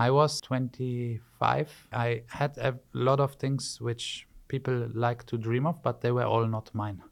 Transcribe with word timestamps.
I 0.00 0.10
was 0.10 0.40
25. 0.40 1.88
I 1.92 2.22
had 2.28 2.56
a 2.56 2.74
lot 2.94 3.20
of 3.20 3.34
things 3.34 3.82
which 3.82 4.26
people 4.48 4.88
like 4.94 5.26
to 5.26 5.36
dream 5.36 5.66
of, 5.66 5.82
but 5.82 6.00
they 6.00 6.10
were 6.10 6.24
all 6.24 6.46
not 6.46 6.74
mine. 6.74 7.02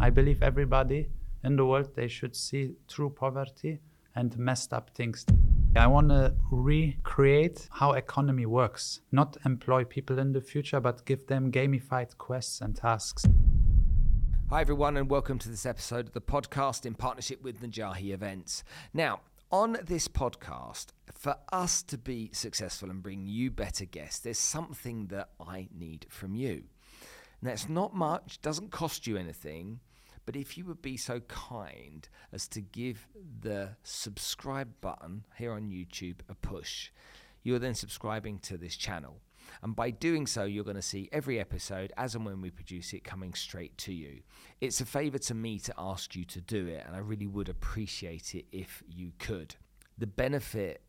I 0.00 0.08
believe 0.08 0.42
everybody 0.42 1.10
in 1.44 1.56
the 1.56 1.66
world 1.66 1.94
they 1.94 2.08
should 2.08 2.34
see 2.34 2.76
true 2.88 3.10
poverty 3.10 3.80
and 4.16 4.38
messed 4.38 4.72
up 4.72 4.88
things. 4.94 5.26
I 5.76 5.86
want 5.86 6.08
to 6.08 6.34
recreate 6.50 7.68
how 7.72 7.92
economy 7.92 8.46
works, 8.46 9.02
not 9.12 9.36
employ 9.44 9.84
people 9.84 10.18
in 10.18 10.32
the 10.32 10.40
future, 10.40 10.80
but 10.80 11.04
give 11.04 11.26
them 11.26 11.52
gamified 11.52 12.16
quests 12.16 12.62
and 12.62 12.74
tasks. 12.74 13.26
Hi, 14.48 14.62
everyone, 14.62 14.96
and 14.96 15.10
welcome 15.10 15.38
to 15.40 15.50
this 15.50 15.66
episode 15.66 16.06
of 16.06 16.14
the 16.14 16.22
podcast 16.22 16.86
in 16.86 16.94
partnership 16.94 17.42
with 17.42 17.60
Najahi 17.60 18.14
Events. 18.14 18.64
Now, 18.94 19.20
on 19.50 19.78
this 19.84 20.08
podcast, 20.08 20.88
for 21.12 21.36
us 21.52 21.82
to 21.84 21.98
be 21.98 22.30
successful 22.32 22.90
and 22.90 23.02
bring 23.02 23.26
you 23.26 23.50
better 23.50 23.84
guests, 23.84 24.20
there's 24.20 24.38
something 24.38 25.06
that 25.06 25.30
I 25.40 25.68
need 25.76 26.06
from 26.10 26.34
you. 26.34 26.64
Now, 27.40 27.52
it's 27.52 27.68
not 27.68 27.94
much, 27.94 28.40
doesn't 28.42 28.70
cost 28.70 29.06
you 29.06 29.16
anything, 29.16 29.80
but 30.26 30.36
if 30.36 30.58
you 30.58 30.64
would 30.66 30.82
be 30.82 30.96
so 30.96 31.20
kind 31.20 32.06
as 32.32 32.46
to 32.48 32.60
give 32.60 33.08
the 33.40 33.70
subscribe 33.82 34.68
button 34.80 35.24
here 35.36 35.52
on 35.52 35.70
YouTube 35.70 36.20
a 36.28 36.34
push, 36.34 36.90
you 37.42 37.54
are 37.54 37.58
then 37.58 37.74
subscribing 37.74 38.38
to 38.40 38.58
this 38.58 38.76
channel. 38.76 39.20
And 39.62 39.74
by 39.74 39.90
doing 39.90 40.26
so, 40.26 40.44
you're 40.44 40.64
going 40.64 40.76
to 40.76 40.82
see 40.82 41.08
every 41.12 41.38
episode 41.40 41.92
as 41.96 42.14
and 42.14 42.24
when 42.24 42.40
we 42.40 42.50
produce 42.50 42.92
it 42.92 43.04
coming 43.04 43.34
straight 43.34 43.76
to 43.78 43.92
you. 43.92 44.20
It's 44.60 44.80
a 44.80 44.86
favor 44.86 45.18
to 45.18 45.34
me 45.34 45.58
to 45.60 45.74
ask 45.78 46.14
you 46.16 46.24
to 46.26 46.40
do 46.40 46.66
it, 46.66 46.84
and 46.86 46.94
I 46.94 47.00
really 47.00 47.26
would 47.26 47.48
appreciate 47.48 48.34
it 48.34 48.46
if 48.52 48.82
you 48.88 49.12
could. 49.18 49.56
The 49.96 50.06
benefit 50.06 50.82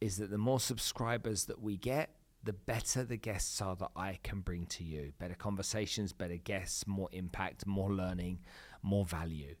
is 0.00 0.16
that 0.18 0.30
the 0.30 0.38
more 0.38 0.60
subscribers 0.60 1.44
that 1.46 1.60
we 1.60 1.76
get, 1.76 2.10
the 2.44 2.52
better 2.52 3.04
the 3.04 3.16
guests 3.16 3.60
are 3.60 3.76
that 3.76 3.90
I 3.96 4.18
can 4.22 4.40
bring 4.40 4.66
to 4.66 4.84
you. 4.84 5.12
Better 5.18 5.34
conversations, 5.34 6.12
better 6.12 6.36
guests, 6.36 6.86
more 6.86 7.08
impact, 7.12 7.66
more 7.66 7.92
learning, 7.92 8.38
more 8.82 9.04
value. 9.04 9.56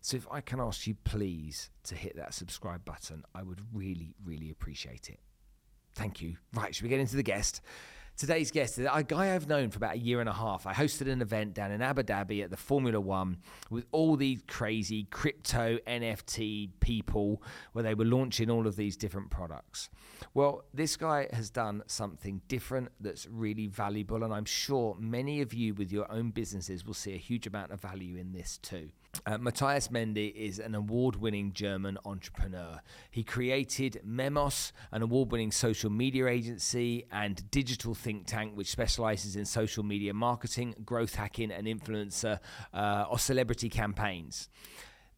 So 0.00 0.16
if 0.16 0.26
I 0.30 0.40
can 0.40 0.60
ask 0.60 0.86
you 0.86 0.94
please 1.04 1.70
to 1.84 1.94
hit 1.94 2.16
that 2.16 2.34
subscribe 2.34 2.84
button, 2.84 3.24
I 3.34 3.42
would 3.42 3.60
really, 3.72 4.14
really 4.24 4.50
appreciate 4.50 5.08
it. 5.08 5.20
Thank 5.94 6.22
you. 6.22 6.36
Right, 6.54 6.74
should 6.74 6.84
we 6.84 6.88
get 6.88 7.00
into 7.00 7.16
the 7.16 7.22
guest? 7.22 7.60
Today's 8.18 8.50
guest 8.50 8.80
is 8.80 8.88
a 8.92 9.04
guy 9.04 9.32
I've 9.32 9.46
known 9.46 9.70
for 9.70 9.76
about 9.76 9.94
a 9.94 9.98
year 9.98 10.18
and 10.18 10.28
a 10.28 10.32
half. 10.32 10.66
I 10.66 10.74
hosted 10.74 11.08
an 11.08 11.22
event 11.22 11.54
down 11.54 11.70
in 11.70 11.80
Abu 11.80 12.02
Dhabi 12.02 12.42
at 12.42 12.50
the 12.50 12.56
Formula 12.56 12.98
One 13.00 13.36
with 13.70 13.86
all 13.92 14.16
these 14.16 14.42
crazy 14.48 15.04
crypto 15.04 15.78
NFT 15.86 16.70
people 16.80 17.40
where 17.74 17.84
they 17.84 17.94
were 17.94 18.04
launching 18.04 18.50
all 18.50 18.66
of 18.66 18.74
these 18.74 18.96
different 18.96 19.30
products. 19.30 19.88
Well, 20.34 20.64
this 20.74 20.96
guy 20.96 21.28
has 21.32 21.48
done 21.48 21.84
something 21.86 22.42
different 22.48 22.88
that's 22.98 23.28
really 23.28 23.68
valuable, 23.68 24.24
and 24.24 24.34
I'm 24.34 24.46
sure 24.46 24.96
many 24.98 25.40
of 25.40 25.54
you 25.54 25.74
with 25.74 25.92
your 25.92 26.10
own 26.10 26.30
businesses 26.30 26.84
will 26.84 26.94
see 26.94 27.14
a 27.14 27.18
huge 27.18 27.46
amount 27.46 27.70
of 27.70 27.80
value 27.80 28.16
in 28.16 28.32
this 28.32 28.58
too. 28.58 28.90
Uh, 29.26 29.38
Matthias 29.38 29.90
Mende 29.90 30.32
is 30.34 30.58
an 30.58 30.74
award 30.74 31.16
winning 31.16 31.52
German 31.52 31.98
entrepreneur. 32.04 32.80
He 33.10 33.24
created 33.24 34.00
Memos, 34.04 34.72
an 34.92 35.02
award 35.02 35.32
winning 35.32 35.50
social 35.50 35.90
media 35.90 36.26
agency 36.26 37.04
and 37.10 37.50
digital 37.50 37.94
think 37.94 38.26
tank 38.26 38.52
which 38.54 38.68
specializes 38.70 39.36
in 39.36 39.44
social 39.44 39.82
media 39.82 40.14
marketing, 40.14 40.74
growth 40.84 41.14
hacking, 41.14 41.50
and 41.50 41.66
influencer 41.66 42.38
uh, 42.72 43.06
or 43.10 43.18
celebrity 43.18 43.68
campaigns. 43.68 44.48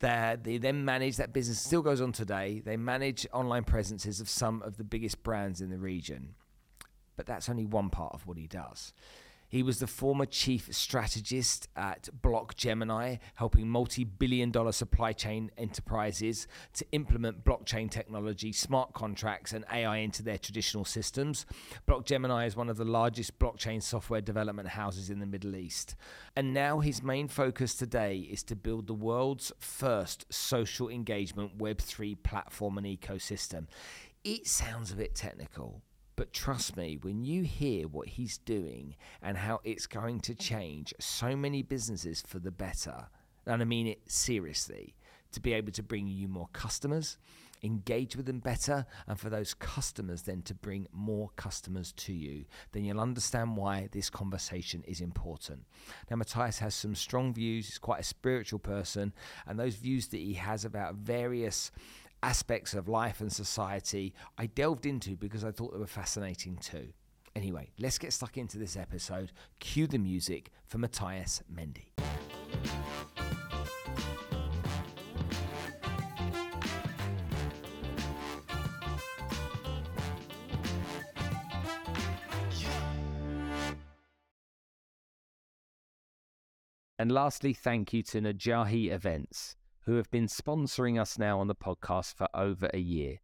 They're, 0.00 0.36
they 0.36 0.56
then 0.58 0.84
manage 0.84 1.16
that 1.18 1.32
business, 1.32 1.60
still 1.60 1.82
goes 1.82 2.00
on 2.00 2.12
today. 2.12 2.62
They 2.64 2.76
manage 2.78 3.26
online 3.32 3.64
presences 3.64 4.20
of 4.20 4.28
some 4.30 4.62
of 4.62 4.78
the 4.78 4.84
biggest 4.84 5.22
brands 5.22 5.60
in 5.60 5.68
the 5.68 5.78
region. 5.78 6.34
But 7.16 7.26
that's 7.26 7.50
only 7.50 7.66
one 7.66 7.90
part 7.90 8.14
of 8.14 8.26
what 8.26 8.38
he 8.38 8.46
does. 8.46 8.94
He 9.50 9.64
was 9.64 9.80
the 9.80 9.88
former 9.88 10.26
chief 10.26 10.72
strategist 10.72 11.68
at 11.74 12.08
Block 12.22 12.54
Gemini, 12.54 13.16
helping 13.34 13.68
multi 13.68 14.04
billion 14.04 14.52
dollar 14.52 14.70
supply 14.70 15.12
chain 15.12 15.50
enterprises 15.58 16.46
to 16.74 16.86
implement 16.92 17.44
blockchain 17.44 17.90
technology, 17.90 18.52
smart 18.52 18.92
contracts, 18.94 19.52
and 19.52 19.64
AI 19.72 19.96
into 19.98 20.22
their 20.22 20.38
traditional 20.38 20.84
systems. 20.84 21.46
Block 21.84 22.06
Gemini 22.06 22.46
is 22.46 22.54
one 22.54 22.68
of 22.70 22.76
the 22.76 22.84
largest 22.84 23.40
blockchain 23.40 23.82
software 23.82 24.20
development 24.20 24.68
houses 24.68 25.10
in 25.10 25.18
the 25.18 25.26
Middle 25.26 25.56
East. 25.56 25.96
And 26.36 26.54
now 26.54 26.78
his 26.78 27.02
main 27.02 27.26
focus 27.26 27.74
today 27.74 28.18
is 28.18 28.44
to 28.44 28.54
build 28.54 28.86
the 28.86 28.94
world's 28.94 29.50
first 29.58 30.32
social 30.32 30.88
engagement 30.88 31.58
Web3 31.58 32.22
platform 32.22 32.78
and 32.78 32.86
ecosystem. 32.86 33.66
It 34.22 34.46
sounds 34.46 34.92
a 34.92 34.96
bit 34.96 35.16
technical, 35.16 35.82
but 36.20 36.34
trust 36.34 36.76
me, 36.76 36.98
when 37.00 37.24
you 37.24 37.44
hear 37.44 37.88
what 37.88 38.06
he's 38.06 38.36
doing 38.36 38.94
and 39.22 39.38
how 39.38 39.58
it's 39.64 39.86
going 39.86 40.20
to 40.20 40.34
change 40.34 40.92
so 41.00 41.34
many 41.34 41.62
businesses 41.62 42.22
for 42.26 42.38
the 42.38 42.50
better, 42.50 43.08
and 43.46 43.62
I 43.62 43.64
mean 43.64 43.86
it 43.86 44.02
seriously, 44.06 44.96
to 45.32 45.40
be 45.40 45.54
able 45.54 45.72
to 45.72 45.82
bring 45.82 46.08
you 46.08 46.28
more 46.28 46.50
customers, 46.52 47.16
engage 47.62 48.16
with 48.16 48.26
them 48.26 48.38
better, 48.38 48.84
and 49.06 49.18
for 49.18 49.30
those 49.30 49.54
customers 49.54 50.20
then 50.20 50.42
to 50.42 50.54
bring 50.54 50.86
more 50.92 51.30
customers 51.36 51.92
to 51.92 52.12
you, 52.12 52.44
then 52.72 52.84
you'll 52.84 53.00
understand 53.00 53.56
why 53.56 53.88
this 53.90 54.10
conversation 54.10 54.84
is 54.86 55.00
important. 55.00 55.64
Now, 56.10 56.16
Matthias 56.16 56.58
has 56.58 56.74
some 56.74 56.94
strong 56.94 57.32
views, 57.32 57.64
he's 57.64 57.78
quite 57.78 58.00
a 58.00 58.04
spiritual 58.04 58.58
person, 58.58 59.14
and 59.46 59.58
those 59.58 59.76
views 59.76 60.08
that 60.08 60.18
he 60.18 60.34
has 60.34 60.66
about 60.66 60.96
various 60.96 61.72
aspects 62.22 62.74
of 62.74 62.88
life 62.88 63.20
and 63.20 63.32
society 63.32 64.14
I 64.36 64.46
delved 64.46 64.86
into 64.86 65.16
because 65.16 65.44
I 65.44 65.50
thought 65.50 65.72
they 65.72 65.78
were 65.78 65.86
fascinating 65.86 66.56
too. 66.56 66.88
Anyway, 67.36 67.70
let's 67.78 67.98
get 67.98 68.12
stuck 68.12 68.36
into 68.36 68.58
this 68.58 68.76
episode. 68.76 69.32
Cue 69.60 69.86
the 69.86 69.98
music 69.98 70.50
for 70.66 70.78
Matthias 70.78 71.42
Mende. 71.48 71.84
And 86.98 87.10
lastly, 87.10 87.54
thank 87.54 87.94
you 87.94 88.02
to 88.02 88.20
Najahi 88.20 88.90
Events 88.90 89.56
who 89.86 89.96
have 89.96 90.10
been 90.10 90.26
sponsoring 90.26 91.00
us 91.00 91.18
now 91.18 91.40
on 91.40 91.48
the 91.48 91.54
podcast 91.54 92.14
for 92.14 92.28
over 92.34 92.70
a 92.72 92.78
year. 92.78 93.18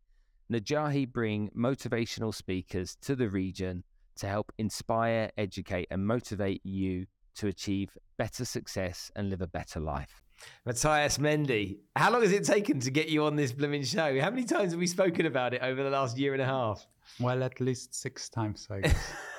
Najahi 0.53 1.11
bring 1.11 1.50
motivational 1.56 2.34
speakers 2.34 2.97
to 3.03 3.17
the 3.17 3.28
region 3.28 3.84
to 4.17 4.27
help 4.27 4.53
inspire, 4.59 5.31
educate, 5.37 5.89
and 5.91 6.06
motivate 6.06 6.65
you 6.65 7.06
to 7.37 7.49
achieve 7.49 7.97
better 8.16 8.45
success 8.45 9.11
and 9.15 9.28
live 9.28 9.43
a 9.43 9.47
better 9.47 9.81
life. 9.81 10.22
Matthias 10.65 11.19
Mende, 11.19 11.77
how 11.95 12.11
long 12.12 12.22
has 12.22 12.33
it 12.33 12.45
taken 12.45 12.81
to 12.81 12.91
get 12.91 13.09
you 13.09 13.25
on 13.25 13.37
this 13.37 13.53
blooming 13.53 13.84
show? 13.84 14.19
How 14.21 14.31
many 14.31 14.45
times 14.45 14.72
have 14.72 14.81
we 14.81 14.87
spoken 14.87 15.27
about 15.27 15.55
it 15.55 15.62
over 15.62 15.83
the 15.83 15.91
last 15.91 16.19
year 16.19 16.33
and 16.33 16.43
a 16.43 16.47
half? 16.47 16.87
Well, 17.21 17.43
at 17.43 17.61
least 17.61 17.95
six 17.95 18.28
times, 18.28 18.66
I 18.71 18.81
guess. 18.81 19.12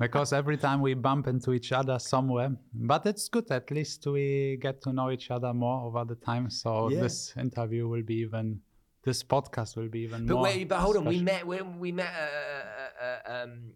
because 0.00 0.32
every 0.32 0.56
time 0.56 0.80
we 0.80 0.94
bump 0.94 1.26
into 1.26 1.52
each 1.52 1.72
other 1.72 1.98
somewhere 1.98 2.50
but 2.72 3.04
it's 3.06 3.28
good 3.28 3.50
at 3.50 3.70
least 3.70 4.06
we 4.06 4.58
get 4.60 4.80
to 4.82 4.92
know 4.92 5.10
each 5.10 5.30
other 5.30 5.52
more 5.52 5.86
over 5.86 6.04
the 6.04 6.14
time 6.14 6.48
so 6.50 6.88
yeah. 6.88 7.00
this 7.00 7.34
interview 7.36 7.88
will 7.88 8.02
be 8.02 8.16
even 8.16 8.60
this 9.04 9.22
podcast 9.22 9.76
will 9.76 9.88
be 9.88 10.00
even 10.00 10.26
but 10.26 10.34
more 10.34 10.42
wait 10.44 10.68
but 10.68 10.78
hold 10.78 10.94
special. 10.94 11.08
on 11.08 11.14
we 11.14 11.22
met 11.22 11.46
when 11.46 11.78
we 11.78 11.92
met 11.92 12.12
uh, 12.14 13.04
uh, 13.04 13.32
uh, 13.32 13.42
um, 13.44 13.72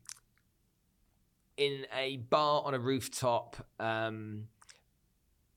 in 1.57 1.87
a 1.97 2.17
bar 2.17 2.63
on 2.65 2.75
a 2.75 2.79
rooftop 2.79 3.57
um, 3.81 4.45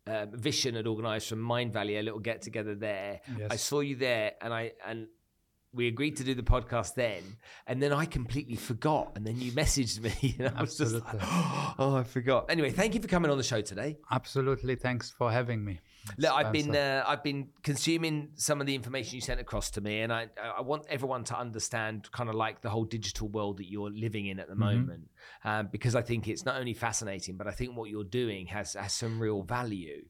uh, 0.07 0.25
Vishen 0.27 0.75
had 0.75 0.87
organised 0.87 1.29
from 1.29 1.39
Mindvalley 1.39 1.99
a 1.99 2.01
little 2.01 2.19
get 2.19 2.41
together 2.41 2.73
there. 2.73 3.21
Yes. 3.37 3.47
I 3.51 3.55
saw 3.57 3.81
you 3.81 3.95
there, 3.95 4.33
and 4.41 4.51
I 4.51 4.71
and 4.85 5.07
we 5.73 5.87
agreed 5.87 6.17
to 6.17 6.23
do 6.23 6.33
the 6.33 6.43
podcast 6.43 6.95
then, 6.95 7.23
and 7.67 7.81
then 7.81 7.93
I 7.93 8.05
completely 8.05 8.55
forgot. 8.55 9.13
And 9.15 9.25
then 9.25 9.39
you 9.39 9.51
messaged 9.51 10.01
me, 10.01 10.35
and 10.39 10.55
I 10.55 10.61
was 10.61 10.79
Absolutely. 10.79 11.19
just 11.19 11.31
like, 11.31 11.75
oh, 11.79 11.95
I 11.95 12.03
forgot. 12.03 12.45
Anyway, 12.49 12.71
thank 12.71 12.95
you 12.95 13.01
for 13.01 13.07
coming 13.07 13.29
on 13.29 13.37
the 13.37 13.43
show 13.43 13.61
today. 13.61 13.97
Absolutely, 14.11 14.75
thanks 14.75 15.09
for 15.09 15.31
having 15.31 15.63
me. 15.63 15.79
Look, 16.17 16.31
I've 16.31 16.51
been 16.51 16.75
uh, 16.75 17.03
I've 17.05 17.23
been 17.23 17.49
consuming 17.61 18.29
some 18.35 18.61
of 18.61 18.67
the 18.67 18.73
information 18.73 19.15
you 19.15 19.21
sent 19.21 19.39
across 19.39 19.69
to 19.71 19.81
me, 19.81 20.01
and 20.01 20.11
I 20.11 20.27
I 20.57 20.61
want 20.61 20.85
everyone 20.89 21.23
to 21.25 21.37
understand 21.37 22.11
kind 22.11 22.29
of 22.29 22.35
like 22.35 22.61
the 22.61 22.69
whole 22.69 22.85
digital 22.85 23.27
world 23.27 23.57
that 23.57 23.69
you're 23.69 23.91
living 23.91 24.27
in 24.27 24.39
at 24.39 24.47
the 24.47 24.53
mm-hmm. 24.53 24.63
moment, 24.63 25.09
um, 25.43 25.69
because 25.71 25.95
I 25.95 26.01
think 26.01 26.27
it's 26.27 26.45
not 26.45 26.57
only 26.57 26.73
fascinating, 26.73 27.37
but 27.37 27.47
I 27.47 27.51
think 27.51 27.75
what 27.75 27.89
you're 27.89 28.03
doing 28.03 28.47
has 28.47 28.73
has 28.73 28.93
some 28.93 29.19
real 29.19 29.43
value. 29.43 30.05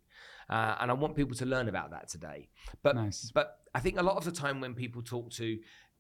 Uh, 0.50 0.76
and 0.80 0.90
I 0.90 0.94
want 0.94 1.16
people 1.16 1.36
to 1.38 1.46
learn 1.46 1.68
about 1.70 1.92
that 1.92 2.10
today. 2.10 2.50
But 2.82 2.96
nice. 2.96 3.32
but 3.34 3.60
I 3.76 3.80
think 3.80 4.00
a 4.00 4.04
lot 4.04 4.18
of 4.18 4.26
the 4.26 4.32
time 4.32 4.62
when 4.62 4.74
people 4.74 5.02
talk 5.02 5.30
to 5.32 5.60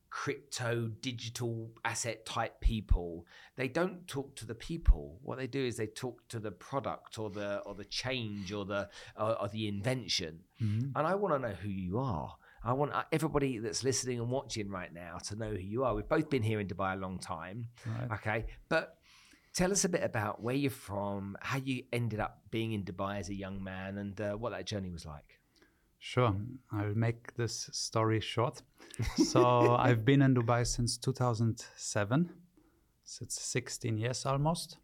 crypto 0.09 0.89
digital 1.01 1.69
asset 1.85 2.25
type 2.25 2.59
people 2.61 3.27
they 3.57 3.67
don't 3.67 4.07
talk 4.07 4.35
to 4.35 4.43
the 4.43 4.55
people 4.55 5.19
what 5.21 5.37
they 5.37 5.45
do 5.45 5.63
is 5.63 5.77
they 5.77 5.85
talk 5.85 6.27
to 6.27 6.39
the 6.39 6.49
product 6.49 7.19
or 7.19 7.29
the 7.29 7.59
or 7.59 7.75
the 7.75 7.85
change 7.85 8.51
or 8.51 8.65
the 8.65 8.89
or, 9.15 9.39
or 9.39 9.47
the 9.49 9.67
invention 9.67 10.39
mm-hmm. 10.59 10.89
and 10.95 11.05
i 11.05 11.13
want 11.13 11.31
to 11.31 11.39
know 11.39 11.53
who 11.53 11.69
you 11.69 11.99
are 11.99 12.35
I 12.63 12.73
want 12.73 12.93
uh, 12.93 13.03
everybody 13.11 13.57
that's 13.59 13.83
listening 13.83 14.19
and 14.19 14.29
watching 14.29 14.69
right 14.69 14.93
now 14.93 15.17
to 15.27 15.35
know 15.35 15.51
who 15.51 15.57
you 15.57 15.83
are. 15.85 15.95
We've 15.95 16.07
both 16.07 16.29
been 16.29 16.43
here 16.43 16.59
in 16.59 16.67
Dubai 16.67 16.93
a 16.93 16.97
long 16.97 17.19
time. 17.19 17.67
Right. 17.85 18.11
Okay. 18.19 18.45
But 18.67 18.97
tell 19.53 19.71
us 19.71 19.85
a 19.85 19.89
bit 19.89 20.03
about 20.03 20.41
where 20.41 20.55
you're 20.55 20.71
from, 20.71 21.37
how 21.41 21.57
you 21.57 21.83
ended 21.91 22.19
up 22.19 22.41
being 22.51 22.73
in 22.73 22.83
Dubai 22.83 23.19
as 23.19 23.29
a 23.29 23.33
young 23.33 23.63
man, 23.63 23.97
and 23.97 24.19
uh, 24.19 24.33
what 24.33 24.51
that 24.51 24.65
journey 24.65 24.89
was 24.89 25.05
like. 25.05 25.39
Sure, 25.99 26.33
I'll 26.71 26.95
make 26.95 27.35
this 27.35 27.69
story 27.73 28.21
short. 28.21 28.61
so 29.17 29.75
I've 29.75 30.05
been 30.05 30.21
in 30.21 30.33
Dubai 30.33 30.65
since 30.65 30.97
2007. 30.97 32.29
So 33.03 33.23
it's 33.23 33.41
16 33.41 33.97
years 33.97 34.25
almost. 34.25 34.77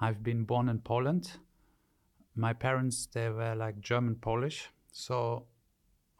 I've 0.00 0.22
been 0.22 0.44
born 0.44 0.68
in 0.68 0.78
Poland. 0.78 1.32
My 2.36 2.52
parents 2.52 3.06
they 3.06 3.28
were 3.28 3.54
like 3.54 3.80
German 3.80 4.16
Polish, 4.16 4.70
so 4.92 5.46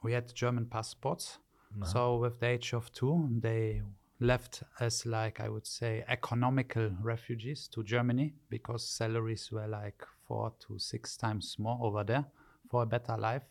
we 0.03 0.13
had 0.13 0.33
German 0.35 0.67
passports. 0.67 1.39
So 1.83 2.17
with 2.19 2.39
the 2.39 2.47
age 2.47 2.73
of 2.73 2.93
two, 2.93 3.29
they 3.41 3.83
left 4.25 4.63
as 4.81 5.07
like 5.07 5.41
I 5.41 5.49
would 5.49 5.67
say 5.67 6.05
economical 6.09 6.91
refugees 7.03 7.69
to 7.69 7.85
Germany 7.85 8.35
because 8.49 8.89
salaries 8.89 9.53
were 9.53 9.69
like 9.69 10.03
four 10.27 10.53
to 10.67 10.79
six 10.79 11.17
times 11.17 11.57
more 11.59 11.79
over 11.81 12.03
there 12.05 12.25
for 12.71 12.83
a 12.83 12.87
better 12.87 13.17
life. 13.17 13.43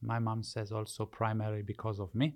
My 0.00 0.18
mom 0.18 0.42
says 0.42 0.72
also 0.72 1.06
primarily 1.06 1.62
because 1.62 2.00
of 2.00 2.14
me. 2.14 2.34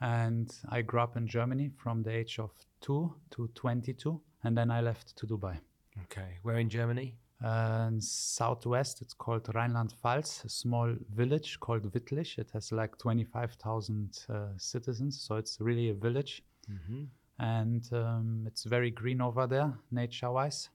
And 0.00 0.54
I 0.68 0.82
grew 0.82 1.00
up 1.00 1.16
in 1.16 1.26
Germany 1.26 1.70
from 1.76 2.02
the 2.02 2.10
age 2.10 2.38
of 2.38 2.50
two 2.80 3.14
to 3.30 3.48
22, 3.54 4.20
and 4.42 4.56
then 4.56 4.70
I 4.70 4.80
left 4.80 5.16
to 5.16 5.26
Dubai. 5.26 5.58
Okay. 6.04 6.38
Where 6.42 6.58
in 6.58 6.68
Germany? 6.68 7.14
And 7.40 8.02
southwest, 8.02 9.02
it's 9.02 9.14
called 9.14 9.48
Rheinland-Pfalz, 9.54 10.44
a 10.44 10.48
small 10.48 10.94
village 11.14 11.60
called 11.60 11.92
Wittlich. 11.92 12.38
It 12.38 12.50
has 12.52 12.72
like 12.72 12.96
25,000 12.98 14.26
uh, 14.28 14.46
citizens, 14.56 15.20
so 15.20 15.36
it's 15.36 15.58
really 15.60 15.90
a 15.90 15.94
village. 15.94 16.42
Mm-hmm. 16.70 17.04
And 17.38 17.88
um, 17.92 18.44
it's 18.46 18.64
very 18.64 18.90
green 18.90 19.20
over 19.20 19.46
there, 19.46 19.72
nature-wise, 19.90 20.70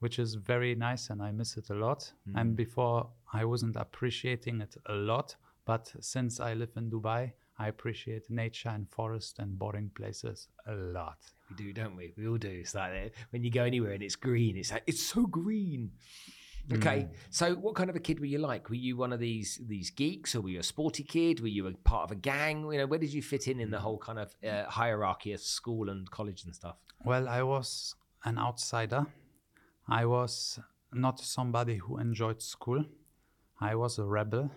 which 0.00 0.18
is 0.18 0.34
very 0.34 0.74
nice, 0.74 1.10
and 1.10 1.22
I 1.22 1.30
miss 1.30 1.56
it 1.56 1.70
a 1.70 1.74
lot. 1.74 2.12
Mm-hmm. 2.28 2.38
And 2.38 2.56
before, 2.56 3.08
I 3.32 3.44
wasn't 3.44 3.76
appreciating 3.76 4.60
it 4.60 4.76
a 4.86 4.94
lot, 4.94 5.36
but 5.64 5.92
since 6.00 6.40
I 6.40 6.54
live 6.54 6.72
in 6.76 6.90
Dubai, 6.90 7.32
I 7.60 7.68
appreciate 7.68 8.30
nature 8.30 8.70
and 8.70 8.88
forest 8.88 9.38
and 9.38 9.58
boring 9.58 9.90
places 9.94 10.48
a 10.66 10.74
lot. 10.74 11.18
We 11.50 11.56
do, 11.56 11.72
don't 11.74 11.94
we? 11.94 12.14
We 12.16 12.26
all 12.26 12.38
do. 12.38 12.48
It's 12.48 12.74
like 12.74 12.92
eh, 12.92 13.08
when 13.30 13.44
you 13.44 13.50
go 13.50 13.64
anywhere 13.64 13.92
and 13.92 14.02
it's 14.02 14.16
green, 14.16 14.56
it's 14.56 14.72
like 14.72 14.84
it's 14.86 15.02
so 15.02 15.26
green. 15.26 15.90
Okay, 16.72 17.08
so 17.30 17.54
what 17.54 17.74
kind 17.74 17.90
of 17.90 17.96
a 17.96 18.00
kid 18.00 18.20
were 18.20 18.26
you 18.26 18.38
like? 18.38 18.68
Were 18.68 18.76
you 18.76 18.96
one 18.96 19.12
of 19.12 19.20
these 19.20 19.60
these 19.66 19.90
geeks, 19.90 20.34
or 20.34 20.40
were 20.40 20.50
you 20.50 20.60
a 20.60 20.62
sporty 20.62 21.02
kid? 21.02 21.40
Were 21.40 21.48
you 21.48 21.66
a 21.66 21.72
part 21.72 22.04
of 22.04 22.12
a 22.12 22.20
gang? 22.20 22.70
You 22.72 22.78
know, 22.78 22.86
where 22.86 22.98
did 22.98 23.12
you 23.12 23.22
fit 23.22 23.48
in 23.48 23.60
in 23.60 23.70
the 23.70 23.80
whole 23.80 23.98
kind 23.98 24.18
of 24.18 24.34
uh, 24.46 24.64
hierarchy 24.70 25.32
of 25.32 25.40
school 25.40 25.90
and 25.90 26.10
college 26.10 26.44
and 26.44 26.54
stuff? 26.54 26.76
Well, 27.04 27.28
I 27.28 27.42
was 27.42 27.94
an 28.24 28.38
outsider. 28.38 29.06
I 29.88 30.04
was 30.04 30.58
not 30.92 31.18
somebody 31.18 31.76
who 31.76 31.98
enjoyed 31.98 32.42
school. 32.42 32.84
I 33.60 33.74
was 33.74 33.98
a 33.98 34.04
rebel. 34.04 34.50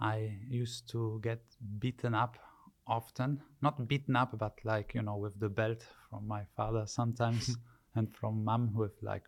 I 0.00 0.36
used 0.48 0.88
to 0.90 1.20
get 1.22 1.42
beaten 1.78 2.14
up 2.14 2.38
often. 2.86 3.40
Not 3.60 3.86
beaten 3.88 4.16
up, 4.16 4.36
but 4.38 4.58
like, 4.64 4.94
you 4.94 5.02
know, 5.02 5.16
with 5.16 5.38
the 5.38 5.48
belt 5.48 5.84
from 6.10 6.26
my 6.26 6.42
father 6.56 6.84
sometimes 6.86 7.56
and 7.94 8.12
from 8.14 8.44
mom 8.44 8.74
with 8.74 8.92
like, 9.02 9.24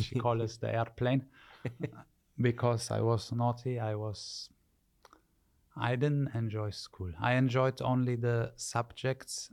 she 0.00 0.18
called 0.18 0.40
us 0.40 0.56
the 0.56 0.74
airplane. 0.74 1.24
because 2.40 2.90
I 2.90 3.00
was 3.00 3.32
naughty, 3.32 3.78
I 3.78 3.94
was. 3.94 4.48
I 5.76 5.96
didn't 5.96 6.30
enjoy 6.34 6.70
school. 6.70 7.12
I 7.20 7.34
enjoyed 7.34 7.80
only 7.80 8.16
the 8.16 8.52
subjects 8.56 9.50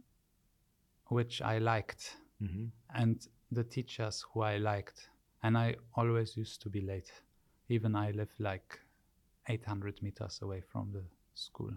which 1.08 1.42
I 1.42 1.60
liked 1.60 2.18
mm-hmm. 2.42 2.66
and 2.94 3.26
the 3.52 3.64
teachers 3.64 4.26
who 4.32 4.42
I 4.42 4.58
liked. 4.58 5.10
And 5.44 5.58
I 5.58 5.76
always 5.96 6.36
used 6.36 6.62
to 6.64 6.70
be 6.70 6.82
late. 6.82 7.12
Even 7.70 7.96
I 7.96 8.12
live 8.12 8.32
like 8.38 8.80
800 9.48 10.02
meters 10.04 10.40
away 10.42 10.62
from 10.62 10.92
the 10.92 11.04
school. 11.36 11.72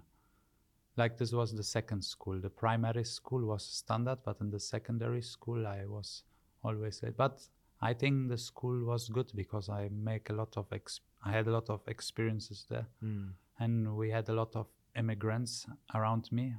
Like 0.96 1.16
this 1.16 1.32
was 1.32 1.54
the 1.54 1.62
second 1.62 2.02
school. 2.02 2.38
The 2.40 2.50
primary 2.50 3.04
school 3.04 3.46
was 3.46 3.64
standard, 3.64 4.18
but 4.24 4.40
in 4.40 4.50
the 4.50 4.60
secondary 4.60 5.22
school 5.22 5.66
I 5.66 5.86
was 5.86 6.24
always 6.64 7.02
late. 7.02 7.16
But 7.16 7.40
I 7.82 7.94
think 7.94 8.28
the 8.28 8.38
school 8.38 8.84
was 8.84 9.08
good 9.08 9.32
because 9.34 9.68
I 9.68 9.88
make 9.90 10.30
a 10.30 10.32
lot 10.32 10.56
of 10.56 10.66
ex- 10.72 11.00
I 11.24 11.32
had 11.32 11.48
a 11.48 11.50
lot 11.50 11.68
of 11.68 11.80
experiences 11.88 12.64
there, 12.70 12.86
hmm. 13.00 13.30
and 13.58 13.96
we 13.96 14.10
had 14.10 14.28
a 14.28 14.32
lot 14.32 14.54
of 14.54 14.66
immigrants 14.96 15.66
around 15.94 16.30
me. 16.30 16.54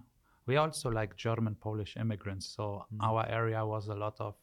We 0.46 0.58
also 0.58 0.90
like 0.90 1.16
German 1.16 1.56
Polish 1.56 1.96
immigrants, 1.96 2.48
so 2.48 2.86
hmm. 2.90 3.02
our 3.02 3.26
area 3.30 3.66
was 3.66 3.88
a 3.88 3.96
lot 3.96 4.20
of 4.20 4.36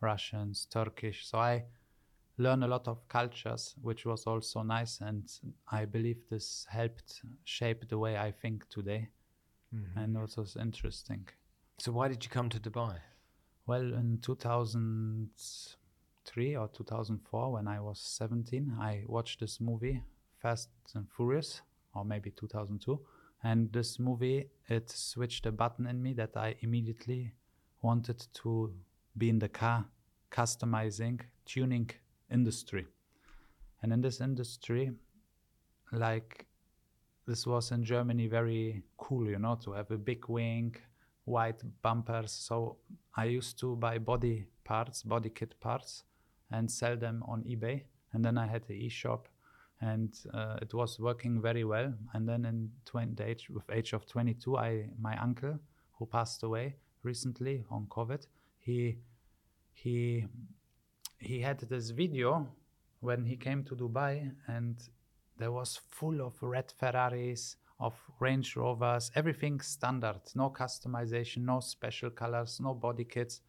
Russians, 0.00 0.66
Turkish. 0.70 1.26
So 1.26 1.38
I 1.38 1.64
learned 2.38 2.62
a 2.62 2.68
lot 2.68 2.86
of 2.86 3.08
cultures, 3.08 3.74
which 3.82 4.06
was 4.06 4.24
also 4.26 4.62
nice, 4.62 5.00
and 5.00 5.24
I 5.72 5.86
believe 5.86 6.18
this 6.30 6.66
helped 6.70 7.22
shape 7.44 7.88
the 7.88 7.98
way 7.98 8.16
I 8.16 8.30
think 8.30 8.68
today, 8.68 9.08
mm-hmm. 9.74 9.98
and 9.98 10.16
it 10.16 10.36
was 10.36 10.56
interesting. 10.56 11.28
So 11.78 11.90
why 11.92 12.06
did 12.06 12.24
you 12.24 12.30
come 12.30 12.48
to 12.50 12.60
Dubai? 12.60 12.98
Well, 13.66 13.92
in 13.94 14.18
2003 16.28 16.56
or 16.56 16.68
2004, 16.68 17.52
when 17.52 17.66
I 17.66 17.80
was 17.80 17.98
17, 17.98 18.76
I 18.80 19.04
watched 19.06 19.40
this 19.40 19.60
movie, 19.60 20.02
Fast 20.40 20.68
and 20.94 21.06
Furious, 21.16 21.62
or 21.94 22.04
maybe 22.04 22.30
2002. 22.30 23.00
And 23.42 23.72
this 23.72 23.98
movie, 23.98 24.48
it 24.68 24.90
switched 24.90 25.46
a 25.46 25.52
button 25.52 25.86
in 25.86 26.02
me 26.02 26.12
that 26.14 26.36
I 26.36 26.56
immediately 26.60 27.32
wanted 27.82 28.26
to 28.34 28.74
be 29.16 29.30
in 29.30 29.38
the 29.38 29.48
car 29.48 29.86
customizing, 30.30 31.20
tuning 31.46 31.90
industry. 32.30 32.86
And 33.82 33.92
in 33.92 34.00
this 34.00 34.20
industry, 34.20 34.90
like 35.92 36.46
this 37.26 37.46
was 37.46 37.70
in 37.70 37.84
Germany 37.84 38.26
very 38.26 38.82
cool, 38.98 39.26
you 39.26 39.38
know, 39.38 39.56
to 39.64 39.72
have 39.72 39.90
a 39.90 39.96
big 39.96 40.28
wing, 40.28 40.74
white 41.24 41.62
bumpers. 41.82 42.32
So 42.32 42.76
I 43.16 43.24
used 43.24 43.58
to 43.60 43.76
buy 43.76 43.98
body 43.98 44.46
parts, 44.64 45.02
body 45.02 45.30
kit 45.30 45.58
parts, 45.60 46.02
and 46.50 46.70
sell 46.70 46.96
them 46.96 47.22
on 47.26 47.42
eBay. 47.44 47.82
And 48.12 48.24
then 48.24 48.38
I 48.38 48.46
had 48.46 48.66
the 48.66 48.74
e-shop, 48.74 49.28
and 49.80 50.16
uh, 50.32 50.56
it 50.62 50.72
was 50.74 50.98
working 50.98 51.40
very 51.40 51.64
well. 51.64 51.92
And 52.14 52.28
then 52.28 52.44
in 52.44 52.70
20, 52.86 53.14
the 53.14 53.28
age, 53.28 53.50
with 53.50 53.64
age 53.70 53.92
of 53.92 54.06
22, 54.06 54.56
I 54.56 54.88
my 55.00 55.16
uncle 55.18 55.58
who 55.98 56.06
passed 56.06 56.42
away 56.42 56.76
recently 57.02 57.64
on 57.70 57.86
COVID, 57.86 58.26
he 58.58 58.98
he 59.72 60.26
he 61.18 61.40
had 61.40 61.58
this 61.60 61.90
video 61.90 62.48
when 63.00 63.24
he 63.24 63.36
came 63.36 63.62
to 63.64 63.76
Dubai 63.76 64.32
and 64.46 64.76
there 65.36 65.52
was 65.52 65.80
full 65.90 66.20
of 66.20 66.34
red 66.42 66.72
Ferraris, 66.78 67.56
of 67.80 67.94
Range 68.18 68.56
Rovers, 68.56 69.10
everything 69.14 69.60
standard, 69.60 70.20
no 70.34 70.50
customization, 70.50 71.38
no 71.44 71.60
special 71.60 72.10
colors, 72.10 72.58
no 72.60 72.74
body 72.74 73.04
kits. 73.04 73.40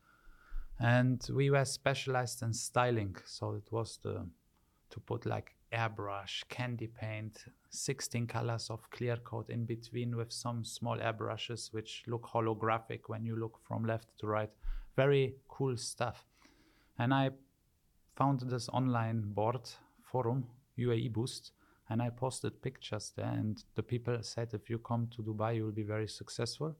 And 0.80 1.26
we 1.34 1.50
were 1.50 1.66
specialized 1.66 2.42
in 2.42 2.54
styling, 2.54 3.16
so 3.26 3.54
it 3.54 3.72
was 3.72 4.00
the 4.02 4.26
to 4.92 5.00
put 5.00 5.26
like 5.26 5.56
airbrush, 5.72 6.44
candy 6.50 6.88
paint, 6.88 7.46
16 7.70 8.26
colors 8.28 8.70
of 8.70 8.90
clear 8.90 9.18
coat 9.18 9.50
in 9.50 9.66
between 9.66 10.16
with 10.16 10.32
some 10.32 10.64
small 10.64 10.98
airbrushes 10.98 11.72
which 11.74 12.04
look 12.08 12.24
holographic 12.24 13.02
when 13.08 13.24
you 13.24 13.36
look 13.36 13.60
from 13.68 13.86
left 13.86 14.08
to 14.18 14.28
right. 14.28 14.50
Very 14.96 15.36
cool 15.48 15.78
stuff. 15.78 16.26
And 16.98 17.14
I 17.14 17.30
found 18.16 18.42
this 18.42 18.68
online 18.70 19.22
board 19.22 19.70
forum, 20.02 20.48
UAE 20.78 21.14
Boost, 21.14 21.52
and 21.90 22.02
I 22.02 22.10
posted 22.10 22.62
pictures 22.62 23.14
there. 23.16 23.32
And 23.32 23.64
the 23.76 23.84
people 23.84 24.18
said, 24.22 24.54
if 24.54 24.70
you 24.70 24.80
come 24.80 25.08
to 25.16 25.22
Dubai, 25.22 25.58
you 25.58 25.66
will 25.66 25.72
be 25.72 25.84
very 25.84 26.08
successful. 26.08 26.76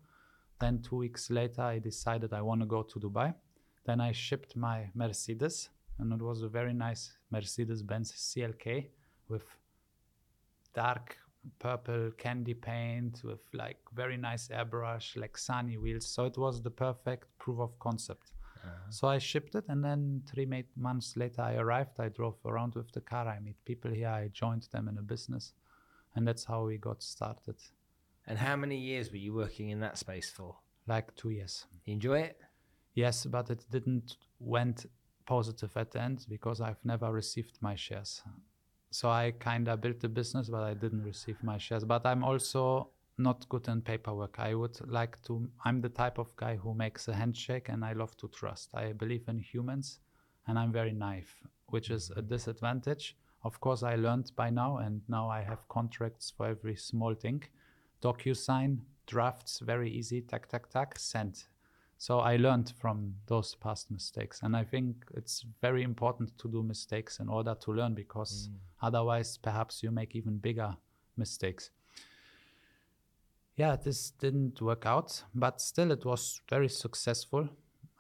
Then 0.60 0.82
two 0.82 0.98
weeks 0.98 1.30
later, 1.30 1.62
I 1.62 1.80
decided 1.80 2.34
I 2.34 2.42
want 2.42 2.62
to 2.62 2.68
go 2.68 2.84
to 2.84 3.00
Dubai. 3.00 3.34
Then 3.86 4.02
I 4.02 4.12
shipped 4.12 4.56
my 4.56 4.90
Mercedes, 4.94 5.70
and 5.98 6.14
it 6.14 6.22
was 6.22 6.42
a 6.42 6.48
very 6.48 6.74
nice 6.74 7.14
Mercedes 7.32 7.82
Benz 7.82 8.12
CLK 8.12 8.88
with 9.28 9.44
dark 10.74 11.18
purple 11.58 12.12
candy 12.18 12.54
paint 12.54 13.22
with 13.24 13.40
like 13.54 13.80
very 13.94 14.18
nice 14.18 14.50
airbrush, 14.50 15.18
like 15.18 15.38
sunny 15.38 15.78
wheels. 15.78 16.06
So 16.06 16.26
it 16.26 16.38
was 16.38 16.62
the 16.62 16.72
perfect 16.72 17.26
proof 17.40 17.60
of 17.60 17.80
concept. 17.80 18.32
Uh-huh. 18.64 18.92
So 18.92 19.08
I 19.08 19.18
shipped 19.20 19.56
it, 19.56 19.66
and 19.70 19.84
then 19.84 20.22
three 20.30 20.48
months 20.76 21.16
later, 21.16 21.42
I 21.42 21.56
arrived. 21.56 22.00
I 22.00 22.10
drove 22.10 22.36
around 22.46 22.76
with 22.76 22.92
the 22.92 23.02
car. 23.02 23.28
I 23.28 23.40
meet 23.40 23.56
people 23.66 23.92
here. 23.92 24.10
I 24.10 24.30
joined 24.34 24.68
them 24.72 24.88
in 24.90 24.98
a 24.98 25.02
business, 25.02 25.54
and 26.16 26.28
that's 26.28 26.44
how 26.44 26.66
we 26.66 26.78
got 26.78 27.02
started. 27.02 27.56
And 28.28 28.38
how 28.38 28.56
many 28.56 28.78
years 28.78 29.12
were 29.12 29.18
you 29.18 29.34
working 29.34 29.70
in 29.70 29.80
that 29.80 29.98
space 29.98 30.30
for? 30.30 30.56
Like 30.88 31.16
two 31.16 31.30
years. 31.30 31.66
You 31.86 31.94
enjoy 31.94 32.20
it? 32.20 32.42
Yes, 33.00 33.26
but 33.26 33.50
it 33.50 33.66
didn't 33.72 34.18
went 34.40 34.86
positive 35.26 35.72
at 35.78 35.92
the 35.92 36.02
end 36.02 36.26
because 36.28 36.60
I've 36.60 36.84
never 36.84 37.10
received 37.14 37.56
my 37.62 37.76
shares. 37.76 38.22
So 38.92 39.10
I 39.10 39.32
kind 39.40 39.70
of 39.70 39.80
built 39.80 40.00
the 40.02 40.10
business, 40.10 40.50
but 40.50 40.64
I 40.64 40.74
didn't 40.74 41.04
receive 41.04 41.38
my 41.42 41.58
shares. 41.58 41.86
But 41.86 42.06
I'm 42.06 42.24
also 42.26 42.90
not 43.18 43.48
good 43.48 43.70
in 43.70 43.82
paperwork. 43.82 44.36
I 44.38 44.54
would 44.54 44.78
like 45.00 45.22
to. 45.28 45.48
I'm 45.64 45.80
the 45.80 45.94
type 46.04 46.18
of 46.18 46.36
guy 46.36 46.58
who 46.58 46.74
makes 46.74 47.08
a 47.08 47.14
handshake, 47.14 47.70
and 47.70 47.86
I 47.86 47.94
love 47.94 48.18
to 48.18 48.28
trust. 48.40 48.68
I 48.74 48.92
believe 48.92 49.26
in 49.30 49.40
humans, 49.40 50.00
and 50.48 50.60
I'm 50.60 50.74
very 50.74 50.92
naive, 50.92 51.34
which 51.68 51.90
is 51.92 52.12
a 52.18 52.22
disadvantage. 52.22 53.16
Of 53.44 53.62
course, 53.62 53.82
I 53.82 53.96
learned 53.96 54.32
by 54.36 54.50
now, 54.50 54.72
and 54.78 55.02
now 55.08 55.30
I 55.30 55.42
have 55.42 55.70
contracts 55.70 56.34
for 56.36 56.48
every 56.48 56.76
small 56.76 57.14
thing. 57.14 57.44
DocuSign 58.02 58.80
drafts 59.08 59.60
very 59.60 59.90
easy. 59.90 60.20
tac, 60.22 60.50
tac, 60.50 60.70
tack. 60.70 61.00
Send. 61.00 61.46
So 62.02 62.20
I 62.20 62.38
learned 62.38 62.72
from 62.80 63.14
those 63.28 63.56
past 63.56 63.92
mistakes, 63.92 64.40
and 64.42 64.56
I 64.56 64.64
think 64.64 64.96
it's 65.16 65.46
very 65.62 65.84
important 65.84 66.38
to 66.38 66.48
do 66.48 66.64
mistakes 66.64 67.20
in 67.20 67.28
order 67.28 67.56
to 67.56 67.74
learn, 67.74 67.94
because 67.94 68.48
mm. 68.48 68.56
otherwise, 68.82 69.38
perhaps 69.38 69.84
you 69.84 69.92
make 69.92 70.16
even 70.16 70.38
bigger 70.38 70.78
mistakes. 71.18 71.72
Yeah, 73.58 73.76
this 73.76 74.12
didn't 74.12 74.62
work 74.62 74.86
out, 74.86 75.24
but 75.36 75.60
still 75.60 75.92
it 75.92 76.06
was 76.06 76.40
very 76.50 76.70
successful. 76.70 77.50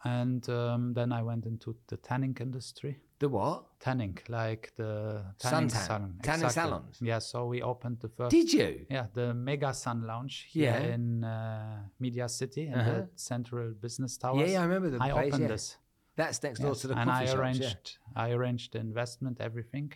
And 0.03 0.47
um, 0.49 0.93
then 0.93 1.11
I 1.11 1.21
went 1.21 1.45
into 1.45 1.75
the 1.87 1.97
tanning 1.97 2.35
industry. 2.39 2.99
The 3.19 3.27
what? 3.27 3.65
Tanning, 3.81 4.17
like 4.29 4.71
the 4.77 5.25
tanning 5.37 5.67
Suntan. 5.69 5.85
salon. 5.87 6.13
Tanning 6.23 6.45
exactly. 6.45 6.69
salons? 6.71 6.97
Yeah, 7.01 7.19
so 7.19 7.47
we 7.47 7.61
opened 7.61 7.99
the 7.99 8.07
first. 8.07 8.31
Did 8.31 8.53
you? 8.53 8.85
Yeah, 8.89 9.07
the 9.13 9.33
Mega 9.33 9.73
Sun 9.73 10.07
Lounge 10.07 10.47
here 10.49 10.71
Yeah. 10.71 10.93
in 10.95 11.23
uh, 11.25 11.81
Media 11.99 12.29
City 12.29 12.67
in 12.67 12.75
Uh-huh. 12.75 12.91
the 12.91 13.09
Central 13.15 13.71
Business 13.73 14.17
Tower. 14.17 14.39
Yeah, 14.39 14.45
yeah, 14.53 14.61
I 14.61 14.63
remember 14.63 14.89
the 14.89 15.03
I 15.03 15.11
place. 15.11 15.27
opened 15.27 15.41
yeah. 15.43 15.47
this. 15.49 15.77
That's 16.15 16.41
next 16.43 16.59
door 16.59 16.69
Yes, 16.71 16.81
to 16.81 16.87
the 16.87 16.97
and 16.97 17.09
coffee 17.09 17.23
I 17.23 17.25
shops. 17.25 17.39
arranged, 17.39 17.97
I 18.15 18.31
arranged 18.31 18.73
the 18.73 18.79
investment, 18.79 19.41
everything, 19.41 19.91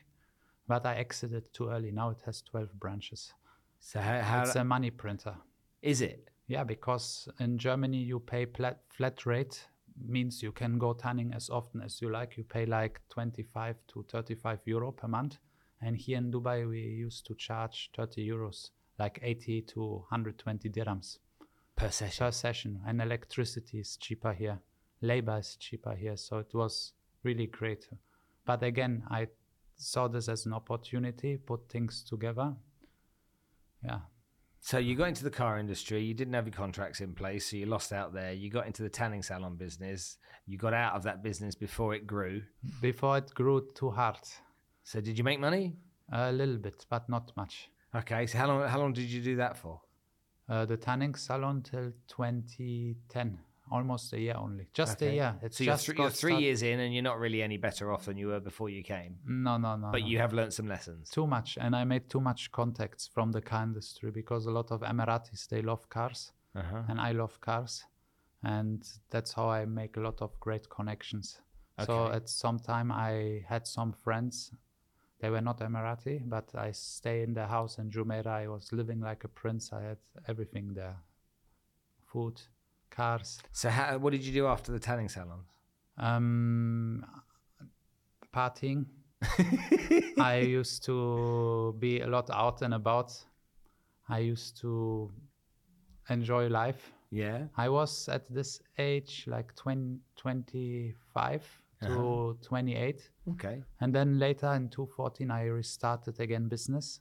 but 0.67 0.85
I 0.85 0.95
exited 0.95 1.53
too 1.53 1.69
early. 1.69 1.91
Now 1.91 2.09
it 2.09 2.21
has 2.25 2.41
12 2.41 2.73
branches. 2.77 3.33
So 3.79 3.99
how, 4.01 4.19
how 4.21 4.41
it's 4.43 4.55
a 4.55 4.63
money 4.65 4.91
printer. 4.91 5.35
is 5.81 6.01
it? 6.01 6.29
Yeah, 6.47 6.65
because 6.65 7.29
in 7.39 7.57
Germany 7.57 7.97
you 7.99 8.19
pay 8.19 8.45
flat, 8.45 8.79
flat 8.89 9.25
rate 9.25 9.65
means 10.07 10.41
you 10.43 10.51
can 10.51 10.77
go 10.77 10.93
tanning 10.93 11.33
as 11.33 11.49
often 11.49 11.81
as 11.81 12.01
you 12.01 12.09
like. 12.09 12.37
You 12.37 12.43
pay 12.43 12.65
like 12.65 13.01
25 13.09 13.75
to 13.89 14.05
35 14.09 14.59
euro 14.65 14.91
per 14.91 15.07
month. 15.07 15.37
And 15.81 15.97
here 15.97 16.17
in 16.17 16.31
Dubai 16.31 16.67
we 16.67 16.79
used 16.81 17.25
to 17.27 17.35
charge 17.35 17.91
30 17.95 18.25
euros, 18.27 18.69
like 18.99 19.19
80 19.21 19.61
to 19.73 19.81
120 20.09 20.69
dirhams 20.69 21.17
Per 21.75 21.89
session. 21.89 22.25
per 22.25 22.31
session. 22.31 22.81
And 22.87 23.01
electricity 23.01 23.79
is 23.79 23.97
cheaper 23.97 24.33
here. 24.33 24.59
Labor 25.01 25.39
is 25.39 25.57
cheaper 25.57 25.93
here. 25.93 26.15
So 26.15 26.37
it 26.37 26.53
was 26.53 26.93
really 27.23 27.47
great. 27.47 27.89
But 28.45 28.63
again, 28.63 29.03
I 29.09 29.27
saw 29.75 30.07
this 30.07 30.29
as 30.29 30.45
an 30.45 30.53
opportunity, 30.53 31.37
put 31.37 31.67
things 31.69 32.03
together. 32.03 32.55
Yeah, 33.83 33.99
So 34.65 34.77
you 34.77 34.95
got 34.95 35.09
into 35.09 35.25
the 35.25 35.29
car 35.29 35.59
industry, 35.59 36.01
you 36.01 36.13
didn't 36.13 36.35
have 36.35 36.47
your 36.47 36.53
contracts 36.53 37.01
in 37.01 37.13
place, 37.13 37.51
so 37.51 37.57
you 37.57 37.65
lost 37.65 37.91
out 37.91 38.13
there. 38.13 38.31
You 38.31 38.49
got 38.49 38.65
into 38.65 38.81
the 38.81 38.87
tanning 38.87 39.21
salon 39.21 39.57
business, 39.57 40.15
you 40.47 40.57
got 40.57 40.73
out 40.73 40.93
of 40.95 41.03
that 41.03 41.21
business 41.21 41.53
before 41.53 41.93
it 41.93 42.07
grew. 42.07 42.41
before 42.79 43.17
it 43.17 43.33
grew 43.33 43.67
too 43.75 43.91
hard. 43.91 44.19
So 44.85 45.01
did 45.01 45.17
you 45.17 45.23
make 45.25 45.41
money? 45.41 45.73
A 46.13 46.31
little 46.31 46.55
bit, 46.55 46.85
but 46.89 47.09
not 47.09 47.33
much. 47.35 47.71
Okay, 47.93 48.25
so 48.25 48.37
how 48.37 48.47
long 48.47 48.69
how 48.69 48.79
long 48.79 48.93
did 48.93 49.09
you 49.09 49.21
do 49.21 49.35
that 49.35 49.57
for? 49.57 49.81
Uh, 50.47 50.63
the 50.63 50.77
tanning 50.77 51.15
salon 51.15 51.61
till 51.61 51.91
2010, 52.07 53.39
almost 53.77 54.13
a 54.13 54.19
year 54.25 54.35
only. 54.45 54.65
Just 54.81 54.95
Okay. 54.97 55.09
a 55.11 55.13
year. 55.21 55.31
It's 55.45 55.57
So 55.57 55.63
you're, 55.63 55.77
thr- 55.77 55.95
you're 55.99 56.09
three 56.21 56.31
start- 56.33 56.43
years 56.45 56.61
in 56.71 56.79
and 56.83 56.93
you're 56.93 57.07
not 57.11 57.19
really 57.25 57.41
any 57.49 57.57
better 57.67 57.85
off 57.93 58.03
than 58.07 58.17
you 58.21 58.27
were 58.31 58.39
before 58.51 58.69
you 58.75 58.83
came. 58.83 59.11
No, 59.47 59.53
no, 59.57 59.71
no. 59.83 59.89
But 59.91 60.01
no. 60.01 60.07
you 60.11 60.17
have 60.23 60.31
learned 60.33 60.53
some 60.59 60.67
lessons. 60.75 61.09
too 61.09 61.27
much, 61.35 61.49
and 61.63 61.75
I 61.75 61.83
made 61.93 62.05
too 62.09 62.21
much 62.29 62.41
contacts 62.51 63.03
from 63.15 63.31
the 63.31 63.41
car 63.41 63.63
industry 63.63 64.09
because 64.21 64.45
a 64.45 64.51
lot 64.59 64.71
of 64.71 64.79
Emiratis 64.91 65.47
they 65.53 65.61
love 65.71 65.83
cars, 65.97 66.19
Uh-huh. 66.61 66.83
and 66.89 66.97
I 67.09 67.11
love 67.21 67.33
cars, 67.49 67.73
and 68.43 68.79
that's 69.13 69.31
how 69.37 69.47
I 69.59 69.65
make 69.65 69.93
a 69.97 70.01
lot 70.01 70.21
of 70.21 70.31
great 70.39 70.65
connections. 70.77 71.41
Okay. 71.79 71.85
So 71.87 71.95
at 72.17 72.25
some 72.29 72.59
time 72.59 72.89
I 73.09 73.43
had 73.53 73.63
some 73.77 73.91
friends. 74.05 74.35
They 75.19 75.29
were 75.29 75.41
not 75.49 75.59
Emirati, 75.67 76.15
but 76.35 76.47
I 76.67 76.71
stay 76.73 77.17
in 77.23 77.33
the 77.33 77.47
house 77.47 77.73
in 77.81 77.89
Jumeirah. 77.89 78.43
I 78.43 78.47
was 78.55 78.71
living 78.73 78.99
like 79.09 79.21
a 79.23 79.29
prince. 79.41 79.63
I 79.79 79.81
had 79.89 79.97
everything 80.27 80.73
there, 80.73 80.97
food, 82.11 82.41
cars. 82.93 83.39
So 83.51 83.69
how, 83.69 83.97
what 83.97 84.11
did 84.11 84.23
you 84.23 84.33
do 84.33 84.47
after 84.47 84.71
the 84.71 84.79
tanning 84.79 85.09
salons? 85.09 85.45
Um, 85.97 87.05
partying. 88.33 88.85
I 90.19 90.37
used 90.39 90.83
to 90.85 91.75
be 91.79 92.01
a 92.01 92.07
lot 92.07 92.29
out 92.31 92.61
and 92.61 92.73
about. 92.73 93.13
I 94.09 94.19
used 94.19 94.59
to 94.61 95.11
enjoy 96.09 96.47
life. 96.47 96.91
Yeah. 97.09 97.45
I 97.57 97.69
was 97.69 98.09
at 98.09 98.31
this 98.33 98.61
age 98.77 99.25
like 99.27 99.55
20, 99.55 99.99
25 100.15 101.61
to 101.83 102.37
28. 102.41 103.09
Okay. 103.31 103.63
And 103.81 103.93
then 103.93 104.19
later 104.19 104.51
in 104.53 104.69
2014, 104.69 105.31
I 105.31 105.43
restarted 105.45 106.19
again 106.19 106.47
business 106.47 106.99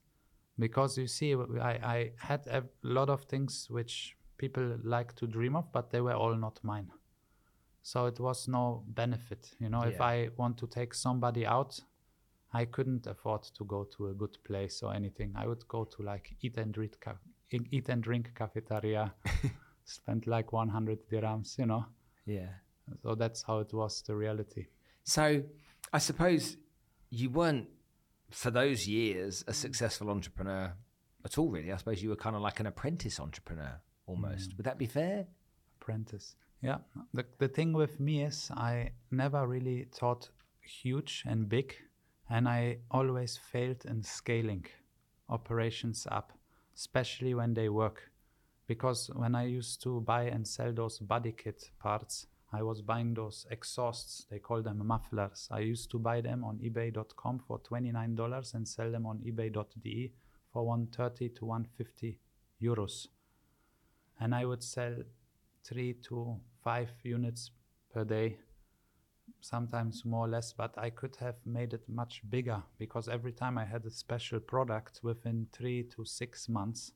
because 0.59 0.99
you 0.99 1.07
see, 1.07 1.35
I, 1.61 1.71
I 1.71 2.11
had 2.19 2.47
a 2.47 2.65
lot 2.83 3.09
of 3.09 3.23
things 3.23 3.67
which 3.71 4.17
people 4.39 4.79
like 4.83 5.15
to 5.17 5.27
dream 5.27 5.57
of, 5.57 5.73
but 5.73 5.91
they 5.91 6.01
were 6.01 6.15
all 6.15 6.35
not 6.35 6.59
mine. 6.63 6.91
So 7.83 8.07
it 8.07 8.21
was 8.21 8.49
no 8.49 8.85
benefit. 8.87 9.51
You 9.59 9.69
know, 9.69 9.83
if 9.83 10.01
I 10.01 10.29
want 10.37 10.57
to 10.59 10.67
take 10.67 10.95
somebody 10.95 11.45
out, 11.45 11.81
I 12.53 12.65
couldn't 12.67 13.07
afford 13.07 13.43
to 13.43 13.65
go 13.65 13.85
to 13.97 14.09
a 14.09 14.15
good 14.15 14.37
place 14.45 14.83
or 14.83 14.95
anything. 14.95 15.33
I 15.35 15.47
would 15.47 15.67
go 15.69 15.85
to 15.85 16.03
like 16.03 16.37
eat 16.43 16.59
and 16.59 16.73
drink, 16.73 16.99
ca- 17.01 17.17
eat 17.51 17.89
and 17.89 18.03
drink 18.03 18.31
cafeteria, 18.35 19.15
spend 19.85 20.27
like 20.27 20.53
100 20.53 21.09
dirhams, 21.11 21.59
you 21.59 21.67
know. 21.67 21.87
Yeah. 22.27 22.51
So 23.03 23.15
that's 23.15 23.43
how 23.43 23.59
it 23.61 23.73
was 23.73 24.03
the 24.03 24.15
reality. 24.15 24.67
So 25.05 25.43
I 25.93 25.99
suppose 25.99 26.57
you 27.11 27.31
weren't 27.31 27.69
for 28.31 28.51
those 28.51 28.87
years 28.87 29.45
a 29.47 29.53
successful 29.53 30.11
entrepreneur 30.11 30.73
at 31.25 31.39
all 31.39 31.51
really. 31.51 31.73
I 31.73 31.77
suppose 31.77 32.03
you 32.03 32.11
were 32.11 32.17
kind 32.17 32.37
of 32.37 32.43
like 32.43 32.61
an 32.61 32.67
apprentice 32.67 33.19
entrepreneur 33.19 33.81
almost. 34.07 34.51
Mm. 34.51 34.57
Would 34.57 34.67
that 34.67 34.79
be 34.79 34.87
fair? 34.87 35.27
apprentice. 35.83 36.37
Yeah. 36.63 36.79
The, 37.13 37.25
the 37.39 37.49
thing 37.49 37.73
with 37.73 37.99
me 37.99 38.23
is 38.23 38.51
I 38.55 38.93
never 39.11 39.47
really 39.47 39.87
thought 39.93 40.29
huge 40.61 41.25
and 41.27 41.49
big, 41.49 41.75
and 42.31 42.49
I 42.49 42.79
always 42.91 43.37
failed 43.37 43.85
in 43.85 44.03
scaling 44.03 44.67
operations 45.29 46.07
up, 46.11 46.33
especially 46.77 47.35
when 47.35 47.55
they 47.55 47.69
work. 47.69 48.11
Because 48.69 49.11
when 49.15 49.35
I 49.35 49.47
used 49.47 49.83
to 49.83 50.01
buy 50.01 50.25
and 50.25 50.47
sell 50.47 50.73
those 50.73 50.99
body 51.01 51.33
kit 51.33 51.71
parts, 51.81 52.27
I 52.53 52.63
was 52.63 52.81
buying 52.83 53.15
those 53.15 53.47
exhausts, 53.51 54.27
they 54.31 54.39
call 54.39 54.63
them 54.63 54.87
mufflers. 54.87 55.49
I 55.51 55.61
used 55.61 55.91
to 55.91 55.99
buy 55.99 56.21
them 56.21 56.45
on 56.45 56.59
ebay.com 56.59 57.41
for 57.49 57.59
$29 57.61 58.55
and 58.55 58.69
sell 58.69 58.91
them 58.91 59.07
on 59.07 59.19
ebay.de 59.19 60.13
for 60.53 60.67
130 60.67 61.31
to 61.31 61.45
150 61.47 62.19
euros. 62.63 63.09
And 64.23 64.33
I 64.41 64.45
would 64.45 64.63
sell 64.63 64.95
three 65.65 65.95
to 66.09 66.37
five 66.63 66.91
units 67.03 67.51
per 67.93 68.05
day, 68.05 68.37
sometimes 69.41 70.05
more 70.05 70.27
or 70.27 70.29
less, 70.29 70.53
but 70.53 70.73
I 70.79 70.91
could 70.91 71.17
have 71.17 71.39
made 71.45 71.75
it 71.75 71.83
much 71.89 72.23
bigger 72.31 72.63
because 72.79 73.09
every 73.09 73.33
time 73.33 73.59
I 73.59 73.65
had 73.65 73.85
a 73.85 73.91
special 73.91 74.39
product 74.39 75.01
within 75.03 75.49
three 75.53 75.83
to 75.95 76.05
six 76.05 76.49
months, 76.49 76.93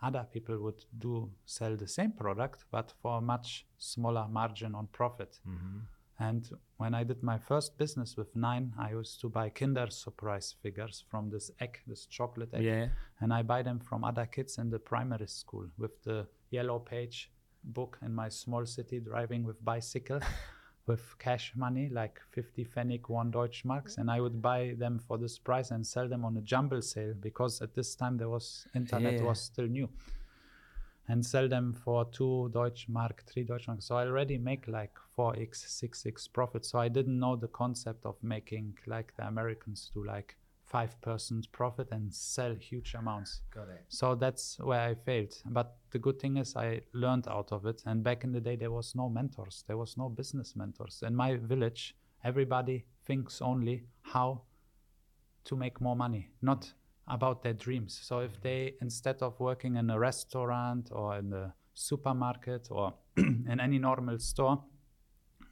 other 0.00 0.24
people 0.32 0.56
would 0.60 0.84
do 0.98 1.30
sell 1.46 1.76
the 1.76 1.88
same 1.88 2.12
product 2.12 2.64
but 2.70 2.92
for 3.02 3.18
a 3.18 3.20
much 3.20 3.66
smaller 3.78 4.26
margin 4.28 4.74
on 4.76 4.86
profit. 4.92 5.40
Mm-hmm. 5.48 5.78
And 6.20 6.48
when 6.76 6.94
I 6.94 7.02
did 7.02 7.22
my 7.24 7.38
first 7.38 7.76
business 7.76 8.16
with 8.16 8.36
Nine, 8.36 8.72
I 8.78 8.90
used 8.90 9.20
to 9.22 9.28
buy 9.28 9.50
Kinder 9.50 9.88
Surprise 9.90 10.54
figures 10.62 11.04
from 11.10 11.30
this 11.30 11.50
egg, 11.58 11.80
this 11.88 12.06
chocolate 12.06 12.54
egg 12.54 12.62
Yeah. 12.62 12.88
and 13.20 13.32
I 13.32 13.42
buy 13.42 13.62
them 13.62 13.80
from 13.80 14.04
other 14.04 14.26
kids 14.26 14.58
in 14.58 14.70
the 14.70 14.78
primary 14.78 15.26
school 15.26 15.66
with 15.76 16.02
the 16.04 16.28
yellow 16.52 16.78
page 16.78 17.30
book 17.64 17.98
in 18.06 18.12
my 18.14 18.28
small 18.28 18.64
city 18.66 19.00
driving 19.00 19.44
with 19.44 19.64
bicycle 19.64 20.20
with 20.86 21.02
cash 21.18 21.52
money 21.56 21.88
like 21.88 22.20
50 22.30 22.64
Pfennig, 22.64 23.08
one 23.08 23.30
Deutschmarks 23.30 23.98
and 23.98 24.10
I 24.10 24.20
would 24.20 24.42
buy 24.42 24.74
them 24.76 24.98
for 24.98 25.16
this 25.16 25.38
price 25.38 25.70
and 25.70 25.86
sell 25.86 26.08
them 26.08 26.24
on 26.24 26.36
a 26.36 26.40
jumble 26.40 26.82
sale 26.82 27.14
because 27.20 27.62
at 27.62 27.74
this 27.74 27.94
time 27.94 28.16
there 28.16 28.28
was 28.28 28.66
internet 28.74 29.14
Yeah. 29.14 29.28
was 29.30 29.40
still 29.40 29.66
new 29.66 29.88
and 31.08 31.24
sell 31.24 31.48
them 31.48 31.72
for 31.72 32.04
two 32.06 32.50
Deutschmark, 32.54 33.22
three 33.26 33.44
Deutschmark. 33.44 33.82
So 33.82 33.96
I 33.96 34.06
already 34.06 34.38
make 34.38 34.68
like 34.68 34.94
4x, 35.18 35.66
6x 35.82 36.32
profit. 36.32 36.64
So 36.64 36.78
I 36.78 36.88
didn't 36.88 37.18
know 37.18 37.34
the 37.36 37.48
concept 37.48 38.06
of 38.06 38.16
making 38.22 38.78
like 38.86 39.12
the 39.16 39.26
Americans 39.26 39.90
do, 39.92 40.04
like 40.04 40.36
5% 40.72 41.52
profit 41.52 41.88
and 41.92 42.12
sell 42.12 42.54
huge 42.54 42.94
amounts. 42.94 43.42
Got 43.54 43.68
it. 43.68 43.84
So 43.88 44.14
that's 44.14 44.58
where 44.58 44.80
I 44.80 44.94
failed. 44.94 45.34
But 45.46 45.76
the 45.90 45.98
good 45.98 46.18
thing 46.18 46.38
is 46.38 46.56
I 46.56 46.80
learned 46.92 47.28
out 47.28 47.52
of 47.52 47.66
it. 47.66 47.82
And 47.86 48.02
back 48.02 48.24
in 48.24 48.32
the 48.32 48.40
day, 48.40 48.56
there 48.56 48.70
was 48.70 48.94
no 48.94 49.08
mentors. 49.08 49.64
There 49.66 49.76
was 49.76 49.96
no 49.96 50.08
business 50.08 50.54
mentors. 50.56 51.02
In 51.06 51.14
my 51.14 51.36
village, 51.36 51.94
everybody 52.24 52.86
thinks 53.04 53.42
only 53.42 53.84
how 54.02 54.42
to 55.44 55.56
make 55.56 55.80
more 55.80 55.96
money. 55.96 56.30
Not 56.40 56.72
about 57.08 57.42
their 57.42 57.52
dreams. 57.54 57.98
So 58.02 58.20
if 58.20 58.40
they 58.40 58.74
instead 58.80 59.22
of 59.22 59.38
working 59.40 59.76
in 59.76 59.90
a 59.90 59.98
restaurant 59.98 60.88
or 60.92 61.18
in 61.18 61.32
a 61.32 61.54
supermarket 61.74 62.68
or 62.70 62.94
in 63.16 63.58
any 63.60 63.78
normal 63.78 64.18
store, 64.18 64.62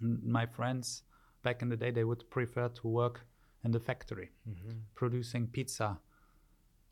my 0.00 0.46
friends 0.46 1.02
back 1.42 1.62
in 1.62 1.68
the 1.68 1.76
day 1.76 1.90
they 1.90 2.04
would 2.04 2.28
prefer 2.30 2.68
to 2.68 2.88
work 2.88 3.26
in 3.64 3.70
the 3.70 3.80
factory, 3.80 4.30
mm-hmm. 4.48 4.70
producing 4.94 5.46
pizza 5.46 5.98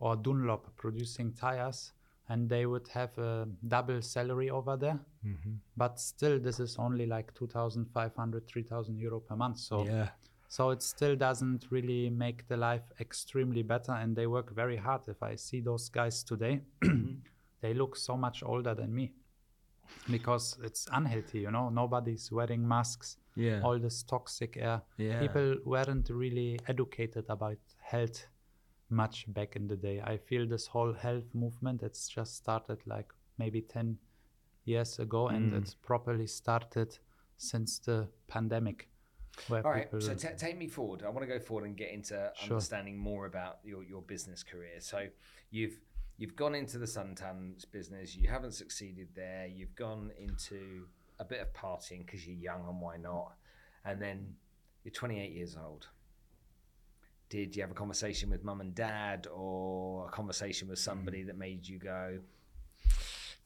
or 0.00 0.16
Dunlop 0.16 0.76
producing 0.76 1.32
tires, 1.32 1.92
and 2.28 2.48
they 2.48 2.66
would 2.66 2.86
have 2.88 3.16
a 3.18 3.48
double 3.66 4.02
salary 4.02 4.50
over 4.50 4.76
there. 4.76 5.00
Mm-hmm. 5.26 5.54
But 5.76 5.98
still, 5.98 6.38
this 6.38 6.60
is 6.60 6.76
only 6.78 7.06
like 7.06 7.34
2,500, 7.34 8.46
3,000 8.46 8.98
euro 8.98 9.20
per 9.20 9.34
month. 9.36 9.58
So 9.58 9.84
Yeah. 9.84 10.10
so 10.48 10.70
it 10.70 10.82
still 10.82 11.16
doesn't 11.16 11.66
really 11.70 12.10
make 12.10 12.46
the 12.48 12.56
life 12.56 12.92
extremely 13.00 13.62
better, 13.62 13.92
and 13.92 14.14
they 14.14 14.26
work 14.26 14.54
very 14.54 14.76
hard. 14.76 15.02
If 15.08 15.22
I 15.22 15.36
see 15.36 15.60
those 15.60 15.88
guys 15.88 16.22
today, 16.22 16.60
mm-hmm. 16.82 17.14
they 17.60 17.74
look 17.74 17.96
so 17.96 18.16
much 18.16 18.42
older 18.42 18.74
than 18.74 18.94
me 18.94 19.12
because 20.10 20.56
it's 20.62 20.86
unhealthy, 20.92 21.40
you 21.40 21.50
know. 21.50 21.68
Nobody's 21.68 22.30
wearing 22.32 22.66
masks. 22.66 23.16
Yeah. 23.36 23.60
All 23.62 23.78
this 23.78 24.02
toxic 24.02 24.56
air. 24.56 24.82
Yeah. 24.96 25.20
People 25.20 25.56
weren't 25.64 26.10
really 26.10 26.58
educated 26.66 27.24
about 27.28 27.58
health 27.80 28.26
much 28.90 29.26
back 29.32 29.54
in 29.56 29.68
the 29.68 29.76
day. 29.76 30.00
I 30.00 30.16
feel 30.16 30.46
this 30.46 30.66
whole 30.66 30.92
health 30.94 31.34
movement 31.34 31.82
it's 31.82 32.08
just 32.08 32.36
started 32.36 32.78
like 32.86 33.12
maybe 33.36 33.60
10 33.60 33.98
years 34.64 34.98
ago 34.98 35.28
and 35.28 35.52
Mm. 35.52 35.58
it's 35.58 35.74
properly 35.74 36.26
started 36.26 36.98
since 37.36 37.78
the 37.78 38.08
pandemic 38.28 38.88
where 39.46 39.64
All 39.64 39.70
right, 39.72 39.88
so 40.02 40.14
ta 40.14 40.30
take 40.36 40.58
me 40.58 40.66
forward. 40.66 41.02
I 41.04 41.10
want 41.10 41.20
to 41.20 41.26
go 41.26 41.38
forward 41.38 41.66
and 41.66 41.76
get 41.76 41.90
into 41.90 42.32
Sure. 42.34 42.56
understanding 42.56 42.98
more 42.98 43.26
about 43.26 43.58
your, 43.62 43.84
your 43.84 44.02
business 44.02 44.42
career. 44.42 44.80
So 44.80 45.08
you've 45.50 45.78
you've 46.18 46.36
gone 46.36 46.54
into 46.54 46.78
the 46.78 46.86
suntans 46.86 47.64
business. 47.70 48.14
You 48.16 48.28
haven't 48.28 48.52
succeeded 48.52 49.08
there. 49.14 49.46
You've 49.46 49.74
gone 49.74 50.10
into 50.18 50.86
a 51.18 51.24
bit 51.24 51.40
of 51.40 51.52
partying 51.54 52.04
because 52.04 52.26
you're 52.26 52.36
young 52.36 52.66
and 52.68 52.80
why 52.80 52.96
not? 52.96 53.32
And 53.84 54.00
then 54.02 54.34
you're 54.84 54.92
28 54.92 55.32
years 55.32 55.56
old. 55.56 55.86
Did 57.30 57.54
you 57.54 57.62
have 57.62 57.70
a 57.70 57.74
conversation 57.74 58.30
with 58.30 58.42
mum 58.42 58.60
and 58.60 58.74
dad, 58.74 59.26
or 59.32 60.08
a 60.08 60.10
conversation 60.10 60.66
with 60.68 60.78
somebody 60.78 61.22
that 61.24 61.36
made 61.36 61.66
you 61.68 61.78
go, 61.78 62.20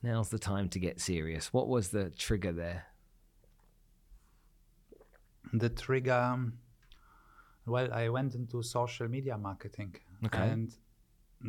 "Now's 0.02 0.28
the 0.28 0.38
time 0.38 0.68
to 0.70 0.78
get 0.78 1.00
serious"? 1.00 1.52
What 1.52 1.66
was 1.68 1.88
the 1.88 2.10
trigger 2.10 2.52
there? 2.52 2.86
the 5.52 5.68
trigger 5.68 6.12
um, 6.14 6.54
well 7.66 7.92
i 7.92 8.08
went 8.08 8.34
into 8.34 8.62
social 8.62 9.06
media 9.08 9.36
marketing 9.36 9.94
Okay. 10.24 10.48
and 10.48 10.74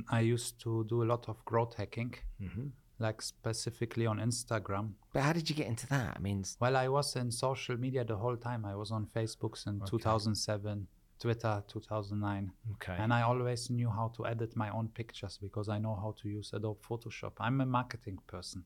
i 0.09 0.19
used 0.35 0.59
to 0.62 0.83
do 0.85 1.03
a 1.03 1.07
lot 1.13 1.23
of 1.29 1.43
growth 1.45 1.73
hacking 1.75 2.13
Mm-hmm. 2.41 2.67
like 3.00 3.21
specifically 3.21 4.05
on 4.05 4.17
instagram. 4.19 4.85
But 5.13 5.23
how 5.23 5.33
did 5.33 5.50
you 5.50 5.55
get 5.55 5.67
into 5.67 5.88
that? 5.88 6.09
I 6.17 6.19
mean, 6.19 6.43
well 6.59 6.75
i 6.77 6.88
was 6.88 7.15
in 7.15 7.31
social 7.31 7.77
media 7.77 8.03
the 8.05 8.15
whole 8.23 8.38
time. 8.38 8.62
I 8.65 8.75
was 8.75 8.91
on 8.91 9.07
facebook 9.15 9.57
since 9.57 9.89
2007 9.89 10.88
twitter 11.19 11.63
2009 11.67 12.51
okay. 12.73 12.97
and 13.00 13.13
i 13.13 13.21
always 13.21 13.69
knew 13.69 13.89
how 13.89 14.07
to 14.15 14.25
edit 14.25 14.51
my 14.63 14.69
own 14.77 14.88
pictures 15.00 15.38
because 15.45 15.69
i 15.69 15.77
know 15.77 15.95
how 15.95 16.13
to 16.21 16.27
use 16.27 16.51
adobe 16.53 16.79
photoshop. 16.89 17.33
I'm 17.39 17.62
a 17.62 17.65
marketing 17.65 18.17
person. 18.27 18.63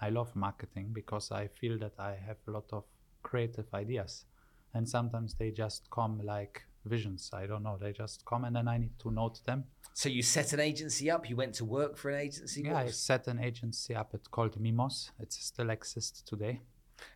I 0.00 0.10
love 0.10 0.30
marketing 0.36 0.86
because 0.92 1.26
i 1.32 1.48
feel 1.60 1.78
that 1.78 1.94
i 1.98 2.12
have 2.28 2.36
a 2.48 2.50
lot 2.50 2.68
of 2.72 2.84
creative 3.22 3.68
ideas. 3.72 4.26
And 4.74 4.88
sometimes 4.88 5.34
they 5.34 5.50
just 5.50 5.88
come 5.90 6.20
like 6.24 6.62
visions 6.84 7.30
i 7.32 7.46
don't 7.46 7.62
know 7.62 7.76
they 7.80 7.92
just 7.92 8.24
come 8.24 8.44
and 8.44 8.54
then 8.56 8.68
i 8.68 8.76
need 8.78 8.98
to 8.98 9.10
note 9.10 9.44
them 9.44 9.64
So 9.94 10.08
you 10.08 10.22
set 10.22 10.52
an 10.52 10.60
agency 10.60 11.10
up. 11.14 11.28
You 11.30 11.36
went 11.36 11.54
to 11.60 11.64
work 11.64 11.96
for 11.96 12.10
an 12.10 12.20
agency. 12.20 12.62
yeah 12.62 12.78
i 12.78 12.90
set 12.90 13.28
an 13.28 13.38
agency 13.38 13.94
up 13.94 14.08
it's 14.14 14.28
called 14.28 14.54
mimos 14.60 15.10
it 15.20 15.32
still 15.32 15.70
exists 15.70 16.22
today 16.22 16.60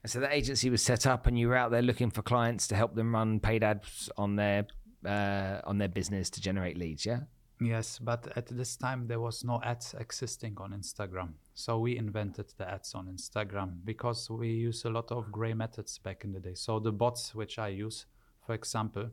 And 0.03 0.11
so 0.13 0.21
that 0.21 0.33
agency 0.33 0.71
was 0.71 0.83
set 0.83 1.07
up, 1.07 1.27
and 1.29 1.39
you 1.39 1.49
were 1.49 1.57
out 1.63 1.71
there 1.71 1.83
looking 1.91 2.11
for 2.11 2.23
clients 2.23 2.67
to 2.69 2.75
help 2.75 2.93
them 2.95 3.15
run 3.15 3.41
paid 3.41 3.63
ads 3.63 4.11
on 4.17 4.37
their 4.37 4.67
uh, 5.15 5.61
on 5.71 5.79
their 5.79 5.89
business 5.89 6.31
to 6.31 6.41
generate 6.49 6.77
leads. 6.77 7.07
Yeah. 7.07 7.21
Yes, 7.61 7.99
but 8.11 8.23
at 8.37 8.47
this 8.61 8.77
time 8.77 9.07
there 9.09 9.21
was 9.21 9.45
no 9.45 9.61
ads 9.73 9.95
existing 10.05 10.55
on 10.65 10.73
Instagram. 10.73 11.31
So 11.55 11.71
we 11.85 11.97
invented 11.97 12.49
the 12.59 12.67
ads 12.77 12.95
on 12.95 13.07
Instagram 13.17 13.71
because 13.85 14.21
we 14.41 14.49
use 14.69 14.85
a 14.89 14.91
lot 14.99 15.11
of 15.13 15.31
gray 15.39 15.55
methods 15.55 15.99
back 16.07 16.25
in 16.25 16.33
the 16.33 16.41
day. 16.41 16.55
So 16.55 16.81
the 16.81 16.93
bots 16.93 17.35
which 17.35 17.59
I 17.59 17.69
use, 17.87 18.07
for 18.47 18.55
example, 18.55 19.07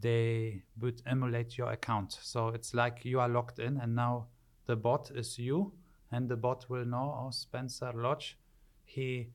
they 0.00 0.62
would 0.80 1.02
emulate 1.06 1.56
your 1.58 1.72
account. 1.72 2.18
So 2.20 2.48
it's 2.48 2.74
like 2.74 3.04
you 3.04 3.20
are 3.20 3.28
logged 3.28 3.58
in 3.58 3.76
and 3.78 3.94
now 3.94 4.26
the 4.66 4.76
bot 4.76 5.10
is 5.14 5.38
you 5.38 5.72
and 6.10 6.28
the 6.28 6.36
bot 6.36 6.68
will 6.68 6.84
know, 6.84 7.26
oh, 7.26 7.30
Spencer 7.30 7.92
Lodge, 7.94 8.38
he 8.84 9.30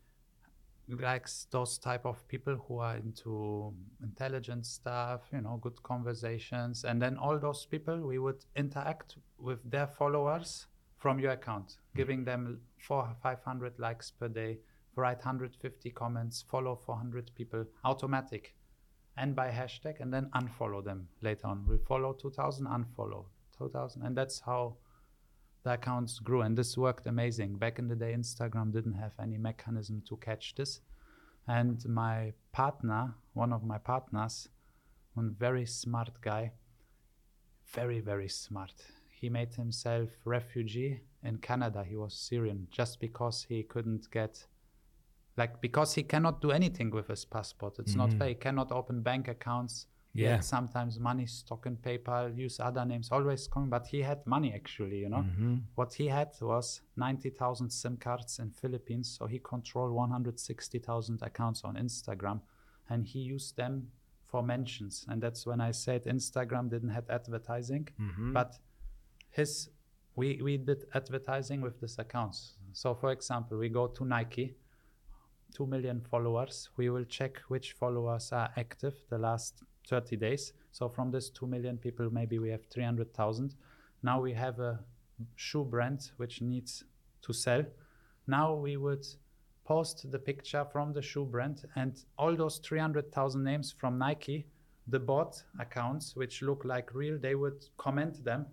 likes 0.88 1.48
those 1.52 1.78
type 1.78 2.06
of 2.06 2.28
people 2.28 2.56
who 2.68 2.80
are 2.80 2.98
into 2.98 3.74
intelligent 4.04 4.66
stuff 4.66 5.22
you 5.32 5.40
know 5.40 5.58
good 5.62 5.82
conversations 5.84 6.84
and 6.84 7.02
then 7.02 7.18
all 7.18 7.40
those 7.40 7.66
people 7.66 7.98
we 8.02 8.20
would 8.20 8.44
interact 8.56 9.16
with 9.38 9.60
their 9.70 9.88
followers 9.88 10.66
from 10.98 11.20
your 11.20 11.32
account 11.32 11.78
giving 11.96 12.26
them 12.26 12.60
four 12.78 13.16
500 13.22 13.80
likes 13.80 14.12
per 14.12 14.28
day 14.28 14.58
write 14.96 15.20
150 15.20 15.90
comments 15.92 16.44
follow 16.50 16.76
400 16.76 17.32
people 17.36 17.66
automatic 17.86 18.56
and 19.22 19.36
by 19.36 19.50
hashtag 19.50 20.02
and 20.02 20.12
then 20.12 20.30
unfollow 20.34 20.84
them 20.84 21.08
later 21.22 21.46
on. 21.46 21.64
We'll 21.68 21.86
follow 21.88 22.14
2000 22.14 22.66
unfollow 22.66 23.26
2000 23.56 24.02
and 24.02 24.18
that's 24.18 24.40
how 24.40 24.78
the 25.64 25.74
accounts 25.74 26.18
grew. 26.18 26.42
And 26.42 26.58
this 26.58 26.76
worked 26.76 27.06
amazing. 27.06 27.58
Back 27.58 27.78
in 27.78 27.88
the 27.88 27.96
day 27.96 28.16
instagram 28.18 28.74
didn't 28.74 28.96
have 28.96 29.14
any 29.22 29.38
mechanism 29.38 30.02
to 30.10 30.18
catch 30.18 30.56
this. 30.56 30.82
And 31.48 31.88
my 31.88 32.34
partner 32.52 33.14
one 33.34 33.54
of 33.54 33.64
my 33.64 33.78
partners 33.78 34.50
one 35.14 35.36
very 35.38 35.68
smart 35.68 36.20
guy 36.22 36.54
very 37.76 38.00
very 38.00 38.28
smart. 38.28 38.74
He 39.08 39.30
made 39.30 39.54
himself 39.54 40.10
refugee 40.26 41.02
in 41.24 41.38
canada. 41.38 41.86
He 41.88 41.96
was 41.96 42.16
syrian. 42.16 42.68
Just 42.72 43.00
because 43.00 43.46
he 43.48 43.62
couldn't 43.62 44.10
get 44.10 44.48
like 45.38 45.62
because 45.62 45.94
he 45.94 46.04
cannot 46.04 46.42
do 46.42 46.52
anything 46.52 46.92
with 46.92 47.08
his 47.08 47.26
passport. 47.26 47.80
It's 47.80 47.96
not 47.96 48.10
mm-hmm. 48.10 48.20
fair. 48.20 48.28
He 48.30 48.36
cannot 48.36 48.72
open 48.72 49.02
bank 49.02 49.28
accounts. 49.28 49.88
Yeah. 50.14 50.42
sometimes 50.42 51.00
money 51.00 51.26
stock 51.26 51.66
in 51.66 51.78
paypal 51.78 52.38
use 52.38 52.60
other 52.60 52.84
names 52.84 53.08
always 53.14 53.48
coming 53.48 53.70
but 53.70 53.88
he 53.88 54.02
had 54.02 54.28
money 54.28 54.52
actually 54.54 54.98
you 54.98 55.08
know? 55.08 55.24
Mm-hmm. 55.24 55.56
What 55.76 55.94
he 55.94 56.08
had 56.08 56.32
was 56.42 56.82
90000 56.98 57.70
sim 57.70 57.96
cards 57.96 58.38
in 58.40 58.52
philippines 58.52 59.16
so 59.18 59.26
he 59.26 59.40
controlled 59.40 59.94
160000 59.94 61.22
accounts 61.22 61.64
on 61.64 61.76
instagram 61.76 62.42
and 62.90 63.08
he 63.08 63.20
used 63.20 63.56
them 63.56 63.88
for 64.28 64.44
mentions. 64.44 65.06
And 65.10 65.22
that's 65.22 65.46
when 65.46 65.62
i 65.62 65.72
said 65.72 66.04
instagram 66.04 66.70
didn't 66.70 66.90
have 66.90 67.10
advertising 67.10 67.88
mm-hmm. 68.00 68.34
but 68.34 68.58
his 69.30 69.70
we 70.16 70.42
we 70.44 70.58
did 70.58 70.86
advertising 70.94 71.62
with 71.62 71.80
these 71.80 71.98
accounts. 72.00 72.58
So 72.74 72.96
for 72.96 73.12
example 73.12 73.58
we 73.58 73.70
go 73.70 73.88
to 73.88 74.06
nike 74.06 74.56
2 75.54 75.68
million 75.68 76.02
followers. 76.02 76.70
We 76.78 76.90
will 76.90 77.06
check 77.06 77.40
which 77.48 77.74
followers 77.74 78.32
are 78.32 78.50
active 78.58 78.96
the 79.10 79.18
last 79.18 79.64
30 79.88 80.18
days. 80.18 80.54
So 80.72 80.88
from 80.90 81.12
this 81.12 81.30
2 81.30 81.48
million 81.48 81.78
people 81.78 82.10
maybe 82.12 82.40
we 82.40 82.50
have 82.50 82.66
300000 82.68 83.56
now 84.04 84.20
we 84.20 84.34
have 84.34 84.60
a 84.60 84.80
shoe 85.36 85.64
brand 85.64 86.12
which 86.18 86.42
needs 86.42 86.84
to 87.22 87.34
sell. 87.34 87.64
Now 88.28 88.56
we 88.56 88.78
would 88.78 89.06
post 89.64 90.12
the 90.12 90.20
picture 90.20 90.66
from 90.72 90.94
the 90.94 91.02
shoe 91.02 91.26
brand 91.26 91.66
and 91.76 92.04
all 92.18 92.36
those 92.36 92.58
300000 92.60 93.44
names 93.44 93.72
from 93.72 94.00
nike 94.00 94.48
the 94.88 95.00
bot 95.00 95.44
accounts 95.60 96.16
which 96.16 96.42
look 96.42 96.66
like 96.66 96.96
real 96.96 97.18
they 97.20 97.36
would 97.36 97.64
comment 97.78 98.24
them. 98.24 98.48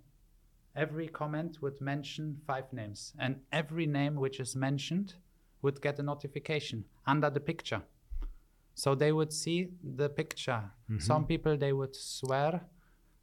Every 0.77 1.09
comment 1.09 1.59
would 1.63 1.81
mention 1.81 2.41
five 2.47 2.71
names 2.73 3.15
and 3.19 3.41
every 3.51 3.87
name 3.87 4.17
which 4.17 4.39
is 4.39 4.55
mentioned 4.55 5.15
would 5.63 5.81
get 5.81 5.99
a 5.99 6.03
notification 6.03 6.85
under 7.07 7.31
the 7.31 7.41
picture. 7.41 7.83
So 8.75 8.95
they 8.95 9.13
would 9.13 9.33
see 9.33 9.69
the 9.83 10.09
picture. 10.09 10.63
Mm-hmm. 10.91 11.01
Some 11.01 11.27
people 11.27 11.57
they 11.57 11.73
would 11.73 11.97
swear 11.97 12.61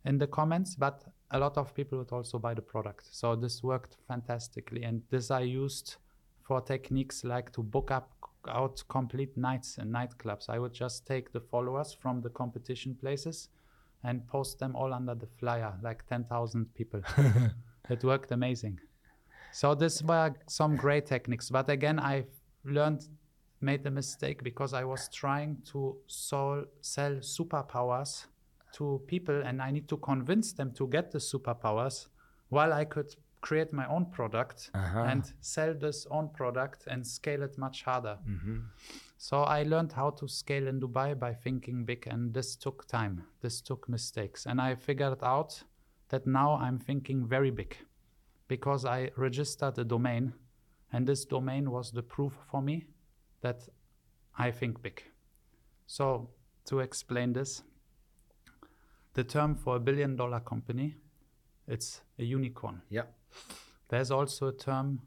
in 0.05 0.17
the 0.17 0.27
comments 0.27 0.75
but 0.75 1.03
a 1.31 1.39
lot 1.39 1.57
of 1.57 1.73
people 1.73 1.97
would 1.97 2.11
also 2.11 2.37
buy 2.39 2.53
the 2.53 2.61
product. 2.61 3.07
So 3.11 3.35
this 3.35 3.63
worked 3.63 3.97
fantastically 4.07 4.83
and 4.83 5.01
this 5.09 5.31
i 5.31 5.41
used 5.41 5.95
for 6.43 6.61
techniques 6.61 7.23
like 7.23 7.51
to 7.53 7.63
book 7.63 7.89
up 7.89 8.11
out 8.47 8.83
complete 8.89 9.35
nights 9.35 9.77
in 9.77 9.91
nightclubs. 9.91 10.49
I 10.49 10.59
would 10.59 10.73
just 10.73 11.07
take 11.07 11.31
the 11.31 11.39
followers 11.39 11.93
from 11.93 12.21
the 12.21 12.29
competition 12.29 12.95
places 12.95 13.49
and 14.03 14.27
post 14.27 14.59
them 14.59 14.75
all 14.75 14.93
under 14.93 15.15
the 15.15 15.27
flyer 15.39 15.73
like 15.81 16.07
10000 16.07 16.73
people. 16.75 17.01
It 17.89 18.03
worked 18.03 18.31
amazing 18.31 18.79
so 19.59 19.67
this 19.83 19.95
were 20.09 20.29
some 20.59 20.73
great 20.83 21.05
techniques 21.13 21.47
but 21.57 21.67
again 21.77 21.97
i 22.13 22.15
learned 22.77 23.01
made 23.67 23.81
the 23.87 23.91
mistake 24.01 24.37
because 24.49 24.71
i 24.81 24.83
was 24.93 25.01
trying 25.21 25.51
to 25.71 25.79
sol- 26.07 26.65
sell 26.93 27.13
superpowers 27.35 28.11
to 28.77 28.85
people 29.13 29.37
and 29.47 29.55
i 29.67 29.69
need 29.75 29.87
to 29.93 29.97
convince 30.11 30.47
them 30.59 30.69
to 30.79 30.83
get 30.95 31.05
the 31.15 31.19
superpowers 31.31 32.07
while 32.49 32.71
I 32.81 32.85
could 32.93 33.09
create 33.47 33.71
my 33.81 33.87
own 33.95 34.05
product 34.17 34.59
Uh-huh. 34.73 35.11
and 35.11 35.21
sell 35.53 35.71
this 35.85 35.99
own 36.15 36.27
product 36.39 36.79
and 36.91 36.99
scale 37.17 37.41
it 37.47 37.57
much 37.65 37.77
harder. 37.87 38.17
Mm-hmm. 38.33 38.57
So 39.17 39.35
I 39.57 39.59
learned 39.63 39.91
how 39.99 40.09
to 40.19 40.25
scale 40.27 40.65
in 40.71 40.79
Dubai 40.79 41.09
by 41.25 41.33
thinking 41.45 41.85
big, 41.85 42.01
and 42.13 42.33
this 42.37 42.49
took 42.55 42.77
time. 42.97 43.15
This 43.41 43.55
took 43.69 43.81
mistakes, 43.97 44.45
and 44.49 44.57
I 44.67 44.75
figured 44.87 45.21
out 45.33 45.51
that 46.11 46.23
now 46.27 46.49
I'm 46.65 46.79
thinking 46.89 47.19
very 47.35 47.51
big 47.61 47.71
because 48.47 48.85
I 48.85 49.11
registered 49.15 49.77
a 49.77 49.83
domain, 49.83 50.33
and 50.91 51.07
this 51.07 51.25
domain 51.25 51.71
was 51.71 51.91
the 51.91 52.03
proof 52.03 52.33
for 52.49 52.61
me 52.61 52.87
that 53.41 53.67
I 54.37 54.51
think 54.51 54.81
big. 54.81 55.03
So 55.87 56.29
to 56.65 56.79
explain 56.79 57.33
this, 57.33 57.63
the 59.13 59.23
term 59.23 59.55
for 59.55 59.77
a 59.77 59.79
billion 59.79 60.15
dollar 60.15 60.39
company, 60.39 60.95
it's 61.67 62.01
a 62.19 62.23
unicorn. 62.23 62.81
Yeah. 62.89 63.03
There's 63.87 64.11
also 64.11 64.47
a 64.47 64.53
term 64.53 65.01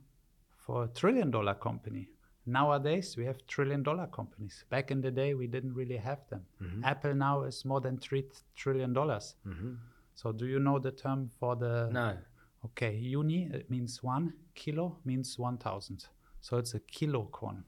for 0.56 0.84
a 0.84 0.88
trillion 0.88 1.30
dollar 1.30 1.54
company. 1.54 2.08
Nowadays, 2.46 3.16
we 3.16 3.26
have 3.26 3.46
trillion 3.46 3.82
dollar 3.82 4.06
companies. 4.06 4.64
Back 4.70 4.90
in 4.90 5.02
the 5.02 5.10
day, 5.10 5.34
we 5.34 5.46
didn't 5.46 5.74
really 5.74 5.98
have 5.98 6.26
them. 6.30 6.46
Mm-hmm. 6.62 6.84
Apple 6.84 7.14
now 7.14 7.42
is 7.42 7.64
more 7.64 7.80
than 7.80 7.98
three 7.98 8.24
trillion 8.56 8.94
dollars. 8.94 9.34
Mm-hmm. 9.46 9.74
So, 10.14 10.32
do 10.32 10.46
you 10.46 10.58
know 10.58 10.78
the 10.78 10.90
term 10.90 11.30
for 11.38 11.56
the? 11.56 11.90
No. 11.92 12.16
Okay, 12.64 12.96
uni 12.96 13.44
it 13.44 13.52
äh, 13.52 13.70
means 13.70 14.02
one, 14.02 14.32
kilo 14.54 14.98
means 15.04 15.38
one 15.38 15.58
thousand. 15.58 16.08
So 16.40 16.58
it's 16.58 16.74
a 16.74 16.80
kilo 16.80 17.28
corn. 17.30 17.64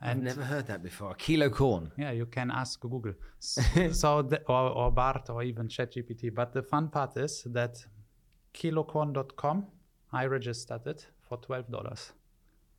I've 0.00 0.20
never 0.20 0.42
heard 0.42 0.66
that 0.66 0.82
before. 0.82 1.12
A 1.12 1.14
kilo 1.14 1.48
corn. 1.48 1.92
Yeah, 1.96 2.10
you 2.10 2.26
can 2.26 2.50
ask 2.50 2.80
Google. 2.80 3.14
So 3.92 4.22
the, 4.22 4.42
or, 4.48 4.70
or 4.70 4.90
Bard 4.90 5.30
or 5.30 5.44
even 5.44 5.68
ChatGPT. 5.68 6.34
But 6.34 6.52
the 6.52 6.62
fun 6.62 6.88
part 6.88 7.16
is 7.16 7.44
that 7.46 7.84
kilocorn.com, 8.52 9.66
I 10.12 10.26
registered 10.26 10.86
it 10.86 11.06
for 11.28 11.38
twelve 11.38 11.70
dollars. 11.70 12.12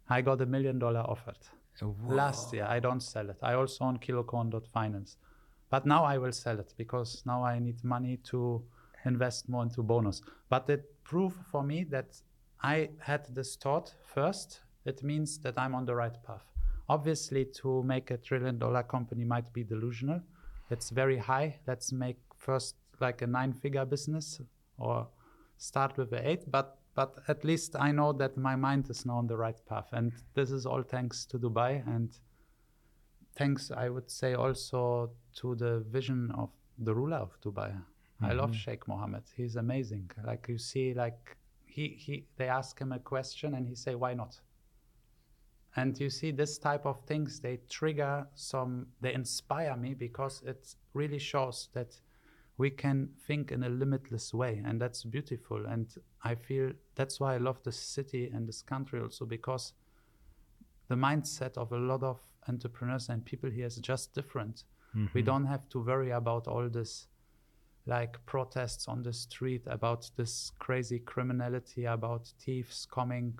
I 0.09 0.21
got 0.21 0.41
a 0.41 0.45
million 0.45 0.79
dollar 0.79 0.99
offered 0.99 1.37
oh, 1.81 1.95
last 2.07 2.53
year. 2.53 2.65
I 2.69 2.79
don't 2.79 3.01
sell 3.01 3.29
it. 3.29 3.37
I 3.41 3.53
also 3.53 3.85
own 3.85 3.99
kilocorn.finance. 3.99 5.17
But 5.69 5.85
now 5.85 6.03
I 6.03 6.17
will 6.17 6.33
sell 6.33 6.59
it 6.59 6.73
because 6.77 7.23
now 7.25 7.43
I 7.43 7.59
need 7.59 7.83
money 7.83 8.17
to 8.25 8.63
invest 9.05 9.49
more 9.49 9.63
into 9.63 9.81
Bonuz. 9.81 10.21
But 10.49 10.69
it 10.69 10.92
proved 11.03 11.37
for 11.51 11.63
me 11.63 11.83
that 11.85 12.21
I 12.61 12.89
had 12.99 13.33
this 13.35 13.55
thought 13.55 13.93
first. 14.03 14.61
It 14.85 15.03
means 15.03 15.37
that 15.39 15.57
I'm 15.57 15.75
on 15.75 15.85
the 15.85 15.95
right 15.95 16.21
path. 16.23 16.45
Obviously, 16.89 17.45
to 17.61 17.83
make 17.83 18.11
a 18.11 18.17
trillion 18.17 18.57
dollar 18.57 18.83
company 18.83 19.23
might 19.23 19.51
be 19.53 19.63
delusional. 19.63 20.21
It's 20.69 20.89
very 20.89 21.17
high. 21.17 21.59
Let's 21.67 21.91
make 21.91 22.17
first 22.37 22.75
like 22.99 23.21
a 23.21 23.27
nine 23.27 23.53
figure 23.53 23.85
business 23.85 24.41
or 24.77 25.07
start 25.57 25.97
with 25.97 26.11
a 26.13 26.27
eight. 26.27 26.49
But 26.49 26.77
but 26.95 27.17
at 27.27 27.43
least 27.43 27.75
I 27.75 27.91
know 27.91 28.13
that 28.13 28.37
my 28.37 28.55
mind 28.55 28.89
is 28.89 29.05
now 29.05 29.17
on 29.17 29.27
the 29.27 29.37
right 29.37 29.59
path. 29.67 29.89
And 29.91 30.11
this 30.35 30.51
is 30.51 30.65
all 30.65 30.83
thanks 30.83 31.25
to 31.27 31.39
Dubai 31.39 31.85
and 31.87 32.11
thanks, 33.35 33.71
I 33.71 33.89
would 33.89 34.11
say, 34.11 34.35
also 34.35 35.11
to 35.37 35.55
the 35.55 35.79
vision 35.79 36.31
of 36.37 36.49
the 36.77 36.93
ruler 36.93 37.17
of 37.17 37.31
Dubai. 37.41 37.81
I 38.25 38.33
love 38.33 38.51
mm-hmm. 38.51 38.57
Sheikh 38.57 38.87
Mohammed. 38.87 39.23
He's 39.35 39.55
amazing. 39.55 40.11
Like 40.23 40.47
you 40.47 40.57
see, 40.57 40.93
like 40.93 41.37
he, 41.65 41.89
he 41.89 42.25
they 42.37 42.47
ask 42.47 42.79
him 42.79 42.91
a 42.91 42.99
question 42.99 43.55
and 43.55 43.67
he 43.67 43.75
say, 43.75 43.95
why 43.95 44.13
not? 44.13 44.39
And 45.75 45.99
you 45.99 46.09
see 46.09 46.31
this 46.31 46.59
type 46.59 46.85
of 46.85 47.01
things, 47.07 47.39
they 47.39 47.59
trigger 47.67 48.27
some, 48.35 48.87
they 49.01 49.13
inspire 49.13 49.75
me 49.75 49.95
because 49.95 50.43
it 50.45 50.75
really 50.93 51.17
shows 51.17 51.69
that 51.73 51.99
we 52.57 52.69
can 52.69 53.09
think 53.25 53.51
in 53.51 53.63
a 53.63 53.69
limitless 53.69 54.33
way. 54.33 54.61
And 54.63 54.79
that's 54.79 55.03
beautiful. 55.03 55.65
And 55.65 55.87
I 56.23 56.35
feel 56.35 56.73
that's 56.95 57.19
why 57.19 57.33
I 57.33 57.37
love 57.37 57.63
this 57.63 57.77
city 57.77 58.29
and 58.31 58.47
this 58.47 58.61
country 58.61 58.99
also 59.01 59.25
because 59.25 59.73
the 60.89 60.95
mindset 60.95 61.57
of 61.57 61.71
a 61.71 61.77
lot 61.77 62.03
of 62.03 62.19
entrepreneurs 62.47 63.09
and 63.09 63.25
people 63.25 63.49
here 63.49 63.65
is 63.65 63.77
just 63.77 64.13
different. 64.13 64.65
We 64.93 65.01
mm-hmm. 65.01 65.21
don't 65.23 65.45
have 65.45 65.67
to 65.69 65.83
worry 65.83 66.11
about 66.11 66.47
all 66.47 66.69
this 66.69 67.07
like 67.85 68.17
protests 68.25 68.87
on 68.87 69.03
the 69.03 69.11
street 69.13 69.61
about 69.65 70.09
this 70.15 70.51
crazy 70.59 70.99
criminality, 70.99 71.85
about 71.85 72.27
thieves 72.39 72.87
coming, 72.91 73.33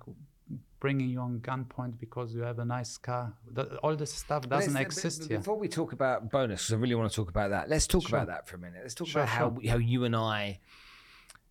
bringing 0.80 1.08
you 1.10 1.20
on 1.22 1.40
gunpoint 1.40 1.98
because 2.00 2.34
you 2.36 2.42
have 2.42 2.60
a 2.60 2.66
nice 2.66 2.98
car. 2.98 3.34
The, 3.54 3.78
all 3.78 3.96
this 3.96 4.14
stuff 4.14 4.50
doesn't 4.50 4.74
Let's- 4.74 4.98
exist 4.98 5.30
here. 5.30 5.38
Before 5.38 5.58
we 5.58 5.70
talk 5.70 5.94
about 5.94 6.30
Bonuz, 6.30 6.48
because 6.50 6.74
I 6.74 6.76
really 6.76 6.96
want 6.96 7.10
to 7.10 7.16
talk 7.16 7.30
about 7.30 7.52
that, 7.52 7.70
let's 7.70 7.88
talk 7.88 8.08
Sure. 8.08 8.20
about 8.20 8.28
that 8.28 8.48
for 8.48 8.58
a 8.58 8.60
minute. 8.60 8.82
Let's 8.82 8.96
talk 8.96 9.08
Sure, 9.08 9.22
about 9.22 9.30
how, 9.34 9.58
sure. 9.62 9.72
how 9.72 9.78
you 9.78 10.04
and 10.04 10.16
I 10.16 10.60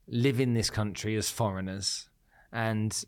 live 0.07 0.39
in 0.41 0.53
this 0.53 0.69
country 0.69 1.17
as 1.17 1.31
foreigners 1.31 2.09
and 2.53 3.05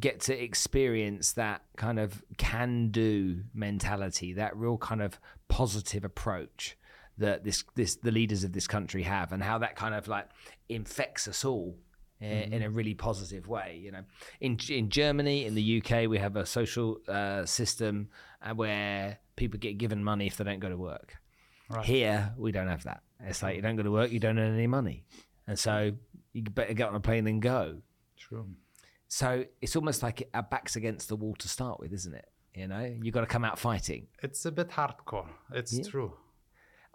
get 0.00 0.20
to 0.20 0.42
experience 0.42 1.32
that 1.32 1.60
kind 1.76 1.98
of 1.98 2.22
can 2.38 2.88
do 2.88 3.42
mentality, 3.52 4.32
that 4.32 4.56
real 4.56 4.78
kind 4.78 5.02
of 5.02 5.20
positive 5.48 6.04
approach 6.04 6.78
that 7.18 7.44
this 7.44 7.64
this 7.74 7.96
the 7.96 8.10
leaders 8.10 8.44
of 8.44 8.52
this 8.52 8.66
country 8.66 9.02
have 9.02 9.32
and 9.32 9.42
how 9.42 9.58
that 9.58 9.76
kind 9.76 9.94
of 9.94 10.08
like 10.08 10.28
infects 10.68 11.28
us 11.28 11.44
all 11.44 11.76
uh, 12.22 12.24
in 12.24 12.62
a 12.62 12.70
really 12.70 12.94
positive 12.94 13.46
way 13.46 13.80
you 13.82 13.92
know. 13.92 14.02
In 14.40 14.58
in 14.68 14.88
Germany 14.88 15.44
in 15.44 15.54
the 15.54 15.82
UK 15.82 16.08
we 16.08 16.18
have 16.18 16.36
a 16.36 16.46
social 16.46 16.98
uh, 17.08 17.44
system 17.44 18.08
uh, 18.42 18.54
where 18.54 19.18
people 19.36 19.58
get 19.58 19.78
given 19.78 20.02
money 20.02 20.26
if 20.26 20.36
they 20.36 20.44
don't 20.44 20.60
go 20.60 20.68
to 20.68 20.76
work. 20.76 21.16
Right. 21.70 21.84
here 21.84 22.34
we 22.36 22.52
don't 22.52 22.68
have 22.68 22.84
that. 22.84 23.02
It's 23.20 23.42
like 23.42 23.56
you 23.56 23.62
don't 23.62 23.76
go 23.76 23.82
to 23.82 23.90
work 23.90 24.10
you 24.10 24.20
don't 24.20 24.38
earn 24.38 24.54
any 24.54 24.66
money. 24.66 25.04
And 25.46 25.58
so 25.58 25.92
you 26.32 26.42
better 26.42 26.74
get 26.74 26.88
on 26.88 26.94
a 26.94 27.00
plane 27.00 27.26
and 27.26 27.40
go. 27.40 27.82
True. 28.16 28.46
so 29.08 29.44
it's 29.60 29.76
almost 29.76 30.02
like 30.02 30.28
our 30.32 30.42
backs 30.42 30.76
against 30.76 31.08
the 31.08 31.16
wall 31.16 31.34
to 31.36 31.48
start 31.48 31.78
with 31.78 31.92
isn't 31.92 32.14
it? 32.14 32.28
You 32.54 32.66
know 32.68 32.92
you 33.02 33.12
got 33.12 33.20
to 33.20 33.26
come 33.26 33.44
out 33.44 33.58
fighting. 33.58 34.08
It's 34.22 34.44
a 34.46 34.52
bit 34.52 34.70
hardcore. 34.70 35.28
It's 35.52 35.88
true. 35.88 36.12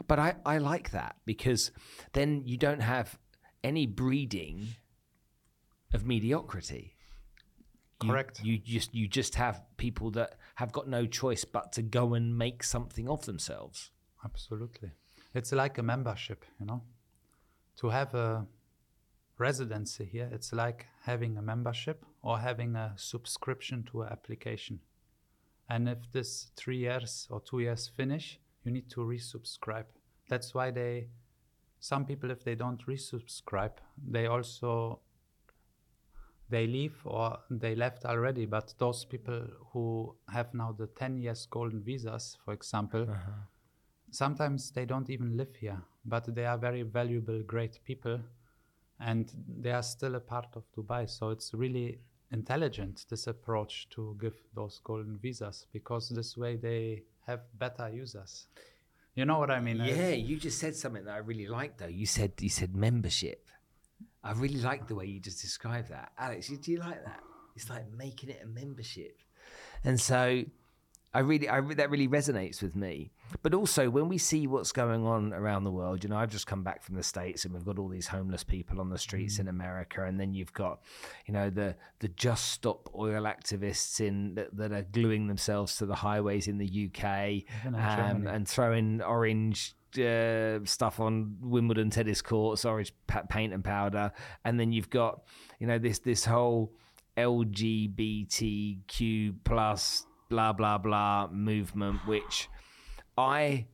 But 0.07 0.19
I, 0.19 0.35
I 0.45 0.57
like 0.57 0.91
that 0.91 1.17
because 1.25 1.71
then 2.13 2.43
you 2.45 2.57
don't 2.57 2.81
have 2.81 3.17
any 3.63 3.85
breeding 3.85 4.67
of 5.93 6.05
mediocrity. 6.05 6.95
You- 8.01 8.09
Correct. 8.09 8.41
You, 8.43 8.57
just 8.57 8.95
you 8.95 9.07
just 9.07 9.35
have 9.35 9.61
people 9.77 10.11
that 10.11 10.35
have 10.55 10.71
got 10.71 10.87
no 10.87 11.05
choice 11.05 11.43
but 11.45 11.73
to 11.73 11.81
go 11.81 12.13
and 12.13 12.37
make 12.37 12.63
something 12.63 13.09
of 13.09 13.25
themselves. 13.25 13.91
Absolutely. 14.23 14.91
It's 15.33 15.51
like 15.51 15.77
a 15.77 15.83
membership, 15.83 16.45
you 16.59 16.65
know. 16.65 16.81
To 17.77 17.89
have 17.89 18.13
a 18.15 18.45
residency 19.37 20.05
here, 20.05 20.29
it's 20.31 20.51
like 20.53 20.85
having 21.03 21.37
a 21.37 21.41
membership 21.41 22.05
or 22.21 22.39
having 22.39 22.75
a 22.75 22.93
subscription 22.97 23.83
to 23.91 24.01
an 24.03 24.09
application. 24.11 24.79
And 25.69 25.87
if 25.87 25.99
this 26.11 26.51
three 26.55 26.77
years 26.79 27.27
or 27.29 27.41
two 27.41 27.59
years 27.59 27.87
finish, 27.95 28.39
you 28.63 28.71
need 28.71 28.89
to 28.91 29.01
resubscribe. 29.01 29.85
That's 30.29 30.53
why 30.53 30.71
they, 30.71 31.07
some 31.79 32.05
people, 32.05 32.31
if 32.31 32.43
they 32.43 32.55
don't 32.55 32.85
resubscribe, 32.85 33.77
they 34.07 34.27
also 34.27 34.99
they 36.49 36.65
leave 36.65 36.95
or 37.05 37.37
they 37.49 37.75
left 37.75 38.05
already. 38.05 38.45
But 38.45 38.73
those 38.79 39.05
people 39.05 39.47
who 39.71 40.15
have 40.31 40.53
now 40.53 40.75
the 40.77 40.87
10 40.87 41.19
years 41.19 41.47
golden 41.49 41.81
visas, 41.81 42.37
for 42.43 42.53
example, 42.53 43.03
uh-huh. 43.03 43.31
sometimes 44.11 44.71
they 44.71 44.85
don't 44.85 45.09
even 45.09 45.37
live 45.37 45.55
here, 45.55 45.81
but 46.05 46.33
they 46.33 46.45
are 46.45 46.57
very 46.57 46.81
valuable, 46.81 47.41
great 47.43 47.79
people, 47.85 48.19
and 48.99 49.31
they 49.61 49.71
are 49.71 49.83
still 49.83 50.15
a 50.15 50.19
part 50.19 50.47
of 50.55 50.63
Dubai. 50.75 51.09
So 51.09 51.29
it's 51.29 51.53
really 51.53 51.99
intelligent 52.31 53.05
this 53.09 53.27
approach 53.27 53.87
to 53.89 54.15
give 54.21 54.35
those 54.53 54.79
golden 54.83 55.17
visas 55.17 55.65
because 55.73 56.09
this 56.09 56.37
way 56.37 56.55
they 56.55 57.03
have 57.29 57.41
better 57.57 57.89
users. 57.89 58.47
You 59.15 59.25
know 59.25 59.39
what 59.39 59.51
I 59.51 59.59
mean? 59.59 59.81
Eh? 59.81 59.87
Yeah, 59.87 60.09
you 60.09 60.37
just 60.37 60.59
said 60.59 60.75
something 60.75 61.05
that 61.05 61.13
I 61.13 61.17
really 61.17 61.47
liked 61.47 61.79
though. 61.79 61.87
You 61.87 62.05
said 62.05 62.33
you 62.39 62.49
said 62.49 62.75
membership. 62.75 63.47
I 64.23 64.31
really 64.33 64.61
like 64.61 64.87
the 64.87 64.95
way 64.95 65.05
you 65.05 65.19
just 65.19 65.41
described 65.41 65.89
that. 65.89 66.11
Alex, 66.17 66.47
do 66.47 66.71
you 66.71 66.79
like 66.79 67.03
that? 67.05 67.21
It's 67.55 67.69
like 67.69 67.91
making 67.91 68.29
it 68.29 68.41
a 68.43 68.47
membership. 68.47 69.17
And 69.83 69.99
so 69.99 70.43
I 71.11 71.19
really 71.19 71.49
I 71.49 71.59
that 71.61 71.89
really 71.89 72.07
resonates 72.07 72.61
with 72.61 72.75
me. 72.75 73.11
But 73.41 73.55
also 73.55 73.89
when 73.89 74.09
we 74.09 74.19
see 74.19 74.45
what's 74.45 74.71
going 74.71 75.05
on 75.05 75.33
around 75.33 75.63
the 75.63 75.71
world, 75.71 76.03
you 76.03 76.09
know, 76.09 76.17
I've 76.17 76.29
just 76.29 76.45
come 76.45 76.63
back 76.63 76.83
from 76.83 76.95
the 76.95 77.03
states 77.03 77.45
and 77.45 77.53
we've 77.53 77.65
got 77.65 77.79
all 77.79 77.89
these 77.89 78.07
homeless 78.07 78.43
people 78.43 78.79
on 78.79 78.89
the 78.89 78.97
streets 78.97 79.39
in 79.39 79.47
America. 79.47 80.05
And 80.05 80.19
then 80.19 80.35
you've 80.35 80.53
got, 80.53 80.81
you 81.25 81.33
know, 81.33 81.49
the 81.49 81.75
the 81.99 82.09
just 82.09 82.51
stop 82.51 82.91
oil 82.95 83.23
activists 83.23 83.99
in 83.99 84.35
that, 84.35 84.55
that 84.55 84.71
are 84.71 84.83
gluing 84.83 85.25
themselves 85.27 85.77
to 85.77 85.87
the 85.87 85.95
highways 85.95 86.47
in 86.47 86.59
the 86.59 86.89
UK 86.89 87.43
um, 87.65 88.27
and 88.27 88.47
throwing 88.47 89.01
orange 89.01 89.73
uh, 89.97 90.59
stuff 90.65 90.99
on 90.99 91.37
Wimbledon 91.41 91.89
tennis 91.89 92.21
courts, 92.21 92.65
orange 92.65 92.93
paint 93.29 93.53
and 93.53 93.63
powder, 93.63 94.11
and 94.45 94.59
then 94.59 94.71
you've 94.71 94.91
got 94.91 95.23
you 95.59 95.65
know 95.65 95.79
this 95.79 95.97
this 95.99 96.25
whole 96.25 96.71
LGBTQ 97.17 99.35
plus 99.43 100.05
blah 100.29 100.53
blah 100.53 100.77
blah 100.77 101.27
movement, 101.31 102.05
which 102.05 102.47
I 103.17 103.67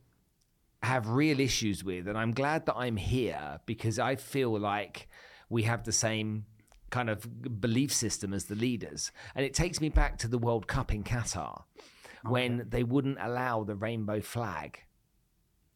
have 0.82 1.08
real 1.08 1.40
issues 1.40 1.84
with, 1.84 2.08
and 2.08 2.16
I'm 2.16 2.32
glad 2.32 2.66
that 2.66 2.76
I'm 2.76 2.96
here 2.96 3.60
because 3.66 3.98
I 3.98 4.16
feel 4.16 4.58
like 4.58 5.08
we 5.48 5.62
have 5.62 5.84
the 5.84 5.92
same 5.92 6.46
kind 6.90 7.10
of 7.10 7.60
belief 7.60 7.92
system 7.92 8.32
as 8.32 8.46
the 8.46 8.54
leaders. 8.54 9.12
And 9.34 9.44
it 9.44 9.54
takes 9.54 9.80
me 9.80 9.88
back 9.88 10.18
to 10.18 10.28
the 10.28 10.38
World 10.38 10.66
Cup 10.66 10.92
in 10.92 11.04
Qatar 11.04 11.62
oh, 11.62 12.30
when 12.30 12.66
they 12.68 12.82
wouldn't 12.82 13.18
allow 13.20 13.64
the 13.64 13.74
rainbow 13.74 14.20
flag 14.20 14.80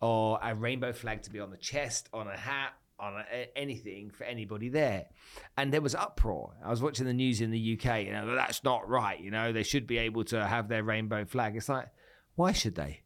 or 0.00 0.38
a 0.42 0.54
rainbow 0.54 0.92
flag 0.92 1.22
to 1.22 1.30
be 1.30 1.40
on 1.40 1.50
the 1.50 1.56
chest, 1.56 2.08
on 2.12 2.26
a 2.26 2.36
hat, 2.36 2.72
on 3.00 3.24
anything 3.56 4.10
for 4.10 4.24
anybody 4.24 4.68
there. 4.68 5.06
And 5.56 5.72
there 5.72 5.80
was 5.80 5.94
uproar. 5.94 6.52
I 6.64 6.70
was 6.70 6.82
watching 6.82 7.06
the 7.06 7.14
news 7.14 7.40
in 7.40 7.50
the 7.50 7.78
UK, 7.78 8.04
you 8.04 8.12
know, 8.12 8.34
that's 8.34 8.62
not 8.62 8.88
right. 8.88 9.18
You 9.18 9.30
know, 9.30 9.52
they 9.52 9.62
should 9.62 9.86
be 9.86 9.98
able 9.98 10.24
to 10.24 10.46
have 10.46 10.68
their 10.68 10.82
rainbow 10.82 11.24
flag. 11.24 11.56
It's 11.56 11.68
like, 11.68 11.88
why 12.34 12.52
should 12.52 12.74
they? 12.74 13.00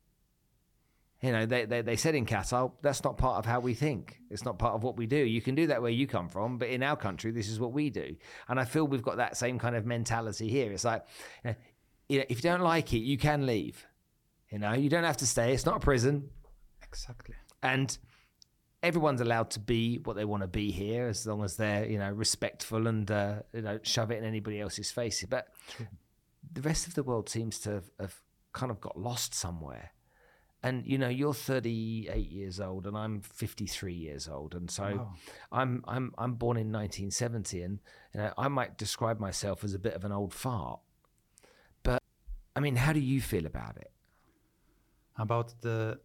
You 1.22 1.32
know, 1.32 1.46
they, 1.46 1.64
they, 1.64 1.80
they 1.80 1.96
said 1.96 2.14
in 2.14 2.26
Qatar, 2.26 2.72
that's 2.82 3.02
not 3.02 3.16
part 3.16 3.38
of 3.38 3.46
how 3.46 3.60
we 3.60 3.72
think. 3.72 4.18
It's 4.30 4.44
not 4.44 4.58
part 4.58 4.74
of 4.74 4.82
what 4.82 4.98
we 4.98 5.06
do. 5.06 5.16
You 5.16 5.40
can 5.40 5.54
do 5.54 5.68
that 5.68 5.80
where 5.80 5.90
you 5.90 6.06
come 6.06 6.28
from, 6.28 6.58
but 6.58 6.68
in 6.68 6.82
our 6.82 6.96
country, 6.96 7.30
this 7.30 7.48
is 7.48 7.58
what 7.58 7.72
we 7.72 7.88
do. 7.88 8.16
And 8.48 8.60
I 8.60 8.64
feel 8.64 8.86
we've 8.86 9.02
got 9.02 9.16
that 9.16 9.36
same 9.36 9.58
kind 9.58 9.74
of 9.74 9.86
mentality 9.86 10.48
here. 10.48 10.70
It's 10.70 10.84
like, 10.84 11.02
you 12.08 12.18
know, 12.18 12.24
if 12.28 12.38
you 12.38 12.42
don't 12.42 12.60
like 12.60 12.92
it, 12.92 12.98
you 12.98 13.16
can 13.16 13.46
leave. 13.46 13.86
You 14.50 14.58
know, 14.58 14.74
you 14.74 14.90
don't 14.90 15.04
have 15.04 15.16
to 15.18 15.26
stay. 15.26 15.54
It's 15.54 15.64
not 15.64 15.76
a 15.76 15.80
prison. 15.80 16.28
Exactly. 16.82 17.34
And 17.62 17.96
everyone's 18.84 19.22
allowed 19.22 19.50
to 19.50 19.60
be 19.60 19.98
what 20.04 20.14
they 20.14 20.26
want 20.26 20.42
to 20.42 20.46
be 20.46 20.70
here 20.70 21.08
as 21.08 21.26
long 21.26 21.42
as 21.42 21.56
they're, 21.56 21.86
you 21.86 21.98
know, 21.98 22.10
respectful 22.10 22.86
and, 22.86 23.10
uh, 23.10 23.36
you 23.54 23.62
know, 23.62 23.80
shove 23.82 24.10
it 24.10 24.18
in 24.18 24.24
anybody 24.24 24.60
else's 24.60 24.90
face. 24.90 25.24
But 25.28 25.48
the 26.52 26.60
rest 26.60 26.86
of 26.86 26.94
the 26.94 27.02
world 27.02 27.30
seems 27.30 27.58
to 27.60 27.70
have, 27.70 27.90
have 27.98 28.14
kind 28.52 28.70
of 28.70 28.80
got 28.80 28.98
lost 29.00 29.34
somewhere. 29.34 29.92
And 30.62 30.86
you 30.86 30.96
know 30.96 31.08
you're 31.08 31.34
38 31.34 32.30
years 32.30 32.58
old 32.58 32.86
and 32.86 32.96
I'm 32.96 33.20
53 33.20 33.92
years 33.92 34.28
old. 34.28 34.54
And 34.54 34.70
so 34.70 34.82
wow. 34.82 35.14
I'm 35.52 35.84
I'm 35.86 36.14
I'm 36.16 36.34
born 36.34 36.56
in 36.56 36.72
1970 36.72 37.60
and 37.60 37.80
you 38.14 38.20
know 38.20 38.32
I 38.38 38.48
might 38.48 38.78
describe 38.78 39.20
myself 39.20 39.62
as 39.62 39.74
a 39.74 39.78
bit 39.78 39.92
of 39.92 40.06
an 40.06 40.12
old 40.12 40.32
fart. 40.32 40.80
But 41.82 42.02
I 42.56 42.60
mean 42.60 42.76
how 42.76 42.94
do 42.94 43.00
you 43.00 43.20
feel 43.20 43.44
about 43.44 43.76
it? 43.76 43.90
About 45.18 45.52
the 45.60 45.98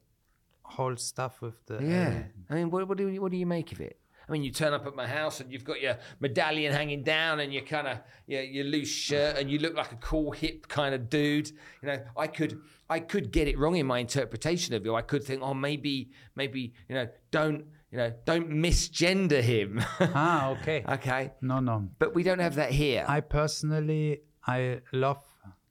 whole 0.70 0.96
stuff 0.96 1.42
with 1.42 1.66
the 1.66 1.80
yeah 1.82 2.24
I 2.50 2.56
mean 2.56 2.70
what, 2.70 2.88
what 2.88 2.98
do 2.98 3.08
you 3.08 3.22
what 3.22 3.32
do 3.32 3.38
you 3.38 3.46
make 3.46 3.72
of 3.72 3.82
it 3.82 4.00
I 4.30 4.32
mean, 4.32 4.44
you 4.44 4.52
turn 4.52 4.74
up 4.74 4.86
at 4.86 4.96
my 4.96 5.08
house 5.08 5.40
and 5.40 5.52
you've 5.52 5.64
got 5.64 5.82
your 5.82 5.98
medallion 6.20 6.72
hanging 6.72 7.02
down 7.02 7.40
and 7.40 7.52
your 7.52 7.64
kind 7.64 7.88
of 7.88 7.98
your, 8.28 8.44
your 8.44 8.64
loose 8.64 8.88
shirt 8.88 9.38
and 9.40 9.50
you 9.50 9.58
look 9.58 9.76
like 9.76 9.92
a 9.92 9.96
cool 9.96 10.32
hip 10.32 10.68
kind 10.68 10.94
of 10.94 11.10
dude. 11.10 11.50
You 11.82 11.88
know, 11.88 12.04
I 12.16 12.28
could 12.28 12.62
I 12.90 13.00
could 13.00 13.32
get 13.32 13.48
it 13.48 13.58
wrong 13.58 13.76
in 13.76 13.88
my 13.88 13.98
interpretation 13.98 14.76
of 14.76 14.86
you. 14.86 14.96
I 14.96 15.02
could 15.02 15.24
think, 15.24 15.42
oh, 15.42 15.56
maybe 15.56 16.12
maybe 16.36 16.74
you 16.88 16.96
know, 16.96 17.08
don't 17.32 17.66
you 17.92 17.98
know, 17.98 18.14
don't 18.26 18.52
misgender 18.52 19.42
him. 19.42 19.84
ah, 20.00 20.52
okay. 20.52 20.84
okay. 20.88 21.32
No, 21.42 21.60
no. 21.60 21.90
But 21.98 22.14
we 22.14 22.22
don't 22.22 22.40
have 22.40 22.56
that 22.56 22.70
here. 22.70 23.06
I 23.08 23.22
personally 23.22 24.22
I 24.46 24.82
love 24.94 25.24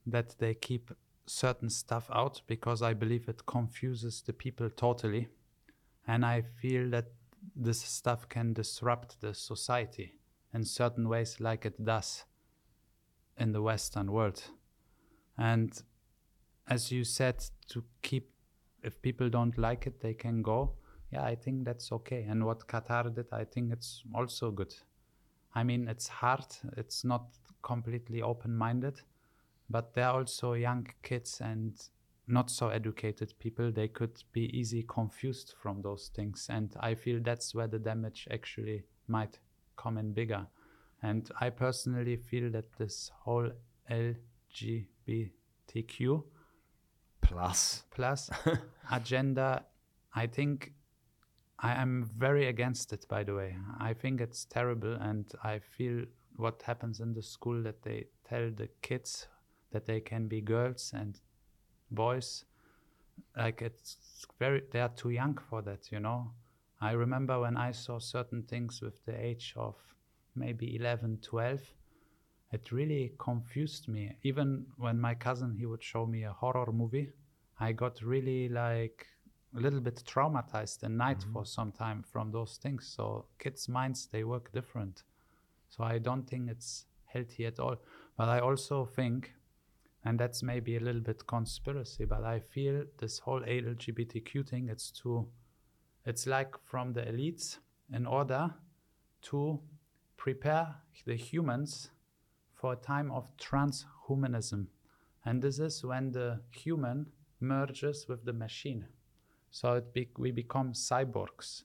that 0.07 0.35
they 0.41 0.55
keep 0.55 0.91
certain 1.29 1.71
stuff 1.71 2.09
out 2.13 2.41
because 2.47 2.83
I 2.83 2.95
believe 2.95 3.29
it 3.29 3.47
confuses 3.47 4.23
the 4.23 4.33
people 4.33 4.71
totally. 4.71 5.29
And 6.07 6.25
I 6.25 6.43
feel 6.43 6.91
that 6.91 7.07
this 7.55 7.81
stuff 7.81 8.29
can 8.29 8.53
disrupt 8.53 9.21
the 9.21 9.35
society 9.35 10.15
in 10.55 10.65
certain 10.65 11.09
ways, 11.09 11.41
like 11.41 11.67
it 11.67 11.85
does 11.85 12.25
in 13.37 13.53
the 13.53 13.63
Western 13.63 14.11
world. 14.11 14.43
And 15.37 15.81
as 16.67 16.91
you 16.91 17.05
said, 17.05 17.45
to 17.69 17.85
keep, 18.03 18.31
if 18.83 19.01
people 19.03 19.29
don't 19.29 19.57
like 19.59 19.87
it, 19.87 20.01
they 20.01 20.15
can 20.15 20.43
go. 20.43 20.73
Yeah, 21.13 21.25
I 21.25 21.35
think 21.35 21.65
that's 21.65 21.93
okay. 21.93 22.27
And 22.29 22.45
what 22.45 22.67
Qatar 22.67 23.15
did, 23.15 23.27
I 23.33 23.45
think 23.45 23.73
it's 23.73 24.03
also 24.15 24.51
good. 24.51 24.75
I 25.55 25.65
mean, 25.65 25.89
it's 25.89 26.09
hard, 26.09 26.47
it's 26.77 27.05
not 27.05 27.27
completely 27.63 28.23
open 28.23 28.57
minded, 28.57 29.01
but 29.71 29.95
they're 29.95 30.11
also 30.11 30.55
young 30.55 30.87
kids 31.03 31.41
and 31.41 31.89
not 32.27 32.51
so 32.51 32.69
educated 32.69 33.33
people. 33.39 33.73
They 33.73 33.89
could 33.89 34.23
be 34.33 34.57
easy 34.57 34.85
confused 34.87 35.55
from 35.61 35.83
those 35.83 36.11
things. 36.15 36.47
And 36.51 36.75
i 36.81 36.95
feel 36.95 37.21
that's 37.23 37.55
where 37.55 37.67
the 37.67 37.79
damage 37.79 38.29
actually 38.31 38.85
might 39.07 39.39
come 39.77 39.99
in 39.99 40.13
bigger. 40.13 40.47
And 41.03 41.31
i 41.41 41.51
personally 41.51 42.17
feel 42.17 42.51
that 42.51 42.73
this 42.77 43.11
whole 43.21 43.51
lgbtq 43.91 45.33
plus. 47.21 47.83
Plus 47.91 48.31
agenda 48.91 49.65
i 50.15 50.27
think 50.27 50.73
i 51.59 51.73
am 51.73 52.09
very 52.17 52.47
against 52.47 52.93
it 52.93 53.07
by 53.09 53.23
the 53.25 53.35
way. 53.35 53.57
I 53.81 53.95
think 53.95 54.21
it's 54.21 54.45
terrible 54.45 54.95
and 54.95 55.31
i 55.43 55.59
feel 55.59 56.05
what 56.37 56.63
happens 56.63 57.01
in 57.01 57.15
the 57.15 57.23
school 57.23 57.63
that 57.63 57.83
they 57.83 58.07
tell 58.29 58.51
the 58.55 58.69
kids 58.83 59.27
that 59.73 59.87
they 59.87 60.01
can 60.01 60.29
be 60.29 60.41
girls 60.41 60.93
and 60.95 61.21
boys. 61.91 62.45
Like 63.37 63.63
it's 63.63 64.27
very 64.39 64.63
they 64.71 64.81
are 64.81 64.89
too 64.91 65.11
young 65.11 65.39
for 65.49 65.63
that 65.63 65.91
you 65.91 66.01
know? 66.01 66.33
I 66.81 66.93
remember 66.93 67.41
when 67.41 67.57
i 67.57 67.73
saw 67.73 67.99
certain 67.99 68.43
things 68.43 68.81
with 68.81 69.05
the 69.05 69.21
age 69.21 69.53
of 69.57 69.75
maybe 70.37 70.77
11 70.77 71.19
12 71.23 71.61
it 72.51 72.73
really 72.73 73.13
confused 73.19 73.89
me. 73.89 74.17
Even 74.23 74.65
when 74.79 74.99
my 74.99 75.15
cousin 75.15 75.57
he 75.59 75.67
would 75.67 75.83
show 75.83 76.07
me 76.07 76.23
a 76.25 76.33
horror 76.33 76.73
movie 76.73 77.11
i 77.61 77.73
got 77.73 78.01
really 78.03 78.49
like 78.49 79.07
a 79.57 79.61
little 79.61 79.81
bit 79.81 80.03
traumatized 80.07 80.85
at 80.85 80.91
night 80.91 81.19
mm-hmm. 81.19 81.33
for 81.33 81.45
some 81.45 81.73
time 81.73 82.05
from 82.13 82.31
those 82.31 82.59
things. 82.63 82.87
So 82.95 83.27
kids 83.39 83.69
minds 83.69 84.09
they 84.13 84.25
work 84.25 84.53
different. 84.53 85.03
So 85.71 85.85
i 85.85 85.99
don't 85.99 86.29
think 86.29 86.51
it's 86.51 86.87
healthy 87.07 87.47
at 87.47 87.59
all. 87.59 87.77
But 88.17 88.29
i 88.29 88.39
also 88.39 88.85
think 88.85 89.35
and 90.05 90.19
that's 90.19 90.43
maybe 90.43 90.77
a 90.77 90.81
little 90.81 91.01
bit 91.01 91.27
conspiracy 91.27 92.05
but 92.05 92.25
i 92.25 92.39
feel 92.39 92.85
this 92.99 93.19
whole 93.19 93.41
lgbtq 93.41 94.49
thing 94.49 94.69
it's 94.69 94.91
too 94.91 95.27
it's 96.05 96.27
like 96.27 96.55
from 96.65 96.93
the 96.93 97.03
elites 97.03 97.59
in 97.93 98.07
order 98.07 98.55
to 99.21 99.61
prepare 100.17 100.75
the 101.05 101.15
humans 101.17 101.91
for 102.55 102.73
a 102.73 102.77
time 102.77 103.11
of 103.13 103.29
transhumanism. 103.37 104.67
And 105.25 105.43
this 105.43 105.59
is 105.59 105.85
when 105.85 106.13
the 106.13 106.41
human 106.51 107.07
merges 107.41 108.07
with 108.09 108.25
the 108.25 108.33
machine. 108.33 108.87
So 109.51 109.83
be- 109.93 110.11
we 110.19 110.31
become 110.33 110.73
cyborgs. 110.73 111.65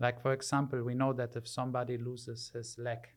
Like 0.00 0.20
for 0.20 0.32
example 0.32 0.82
we 0.82 0.94
know 0.94 1.12
that 1.12 1.36
if 1.36 1.46
somebody 1.46 1.96
loses 1.98 2.50
his 2.54 2.76
leg 2.78 3.08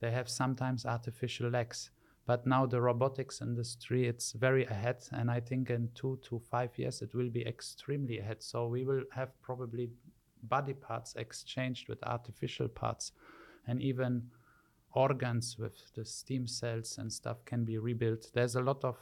they 0.00 0.10
have 0.10 0.28
sometimes 0.28 0.84
artificial 0.84 1.48
legs 1.48 1.90
but 2.26 2.46
now 2.46 2.64
the 2.66 2.80
robotics 2.80 3.40
industry 3.40 4.06
it's 4.06 4.32
very 4.32 4.64
ahead 4.66 5.04
and 5.12 5.30
i 5.30 5.38
think 5.38 5.70
in 5.70 5.88
2 5.94 6.18
to 6.22 6.40
5 6.50 6.78
years 6.78 7.02
it 7.02 7.14
will 7.14 7.30
be 7.30 7.46
extremely 7.46 8.18
ahead. 8.18 8.42
So 8.42 8.66
we 8.66 8.84
will 8.84 9.02
have 9.12 9.30
probably 9.42 9.90
body 10.42 10.74
parts 10.74 11.14
exchanged 11.16 11.88
with 11.88 12.02
artificial 12.02 12.68
parts 12.68 13.12
and 13.66 13.80
even 13.80 14.30
organs 14.92 15.56
with 15.58 15.92
the 15.94 16.04
stem 16.04 16.46
cells 16.46 16.98
and 16.98 17.12
stuff 17.12 17.44
can 17.44 17.64
be 17.64 17.78
rebuilt. 17.78 18.30
There's 18.34 18.56
a 18.56 18.62
lot 18.62 18.84
of 18.84 18.96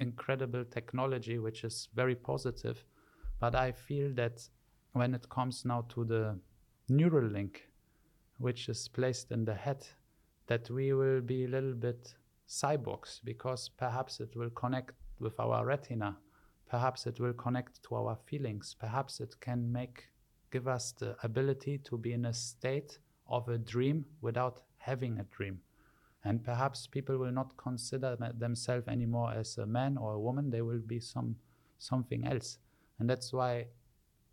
incredible 0.00 0.64
technology 0.64 1.38
which 1.38 1.64
is 1.64 1.88
very 1.94 2.14
positive 2.14 2.84
but 3.40 3.54
i 3.54 3.70
feel 3.70 4.12
that 4.14 4.48
when 4.92 5.14
it 5.14 5.28
comes 5.28 5.64
now 5.64 5.84
to 5.88 6.04
the 6.04 6.38
Neuralink 6.90 7.56
which 8.38 8.68
is 8.68 8.88
placed 8.88 9.30
in 9.30 9.44
the 9.44 9.54
head 9.54 9.86
that 10.46 10.68
we 10.70 10.92
will 10.92 11.20
be 11.20 11.44
a 11.44 11.48
little 11.48 11.74
bit 11.74 12.14
cyborgs 12.48 13.20
because 13.24 13.68
perhaps 13.68 14.20
it 14.20 14.34
will 14.36 14.50
connect 14.50 14.92
with 15.18 15.38
our 15.38 15.64
retina. 15.64 16.16
Perhaps 16.68 17.06
it 17.06 17.20
will 17.20 17.32
connect 17.32 17.82
to 17.84 17.94
our 17.94 18.16
feelings. 18.26 18.74
Perhaps 18.78 19.20
it 19.20 19.34
can 19.40 19.70
make 19.70 20.04
give 20.50 20.68
us 20.68 20.92
the 20.92 21.16
ability 21.24 21.78
to 21.78 21.98
be 21.98 22.12
in 22.12 22.26
a 22.26 22.32
state 22.32 22.98
of 23.28 23.48
a 23.48 23.58
dream 23.58 24.04
without 24.20 24.62
having 24.78 25.18
a 25.18 25.24
dream. 25.36 25.60
And 26.22 26.44
perhaps 26.44 26.86
people 26.86 27.18
will 27.18 27.32
not 27.32 27.56
consider 27.56 28.16
themselves 28.38 28.86
anymore 28.88 29.32
as 29.34 29.58
a 29.58 29.66
man 29.66 29.98
or 29.98 30.14
a 30.14 30.20
woman. 30.20 30.50
They 30.50 30.62
will 30.62 30.80
be 30.86 31.00
some 31.00 31.36
something 31.78 32.26
else. 32.26 32.58
And 32.98 33.10
that's 33.10 33.32
why 33.32 33.66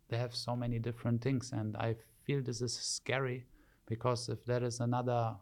they 0.08 0.16
have 0.16 0.34
so 0.34 0.54
many 0.54 0.78
different 0.78 1.22
things. 1.22 1.52
And 1.52 1.76
i 1.76 1.96
feel 2.24 2.40
this 2.40 2.62
is 2.62 2.72
scary 2.72 3.44
because 3.86 4.28
if 4.28 4.44
there 4.44 4.62
is 4.64 4.80
another 4.80 5.34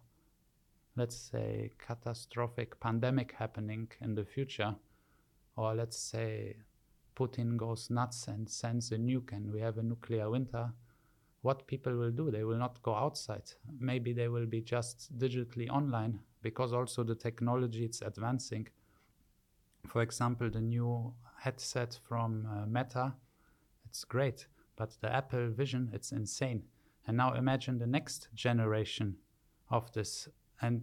let's 1.01 1.17
say, 1.17 1.71
catastrophic 1.79 2.79
pandemic 2.79 3.33
happening 3.39 3.89
in 4.03 4.15
the 4.15 4.25
future, 4.25 4.75
or 5.57 5.75
let's 5.75 5.97
say 5.97 6.57
Putin 7.17 7.57
goes 7.57 7.89
nuts 7.89 8.29
and 8.29 8.47
sends 8.47 8.93
a 8.93 8.99
nuke 8.99 9.33
and 9.33 9.51
we 9.51 9.61
have 9.61 9.79
a 9.79 9.83
nuclear 9.83 10.29
winter, 10.29 10.71
what 11.41 11.67
people 11.67 11.97
will 11.97 12.11
do? 12.11 12.31
They 12.31 12.45
will 12.45 12.59
not 12.59 12.83
go 12.83 12.95
outside. 12.95 13.47
Maybe 13.79 14.13
they 14.13 14.29
will 14.29 14.45
be 14.45 14.61
just 14.61 15.19
digitally 15.19 15.71
online 15.71 16.21
because 16.43 16.75
also 16.75 17.03
the 17.03 17.15
technology 17.15 17.87
is 17.87 18.03
advancing. 18.03 18.69
For 19.87 20.03
example, 20.03 20.51
the 20.51 20.61
new 20.61 21.15
headset 21.39 21.99
from 22.07 22.47
uh, 22.47 22.67
Meta, 22.67 23.15
it's 23.87 24.05
great, 24.05 24.47
but 24.77 24.91
the 25.01 25.11
Apple 25.11 25.49
Vision, 25.49 25.91
it's 25.95 26.13
insane. 26.13 26.65
And 27.07 27.17
now 27.17 27.33
imagine 27.33 27.79
the 27.79 27.87
next 27.87 28.29
generation 28.35 29.17
of 29.71 29.91
this. 29.93 30.29
And 30.63 30.83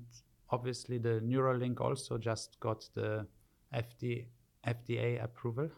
obviously, 0.49 0.97
the 0.97 1.19
Neuralink 1.23 1.79
also 1.81 2.17
just 2.17 2.59
got 2.59 2.87
the 2.95 3.27
FD, 3.73 4.25
FDA 4.65 5.23
approval. 5.23 5.69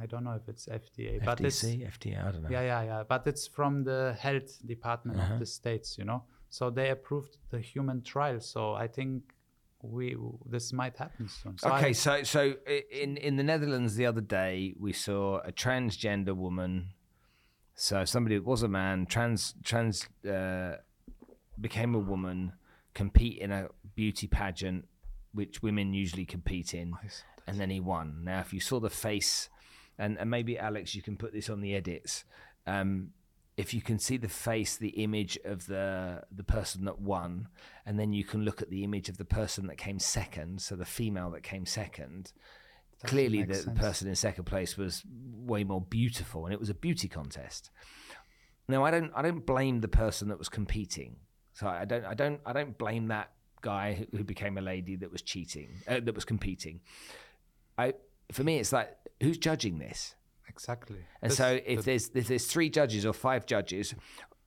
I 0.00 0.06
don't 0.06 0.24
know 0.24 0.32
if 0.32 0.48
it's 0.48 0.66
FDA, 0.66 1.22
but 1.24 1.40
it's 1.40 1.62
FDA, 1.64 2.26
I 2.26 2.30
don't 2.32 2.42
know. 2.42 2.48
yeah, 2.50 2.62
yeah, 2.62 2.82
yeah. 2.82 3.02
But 3.06 3.26
it's 3.26 3.46
from 3.46 3.84
the 3.84 4.16
health 4.18 4.58
department 4.66 5.18
Uh-huh. 5.20 5.34
of 5.34 5.40
the 5.40 5.46
states, 5.46 5.98
you 5.98 6.04
know. 6.04 6.24
So 6.48 6.70
they 6.70 6.90
approved 6.90 7.36
the 7.50 7.60
human 7.60 8.02
trial. 8.02 8.40
So 8.40 8.74
I 8.74 8.86
think 8.88 9.22
we 9.82 10.16
this 10.46 10.72
might 10.72 10.96
happen 10.96 11.28
soon. 11.28 11.58
So 11.58 11.68
okay, 11.74 11.88
I, 11.88 11.92
so 11.92 12.22
so 12.22 12.54
in 12.90 13.16
in 13.16 13.36
the 13.36 13.42
Netherlands 13.42 13.96
the 13.96 14.06
other 14.06 14.20
day 14.20 14.74
we 14.78 14.92
saw 14.92 15.38
a 15.40 15.52
transgender 15.52 16.34
woman. 16.34 16.88
So 17.74 18.04
somebody 18.04 18.38
was 18.38 18.62
a 18.62 18.68
man 18.68 19.06
trans 19.06 19.54
trans 19.62 20.08
uh, 20.28 20.76
became 21.60 21.94
a 21.94 21.98
woman, 21.98 22.52
compete 22.94 23.38
in 23.38 23.50
a 23.50 23.68
beauty 23.94 24.26
pageant, 24.26 24.86
which 25.32 25.62
women 25.62 25.94
usually 25.94 26.24
compete 26.24 26.74
in, 26.74 26.92
that. 27.02 27.24
and 27.46 27.60
then 27.60 27.70
he 27.70 27.80
won. 27.80 28.22
Now, 28.24 28.40
if 28.40 28.52
you 28.52 28.60
saw 28.60 28.80
the 28.80 28.90
face, 28.90 29.48
and, 29.98 30.18
and 30.18 30.30
maybe 30.30 30.58
Alex, 30.58 30.94
you 30.94 31.02
can 31.02 31.16
put 31.16 31.32
this 31.32 31.48
on 31.48 31.60
the 31.60 31.74
edits. 31.74 32.24
Um, 32.66 33.10
if 33.56 33.74
you 33.74 33.82
can 33.82 33.98
see 33.98 34.16
the 34.16 34.28
face, 34.28 34.76
the 34.76 34.88
image 34.90 35.38
of 35.44 35.66
the 35.66 36.22
the 36.34 36.44
person 36.44 36.86
that 36.86 37.00
won, 37.00 37.48
and 37.84 37.98
then 37.98 38.12
you 38.12 38.24
can 38.24 38.44
look 38.44 38.62
at 38.62 38.70
the 38.70 38.82
image 38.82 39.08
of 39.08 39.18
the 39.18 39.24
person 39.24 39.66
that 39.66 39.76
came 39.76 39.98
second, 39.98 40.62
so 40.62 40.74
the 40.74 40.86
female 40.86 41.30
that 41.30 41.42
came 41.42 41.66
second. 41.66 42.32
Doesn't 43.02 43.16
Clearly, 43.16 43.42
the, 43.42 43.48
the 43.48 43.54
sense. 43.54 43.78
person 43.78 44.08
in 44.08 44.14
second 44.14 44.44
place 44.44 44.78
was 44.78 45.02
way 45.06 45.64
more 45.64 45.80
beautiful, 45.82 46.46
and 46.46 46.54
it 46.54 46.60
was 46.60 46.70
a 46.70 46.74
beauty 46.74 47.08
contest. 47.08 47.70
Now, 48.68 48.84
I 48.84 48.90
don't 48.90 49.12
I 49.14 49.22
don't 49.22 49.44
blame 49.44 49.80
the 49.80 49.88
person 49.88 50.28
that 50.28 50.38
was 50.38 50.48
competing. 50.48 51.16
So 51.54 51.66
I 51.68 51.84
don't 51.84 52.04
I 52.04 52.14
don't 52.14 52.40
I 52.46 52.52
don't 52.52 52.76
blame 52.78 53.08
that 53.08 53.30
guy 53.60 54.06
who- 54.10 54.24
became 54.24 54.58
a 54.58 54.60
lady 54.62 54.96
that 54.96 55.12
was 55.12 55.22
cheating 55.22 55.68
uh, 55.86 56.00
that 56.00 56.14
was 56.14 56.24
competing. 56.24 56.80
I 57.78 57.94
for 58.32 58.42
me, 58.44 58.58
it's 58.58 58.72
like 58.72 58.96
who's 59.22 59.38
judging 59.38 59.78
this? 59.78 60.14
exactly. 60.48 60.98
And 61.22 61.30
This- 61.30 61.38
so 61.38 61.60
if 61.64 61.84
there's 61.84 62.10
if 62.14 62.28
there's 62.28 62.46
three 62.46 62.68
judges 62.70 63.06
or 63.06 63.12
five 63.12 63.46
judges, 63.46 63.94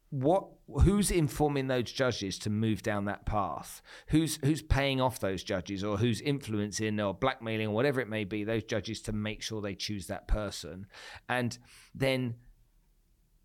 what 0.10 0.48
who's 0.84 1.12
informing 1.12 1.68
those 1.68 1.91
judges 1.91 2.38
to 2.39 2.50
move 2.50 2.82
down 2.84 3.06
that 3.06 3.26
path? 3.26 3.82
Who's 4.08 4.38
who's 4.44 4.62
paying 4.62 5.00
off 5.02 5.20
those 5.20 5.44
judges 5.44 5.84
or 5.84 5.98
who's 5.98 6.22
influencing 6.22 7.00
or 7.00 7.13
blackmailing 7.13 7.68
or 7.68 7.74
whatever 7.76 8.02
it 8.02 8.10
may 8.10 8.24
be 8.24 8.44
those 8.44 8.63
judges 8.63 9.02
to 9.04 9.13
make 9.13 9.41
sure 9.41 9.62
they 9.62 9.76
choose 9.76 10.08
that 10.08 10.28
person? 10.28 10.88
And 11.30 11.58
then 11.94 12.36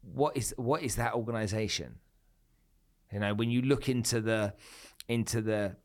what 0.02 0.36
is 0.36 0.54
what 0.56 0.82
is 0.82 0.96
that 0.96 1.14
organization? 1.14 1.98
You 3.12 3.20
know, 3.20 3.34
when 3.34 3.50
you 3.50 3.62
look 3.62 3.88
into 3.88 4.20
the 4.20 4.54
into 5.08 5.40
the 5.40 5.76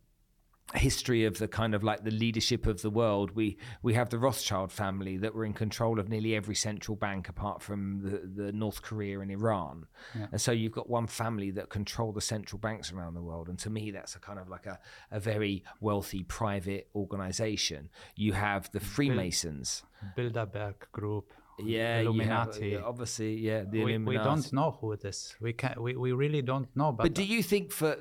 history 0.74 1.26
of 1.26 1.38
the 1.38 1.48
kind 1.48 1.76
of 1.76 1.84
like 1.84 2.04
the 2.04 2.12
leadership 2.12 2.66
of 2.66 2.82
the 2.82 2.90
world 2.90 3.32
we 3.36 3.56
we 3.84 3.94
have 3.94 4.10
the 4.10 4.18
Rothschild 4.18 4.72
family 4.72 5.16
that 5.18 5.36
were 5.36 5.46
in 5.46 5.54
control 5.54 6.00
of 6.00 6.10
nearly 6.10 6.36
every 6.36 6.56
central 6.56 6.98
bank 6.98 7.30
apart 7.30 7.62
from 7.62 8.02
the, 8.02 8.44
the 8.44 8.52
North 8.52 8.82
Korea 8.82 9.20
and 9.20 9.30
Iran. 9.30 9.86
Yeah. 10.16 10.28
and 10.32 10.42
so 10.42 10.52
you've 10.52 10.72
got 10.72 10.90
one 10.90 11.06
family 11.06 11.52
that 11.52 11.70
control 11.70 12.12
the 12.12 12.22
central 12.22 12.58
banks 12.58 12.92
around 12.92 13.14
the 13.14 13.22
world. 13.22 13.48
And 13.48 13.60
to 13.60 13.70
me 13.70 13.92
that's 13.92 14.16
a 14.16 14.20
kind 14.20 14.40
of 14.40 14.50
like 14.50 14.66
a, 14.66 14.80
a 15.12 15.20
very 15.20 15.64
wealthy 15.82 16.24
private 16.24 16.90
organization. 16.96 17.90
You 18.16 18.34
have 18.34 18.72
the 18.72 18.80
Freemasons. 18.80 19.84
Bilderberg 20.18 20.76
Group, 20.92 21.32
yeah 21.60 22.00
Illuminati. 22.00 22.78
obviously 22.78 23.38
yeah 23.40 23.64
the 23.64 23.84
we, 23.84 23.98
we 23.98 24.18
don't 24.18 24.52
know 24.52 24.78
who 24.80 24.92
it 24.92 25.06
is. 25.06 25.36
We 25.40 25.54
can 25.54 25.82
we, 25.82 25.96
we 25.96 26.12
really 26.12 26.42
don't 26.42 26.68
know. 26.76 26.92
But, 26.92 27.04
but 27.04 27.14
do 27.14 27.24
you 27.24 27.42
think 27.42 27.72
for 27.72 27.98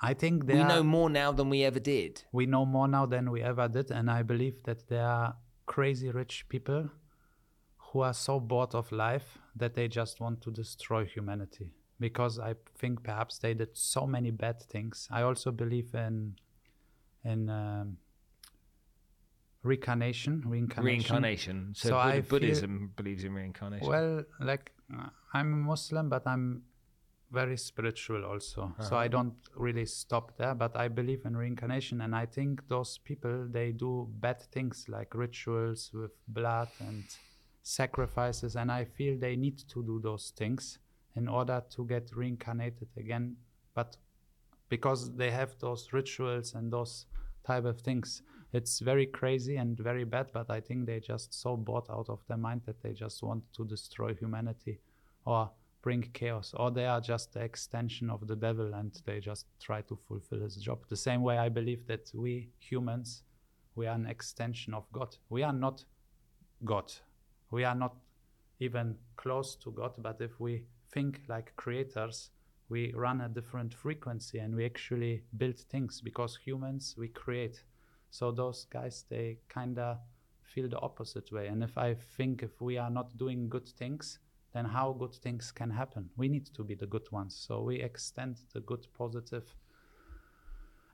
I 0.00 0.14
think 0.14 0.44
we 0.44 0.54
there 0.54 0.66
know 0.66 0.82
more 0.82 1.08
now 1.08 1.32
than 1.32 1.48
we 1.48 1.64
ever 1.64 1.80
did 1.80 2.24
we 2.32 2.46
know 2.46 2.66
more 2.66 2.88
now 2.88 3.06
than 3.06 3.30
we 3.30 3.42
ever 3.42 3.68
did, 3.68 3.90
and 3.90 4.10
I 4.10 4.22
believe 4.22 4.62
that 4.64 4.88
there 4.88 5.06
are 5.06 5.36
crazy 5.66 6.10
rich 6.10 6.46
people 6.48 6.90
who 7.92 8.00
are 8.00 8.14
so 8.14 8.40
bored 8.40 8.74
of 8.74 8.90
life 8.90 9.38
that 9.54 9.74
they 9.74 9.86
just 9.86 10.20
want 10.20 10.40
to 10.42 10.50
destroy 10.50 11.04
humanity. 11.04 11.70
Because 12.00 12.38
I 12.38 12.54
think 12.78 13.04
perhaps 13.04 13.38
they 13.38 13.54
did 13.54 13.76
so 13.76 14.06
many 14.06 14.30
bad 14.30 14.60
things. 14.62 15.08
I 15.10 15.22
also 15.22 15.52
believe 15.52 15.94
in 15.94 16.34
in 17.24 17.48
um, 17.48 17.98
reincarnation. 19.62 20.42
Reincarnation. 20.46 20.84
reincarnation 20.84 21.74
so, 21.74 21.88
So 21.88 21.94
Bud- 21.94 22.06
I 22.06 22.20
feel- 22.20 22.30
Buddhism 22.40 22.92
believes 22.96 23.24
in 23.24 23.34
reincarnation 23.34 23.88
Well, 23.88 24.24
like 24.40 24.72
uh, 24.94 25.08
I'm 25.32 25.52
a 25.52 25.56
Muslim, 25.56 26.08
but 26.08 26.26
I'm 26.26 26.62
very 27.30 27.56
spiritual 27.56 28.24
also. 28.26 28.74
So 28.80 28.96
I 28.96 29.08
don't 29.08 29.34
really 29.56 29.86
stop 29.86 30.36
there, 30.36 30.54
but 30.54 30.76
I 30.76 30.88
believe 30.88 31.22
in 31.24 31.34
reincarnation, 31.34 32.02
and 32.02 32.14
I 32.14 32.26
think 32.26 32.68
those 32.68 32.98
people 32.98 33.48
they 33.50 33.72
do 33.72 34.06
bad 34.20 34.42
things 34.52 34.84
like 34.88 35.14
rituals 35.14 35.90
with 35.94 36.12
blood 36.28 36.68
and 36.78 37.04
sacrifices, 37.62 38.54
and 38.56 38.70
I 38.70 38.84
feel 38.84 39.18
they 39.18 39.36
need 39.36 39.58
to 39.70 39.82
do 39.82 39.98
those 40.02 40.32
things 40.36 40.78
in 41.16 41.26
order 41.28 41.62
to 41.70 41.86
get 41.86 42.10
reincarnated 42.14 42.88
again. 42.98 43.36
But 43.74 43.96
because 44.68 45.14
they 45.16 45.30
have 45.30 45.58
those 45.58 45.92
rituals 45.92 46.54
and 46.54 46.70
those 46.70 47.06
type 47.46 47.64
of 47.64 47.80
things, 47.80 48.22
it's 48.52 48.80
very 48.80 49.06
crazy 49.06 49.56
and 49.56 49.78
very 49.78 50.04
bad. 50.04 50.30
But 50.32 50.50
I 50.50 50.60
think 50.60 50.86
they 50.86 51.00
just 51.00 51.32
so 51.34 51.56
bought 51.56 51.88
out 51.90 52.08
of 52.08 52.20
their 52.28 52.36
mind 52.36 52.62
that 52.66 52.82
they 52.82 52.92
just 52.92 53.22
want 53.22 53.44
to 53.54 53.64
destroy 53.64 54.14
humanity 54.14 54.80
or 55.24 55.50
bring 55.82 56.02
chaos, 56.12 56.54
or 56.56 56.70
they 56.70 56.86
are 56.86 57.00
just 57.00 57.32
the 57.32 57.40
extension 57.40 58.08
of 58.08 58.26
the 58.28 58.36
devil 58.36 58.72
and 58.74 58.92
they 59.04 59.18
just 59.18 59.46
try 59.60 59.82
to 59.82 59.98
fulfill 60.06 60.40
his 60.40 60.56
job. 60.56 60.78
The 60.88 60.96
same 60.96 61.22
way 61.22 61.38
I 61.38 61.48
believe 61.48 61.86
that 61.88 62.10
we 62.14 62.50
humans, 62.60 63.24
we 63.74 63.88
are 63.88 63.96
an 63.96 64.06
extension 64.06 64.74
of 64.74 64.84
God. 64.92 65.16
We 65.28 65.42
are 65.42 65.52
not 65.52 65.84
God. 66.64 66.92
We 67.50 67.64
are 67.64 67.74
not 67.74 67.96
even 68.60 68.96
close 69.16 69.56
to 69.56 69.72
God, 69.72 69.94
but 69.98 70.20
if 70.20 70.38
we 70.38 70.64
think 70.92 71.22
like 71.28 71.52
creators, 71.56 72.30
we 72.68 72.92
run 72.94 73.20
a 73.20 73.28
different 73.28 73.74
frequency 73.74 74.38
and 74.38 74.54
we 74.54 74.64
actually 74.64 75.24
build 75.36 75.58
things 75.58 76.00
because 76.00 76.38
humans 76.44 76.94
we 76.96 77.08
create. 77.08 77.64
So 78.12 78.30
those 78.30 78.66
guys 78.66 79.06
they 79.08 79.38
kinda 79.48 79.98
feel 80.42 80.68
the 80.68 80.78
opposite 80.80 81.32
way. 81.32 81.48
And 81.48 81.64
if 81.64 81.78
I 81.78 81.94
think 81.94 82.42
if 82.42 82.60
we 82.60 82.76
are 82.76 82.90
not 82.90 83.16
doing 83.16 83.48
good 83.48 83.66
things, 83.66 84.18
then 84.52 84.66
how 84.66 84.92
good 84.92 85.14
things 85.14 85.50
can 85.50 85.70
happen? 85.70 86.10
We 86.16 86.28
need 86.28 86.44
to 86.54 86.62
be 86.62 86.74
the 86.74 86.86
good 86.86 87.10
ones. 87.10 87.34
So 87.34 87.62
we 87.62 87.80
extend 87.80 88.36
the 88.52 88.60
good 88.60 88.86
positive 88.92 89.56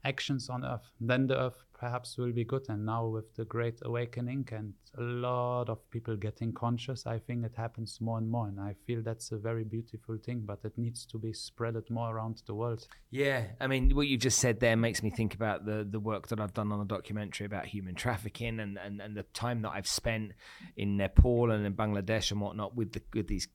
actions 0.04 0.48
on 0.48 0.64
earth 0.64 0.90
then 1.00 1.26
the 1.26 1.38
earth 1.38 1.64
perhaps 1.78 2.18
will 2.18 2.32
be 2.32 2.44
good. 2.44 2.64
And 2.68 2.84
now 2.84 3.06
with 3.06 3.34
the 3.36 3.44
great 3.44 3.78
awakening 3.82 4.48
and 4.50 4.74
a 4.96 5.02
lot 5.02 5.68
of 5.68 5.88
people 5.90 6.16
getting 6.16 6.52
conscious 6.52 7.06
i 7.06 7.18
think 7.18 7.44
it 7.44 7.54
happens 7.56 8.00
more 8.00 8.18
and 8.18 8.28
more. 8.28 8.48
And 8.48 8.60
i 8.60 8.74
feel 8.86 9.02
that's 9.02 9.32
a 9.32 9.38
very 9.38 9.64
beautiful 9.64 10.18
thing 10.18 10.42
but 10.44 10.58
it 10.64 10.76
needs 10.76 11.06
to 11.06 11.18
be 11.18 11.32
spreaded 11.32 11.88
more 11.90 12.14
around 12.14 12.42
the 12.46 12.54
world. 12.54 12.86
Yeah, 13.10 13.44
I 13.60 13.66
mean, 13.66 13.94
what 13.94 14.08
you 14.08 14.16
just 14.16 14.38
said 14.38 14.60
there 14.60 14.76
makes 14.76 15.02
me 15.02 15.10
think 15.10 15.34
about 15.34 15.64
the 15.64 15.86
the 15.88 16.00
work 16.00 16.28
that 16.28 16.40
I've 16.40 16.54
done 16.54 16.72
on 16.72 16.80
the 16.80 16.84
documentary 16.84 17.46
about 17.46 17.66
human 17.66 17.94
trafficking 17.94 18.60
and, 18.60 18.78
and, 18.78 19.00
and 19.00 19.16
the 19.16 19.22
time 19.22 19.62
that 19.62 19.70
I've 19.70 19.86
spent 19.86 20.32
in 20.76 20.96
Nepal 20.96 21.50
and 21.50 21.64
in 21.64 21.74
Bangladesh 21.74 22.30
and 22.30 22.40
whatnot 22.40 22.74
with 22.74 22.92
the 22.92 23.02
with 23.14 23.28
these 23.28 23.48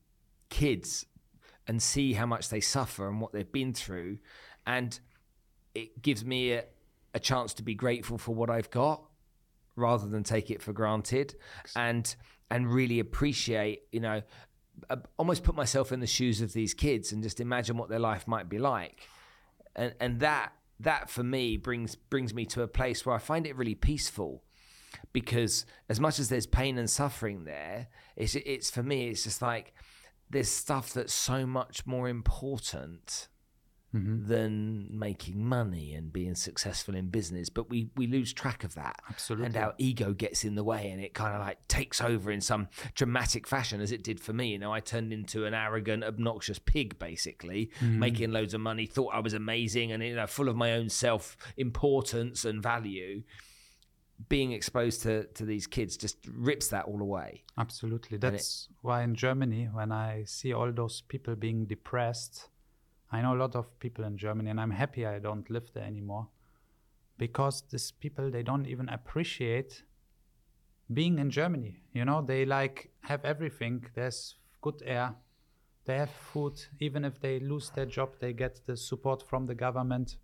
kids 0.48 1.06
and 1.66 1.82
see 1.82 2.12
how 2.12 2.26
much 2.26 2.48
they 2.50 2.60
suffer 2.60 3.08
and 3.08 3.20
what 3.20 3.32
they've 3.32 3.50
been 3.50 3.72
through, 3.72 4.18
and 4.66 4.98
it 5.74 6.02
gives 6.02 6.24
me 6.24 6.52
a, 6.52 6.64
a 7.14 7.20
chance 7.20 7.54
to 7.54 7.62
be 7.62 7.74
grateful 7.74 8.18
for 8.18 8.34
what 8.34 8.50
I've 8.50 8.70
got 8.70 9.02
rather 9.76 10.06
than 10.06 10.22
take 10.22 10.50
it 10.50 10.62
for 10.62 10.72
granted 10.72 11.34
and 11.74 12.14
and 12.50 12.72
really 12.72 13.00
appreciate 13.00 13.82
you 13.90 14.00
know 14.00 14.22
uh, 14.90 14.96
almost 15.18 15.42
put 15.44 15.54
myself 15.54 15.92
in 15.92 16.00
the 16.00 16.06
shoes 16.06 16.40
of 16.40 16.52
these 16.52 16.74
kids 16.74 17.12
and 17.12 17.22
just 17.22 17.40
imagine 17.40 17.76
what 17.76 17.88
their 17.88 17.98
life 17.98 18.26
might 18.26 18.48
be 18.48 18.58
like. 18.58 19.08
And 19.76 19.94
and 20.00 20.20
that 20.20 20.52
that 20.80 21.10
for 21.10 21.22
me 21.22 21.56
brings 21.56 21.94
brings 21.94 22.34
me 22.34 22.44
to 22.46 22.62
a 22.62 22.68
place 22.68 23.04
where 23.06 23.14
I 23.14 23.18
find 23.18 23.46
it 23.46 23.56
really 23.56 23.74
peaceful 23.74 24.42
because 25.12 25.66
as 25.88 26.00
much 26.00 26.18
as 26.18 26.28
there's 26.28 26.46
pain 26.46 26.78
and 26.78 26.88
suffering 26.88 27.44
there 27.44 27.88
it's 28.16 28.34
it's 28.34 28.70
for 28.70 28.82
me 28.82 29.08
it's 29.08 29.24
just 29.24 29.42
like 29.42 29.72
there's 30.30 30.48
stuff 30.48 30.92
that's 30.92 31.14
so 31.14 31.46
much 31.46 31.86
more 31.86 32.08
important 32.08 33.28
Mm-hmm. 33.94 34.26
than 34.26 34.88
making 34.90 35.44
money 35.44 35.94
and 35.94 36.12
being 36.12 36.34
successful 36.34 36.96
in 36.96 37.10
business 37.10 37.48
but 37.48 37.70
we 37.70 37.90
we 37.94 38.08
lose 38.08 38.32
track 38.32 38.64
of 38.64 38.74
that. 38.74 38.96
Absolutely. 39.08 39.46
and 39.46 39.56
our 39.56 39.72
ego 39.78 40.12
gets 40.12 40.42
in 40.42 40.56
the 40.56 40.64
way 40.64 40.90
and 40.90 41.00
it 41.00 41.14
kind 41.14 41.32
of 41.32 41.40
like 41.40 41.58
takes 41.68 42.00
over 42.00 42.32
in 42.32 42.40
some 42.40 42.66
dramatic 42.96 43.46
fashion 43.46 43.80
as 43.80 43.92
it 43.92 44.02
did 44.02 44.18
for 44.18 44.32
me. 44.32 44.48
You 44.48 44.58
know 44.58 44.72
i 44.72 44.80
turned 44.80 45.12
into 45.12 45.44
an 45.46 45.54
arrogant 45.54 46.02
obnoxious 46.02 46.58
pig 46.58 46.98
basically 46.98 47.70
mm-hmm. 47.80 48.00
making 48.00 48.32
loads 48.32 48.52
of 48.52 48.60
money 48.60 48.86
thought 48.86 49.14
i 49.14 49.20
was 49.20 49.32
amazing 49.34 49.92
and 49.92 50.02
you 50.02 50.16
know 50.16 50.26
full 50.26 50.48
of 50.48 50.56
my 50.56 50.72
own 50.72 50.88
self 50.88 51.36
importance 51.56 52.44
and 52.44 52.62
value. 52.62 53.22
Being 54.28 54.52
exposed 54.52 55.02
to 55.02 55.24
to 55.34 55.44
these 55.44 55.66
kids 55.66 55.96
just 55.96 56.16
rips 56.32 56.68
that 56.68 56.84
all 56.84 57.00
away. 57.00 57.42
Absolutely. 57.58 58.14
it- 58.16 58.20
That's 58.20 58.68
why 58.80 59.02
in 59.02 59.14
Germany, 59.16 59.68
when 59.72 59.90
I 59.90 60.24
see 60.24 60.52
all 60.52 60.70
those 60.72 61.00
people 61.00 61.34
being 61.34 61.66
depressed, 61.66 62.48
I 63.14 63.22
know 63.22 63.34
a 63.34 63.40
lot 63.44 63.54
of 63.54 63.78
people 63.78 64.04
in 64.04 64.16
Germany, 64.16 64.50
and 64.50 64.60
I'm 64.60 64.70
happy 64.70 65.06
I 65.06 65.18
don't 65.18 65.48
live 65.48 65.70
there 65.72 65.84
anymore 65.84 66.28
because 67.16 67.62
these 67.70 67.92
people 67.92 68.30
they 68.30 68.42
don't 68.42 68.66
even 68.66 68.88
appreciate 68.88 69.84
being 70.92 71.18
in 71.18 71.30
Germany. 71.30 71.76
You 71.92 72.04
know, 72.04 72.22
they 72.22 72.44
like 72.44 72.90
have 73.02 73.24
everything. 73.24 73.86
There's 73.94 74.36
good 74.60 74.82
air, 74.84 75.14
they 75.84 75.96
have 75.96 76.10
food. 76.10 76.60
Even 76.80 77.04
if 77.04 77.20
they 77.20 77.38
lose 77.40 77.70
their 77.70 77.86
job, 77.86 78.10
they 78.20 78.32
get 78.32 78.60
the 78.66 78.76
support 78.76 79.22
from 79.22 79.46
the 79.46 79.54
government. 79.54 80.16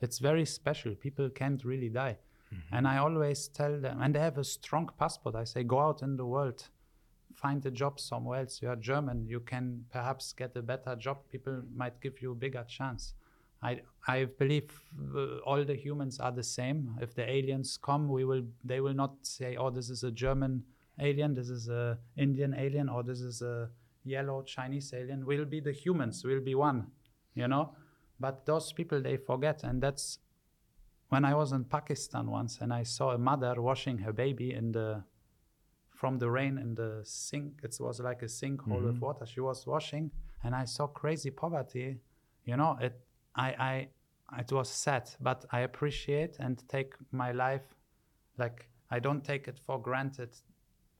It's 0.00 0.18
very 0.18 0.44
special. 0.44 0.94
People 0.94 1.30
can't 1.30 1.64
really 1.64 1.88
die. 1.88 2.18
Mm-hmm. 2.54 2.74
And 2.76 2.88
I 2.88 2.98
always 2.98 3.48
tell 3.48 3.80
them, 3.80 4.00
and 4.02 4.14
they 4.14 4.20
have 4.20 4.38
a 4.38 4.44
strong 4.44 4.90
passport. 4.98 5.34
I 5.34 5.44
say, 5.44 5.62
go 5.64 5.80
out 5.80 6.02
in 6.02 6.16
the 6.16 6.26
world, 6.26 6.68
find 7.40 7.64
a 7.66 7.70
job 7.70 8.00
somewhere 8.00 8.40
else. 8.40 8.60
You 8.62 8.68
are 8.68 8.76
German. 8.76 9.26
You 9.26 9.40
can 9.40 9.84
perhaps 9.92 10.32
get 10.32 10.56
a 10.56 10.62
better 10.62 10.96
job. 10.96 11.18
People 11.30 11.62
might 11.74 12.00
give 12.00 12.20
you 12.20 12.32
a 12.32 12.34
bigger 12.34 12.64
chance. 12.68 13.14
I 13.62 13.80
I 14.06 14.24
believe 14.24 14.70
uh, 15.14 15.38
all 15.38 15.64
the 15.64 15.74
humans 15.74 16.20
are 16.20 16.32
the 16.32 16.42
same. 16.42 16.96
If 17.00 17.14
the 17.14 17.28
aliens 17.28 17.78
come, 17.88 18.08
we 18.08 18.24
will 18.24 18.44
they 18.64 18.80
will 18.80 18.94
not 18.94 19.14
say, 19.22 19.56
"Oh, 19.56 19.70
this 19.70 19.90
is 19.90 20.04
a 20.04 20.10
German 20.10 20.64
alien, 21.00 21.34
this 21.34 21.48
is 21.48 21.68
a 21.68 21.98
Indian 22.16 22.54
alien, 22.54 22.88
or 22.88 23.02
this 23.02 23.20
is 23.20 23.42
a 23.42 23.70
yellow 24.04 24.42
Chinese 24.42 24.92
alien." 24.92 25.26
We'll 25.26 25.50
be 25.56 25.60
the 25.60 25.72
humans. 25.72 26.24
We'll 26.24 26.44
be 26.52 26.54
one, 26.54 26.86
you 27.34 27.48
know. 27.48 27.74
But 28.20 28.46
those 28.46 28.72
people 28.72 29.00
they 29.02 29.16
forget, 29.16 29.64
and 29.64 29.82
that's 29.82 30.18
when 31.08 31.24
I 31.24 31.34
was 31.34 31.52
in 31.52 31.64
Pakistan 31.64 32.30
once, 32.30 32.58
and 32.60 32.72
I 32.72 32.84
saw 32.84 33.10
a 33.10 33.18
mother 33.18 33.60
washing 33.60 33.98
her 33.98 34.12
baby 34.12 34.52
in 34.52 34.72
the 34.72 35.02
from 35.98 36.16
the 36.18 36.30
rain 36.30 36.58
in 36.58 36.76
the 36.76 37.00
sink. 37.02 37.60
It 37.64 37.76
was 37.80 37.98
like 37.98 38.22
a 38.22 38.26
sinkhole 38.26 38.78
mm-hmm. 38.78 38.86
with 38.86 38.98
water. 39.00 39.26
She 39.26 39.40
was 39.40 39.66
washing, 39.66 40.12
and 40.44 40.54
I 40.54 40.64
saw 40.64 40.86
crazy 40.86 41.30
poverty. 41.30 41.98
You 42.44 42.56
know, 42.56 42.78
it 42.80 43.00
I, 43.34 43.48
I 43.70 43.88
it 44.38 44.52
was 44.52 44.68
sad, 44.68 45.10
but 45.20 45.44
I 45.50 45.60
appreciate 45.60 46.36
and 46.38 46.62
take 46.68 46.94
my 47.10 47.32
life 47.32 47.74
like 48.38 48.68
I 48.90 49.00
don't 49.00 49.24
take 49.24 49.48
it 49.48 49.58
for 49.66 49.82
granted 49.82 50.30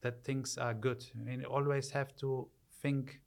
that 0.00 0.24
things 0.24 0.58
are 0.58 0.74
good. 0.74 1.04
I 1.18 1.22
mean, 1.22 1.44
always 1.44 1.90
have 1.90 2.16
to 2.16 2.48
think, 2.82 3.20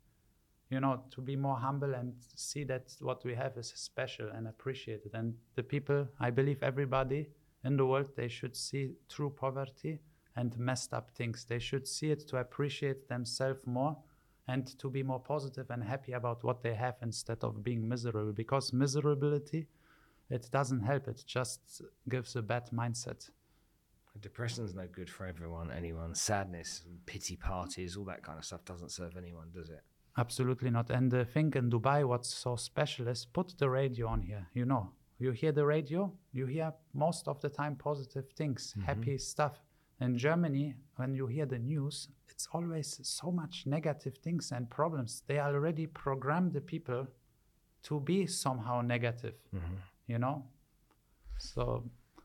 you 0.70 0.82
know, 0.82 1.04
to 1.12 1.22
be 1.22 1.38
more 1.38 1.58
humble 1.58 1.94
and 1.94 2.14
see 2.36 2.66
that 2.66 2.94
what 3.00 3.24
we 3.24 3.34
have 3.36 3.58
is 3.58 3.72
special 3.76 4.28
and 4.30 4.48
appreciated. 4.48 5.12
And 5.14 5.36
the 5.56 5.64
people, 5.64 6.08
I 6.20 6.32
believe 6.32 6.64
everybody 6.64 7.30
in 7.64 7.78
the 7.78 7.86
world, 7.86 8.10
they 8.16 8.28
should 8.28 8.56
see 8.56 8.96
true 9.10 9.30
poverty 9.30 10.00
and 10.36 10.58
messed 10.58 10.94
up 10.94 11.12
things. 11.12 11.46
They 11.46 11.60
should 11.60 11.88
see 11.88 12.12
it 12.12 12.28
to 12.30 12.38
appreciate 12.38 13.08
themselves 13.08 13.66
more 13.66 13.98
and 14.48 14.68
to 14.80 14.90
be 14.90 15.04
more 15.04 15.20
positive 15.20 15.70
and 15.70 15.84
happy 15.84 16.14
about 16.14 16.44
what 16.44 16.62
they 16.64 16.74
have 16.74 16.96
instead 17.02 17.44
of 17.44 17.64
being 17.64 17.88
miserable 17.88 18.34
because 18.34 18.72
miserability 18.72 19.68
it 20.32 20.50
doesn't 20.50 20.82
help. 20.82 21.08
It 21.10 21.24
just 21.28 21.82
gives 22.08 22.36
a 22.38 22.42
bad 22.42 22.70
mindset. 22.72 23.30
Depression 24.20 24.66
is 24.66 24.74
no 24.74 24.88
good 24.88 25.10
for 25.10 25.26
everyone 25.26 25.72
anyone. 25.72 26.16
Sadness 26.16 26.84
pity 27.06 27.36
parties 27.36 27.96
all 27.98 28.06
that 28.06 28.24
kind 28.24 28.38
of 28.38 28.46
stuff 28.46 28.64
doesn't 28.66 28.92
serve 28.92 29.16
anyone 29.18 29.48
does 29.54 29.70
it? 29.70 29.84
Absolutely 30.18 30.70
not. 30.70 30.90
And 30.90 31.12
the 31.12 31.24
thing 31.26 31.54
in 31.56 31.70
dubai 31.70 32.06
what's 32.06 32.34
so 32.34 32.56
special 32.56 33.08
is 33.08 33.26
put 33.26 33.58
the 33.58 33.70
radio 33.70 34.08
on 34.08 34.22
here 34.22 34.48
you 34.54 34.66
know. 34.66 34.92
You 35.20 35.32
hear 35.32 35.52
the 35.52 35.66
radio 35.66 36.12
you 36.34 36.46
hear 36.46 36.74
most 36.94 37.28
of 37.28 37.40
the 37.42 37.50
time 37.50 37.76
positive 37.76 38.28
things 38.40 38.62
mm-hmm. 38.72 38.86
happy 38.90 39.18
stuff 39.18 39.56
in 40.02 40.18
germany 40.18 40.76
when 40.98 41.14
you 41.14 41.28
hear 41.28 41.46
the 41.46 41.60
news 41.60 42.10
it's 42.42 42.48
always 42.54 43.00
so 43.04 43.32
much 43.32 43.66
negative 43.68 44.18
things 44.18 44.52
and 44.52 44.68
problems. 44.68 45.22
They 45.28 45.40
already 45.40 45.86
program 45.86 46.52
the 46.52 46.62
people 46.62 47.06
to 47.84 48.00
be 48.00 48.26
somehow 48.26 48.82
negative, 48.82 49.36
mm-hmm. 49.56 49.76
you 50.08 50.18
know. 50.18 50.44
So, 51.38 51.84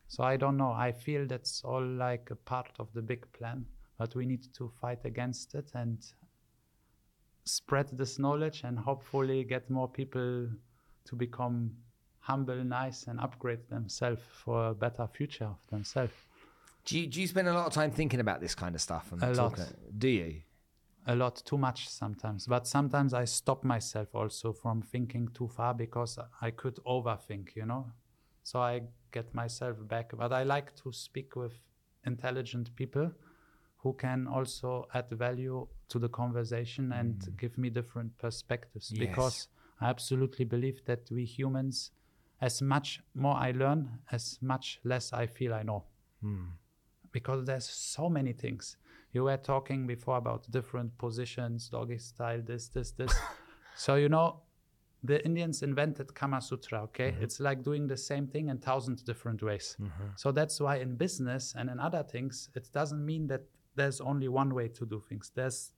so 0.09 0.25
I 0.25 0.39
don't 0.39 0.57
know. 0.57 0.71
I 0.71 0.93
feel 0.93 1.27
that's 1.27 1.63
all 1.65 1.85
like 1.85 2.31
a 2.31 2.35
part 2.35 2.71
of 2.79 2.89
the 2.95 3.03
big 3.03 3.31
plan, 3.35 3.67
but 3.99 4.15
we 4.15 4.25
need 4.25 4.55
to 4.55 4.73
fight 4.81 5.05
against 5.05 5.55
it 5.55 5.71
and 5.75 5.99
spread 7.45 7.89
this 7.93 8.19
knowledge 8.19 8.63
and 8.65 8.79
hopefully 8.79 9.45
get 9.45 9.69
more 9.69 9.89
people 9.89 10.49
to 11.05 11.15
become 11.15 11.73
humble, 12.21 12.65
nice, 12.65 13.07
and 13.07 13.21
upgrade 13.21 13.69
themselves 13.69 14.23
for 14.33 14.69
a 14.69 14.75
better 14.75 15.07
future 15.07 15.45
of 15.45 15.59
themselves. 15.71 16.15
Do 16.87 16.97
you, 17.01 17.09
do 17.09 17.21
you 17.21 17.27
spend 17.27 17.49
a 17.49 17.53
lot 17.53 17.67
of 17.67 17.73
time 17.73 17.91
thinking 17.91 18.21
about 18.21 18.41
this 18.41 18.55
kind 18.55 18.75
of 18.77 18.81
stuff? 18.81 19.11
And 19.11 19.21
a 19.21 19.35
talking? 19.35 19.65
lot. 19.65 19.99
Do 19.99 20.09
you? 20.09 20.43
A 21.09 21.17
lot, 21.17 21.43
too 21.45 21.59
much 21.59 21.89
sometimes. 21.89 22.47
But 22.47 22.67
sometimes 22.69 23.13
I 23.13 23.25
stop 23.25 23.65
myself 23.65 24.15
also 24.15 24.53
from 24.53 24.83
thinking 24.83 25.29
too 25.35 25.49
far 25.49 25.75
because 25.75 26.17
I 26.41 26.53
could 26.53 26.77
overthink, 26.87 27.57
you 27.57 27.67
know? 27.67 27.87
So 28.45 28.61
I 28.61 28.83
get 29.11 29.35
myself 29.35 29.77
back. 29.89 30.13
But 30.17 30.33
I 30.33 30.45
like 30.45 30.77
to 30.83 30.93
speak 30.93 31.35
with 31.35 31.55
intelligent 32.05 32.75
people 32.77 33.11
who 33.79 33.93
can 33.95 34.29
also 34.29 34.87
add 34.95 35.11
value 35.11 35.67
to 35.89 35.99
the 35.99 36.09
conversation 36.09 36.93
and 36.93 37.19
mm. 37.19 37.37
give 37.37 37.59
me 37.59 37.69
different 37.69 38.17
perspectives 38.19 38.93
yes. 38.93 38.99
because 38.99 39.49
I 39.81 39.91
absolutely 39.91 40.45
believe 40.45 40.85
that 40.85 41.11
we 41.11 41.25
humans, 41.25 41.91
as 42.41 42.63
much 42.63 43.01
more 43.15 43.35
I 43.35 43.51
learn, 43.51 43.99
as 44.13 44.39
much 44.41 44.79
less 44.85 45.13
I 45.13 45.27
feel 45.27 45.53
I 45.53 45.65
know. 45.65 45.83
Mm 46.25 46.47
because 47.17 47.47
there's 47.47 47.65
so 47.65 48.11
many 48.11 48.35
things. 48.35 48.77
You 49.15 49.25
were 49.25 49.39
talking 49.39 49.87
before 49.87 50.19
about 50.19 50.51
different 50.51 50.99
positions, 50.99 51.71
doggy 51.71 51.97
style, 51.97 52.43
this, 52.45 52.69
this, 52.69 52.91
this. 52.91 53.15
so 53.75 53.95
you 53.95 54.11
know, 54.11 54.43
the 55.03 55.25
Indians 55.25 55.63
invented 55.63 56.15
Kama 56.15 56.43
Sutra. 56.43 56.83
Okay, 56.83 57.13
mm-hmm. 57.13 57.25
it's 57.25 57.41
like 57.41 57.63
doing 57.63 57.87
the 57.87 57.97
same 57.97 58.27
thing 58.27 58.51
in 58.51 58.59
thousand 58.59 59.03
different 59.07 59.43
ways. 59.43 59.79
Mm-hmm. 59.81 60.09
So 60.17 60.31
that's 60.31 60.61
why 60.61 60.77
in 60.77 60.97
business 60.97 61.55
and 61.57 61.71
in 61.71 61.81
other 61.81 62.03
things, 62.03 62.51
it 62.55 62.69
doesn't 62.75 63.03
mean 63.03 63.29
that 63.29 63.45
there's 63.77 64.03
only 64.03 64.29
one 64.29 64.53
way 64.55 64.69
to 64.69 64.85
do 64.85 65.03
things. 65.09 65.33
There's 65.35 65.73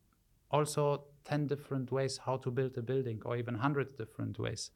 also 0.51 1.05
10 1.25 1.47
different 1.47 1.93
ways 1.93 2.19
how 2.27 2.39
to 2.39 2.51
build 2.51 2.77
a 2.79 2.83
building 2.83 3.21
or 3.25 3.37
even 3.37 3.55
100 3.55 3.97
different 3.97 4.41
ways 4.41 4.73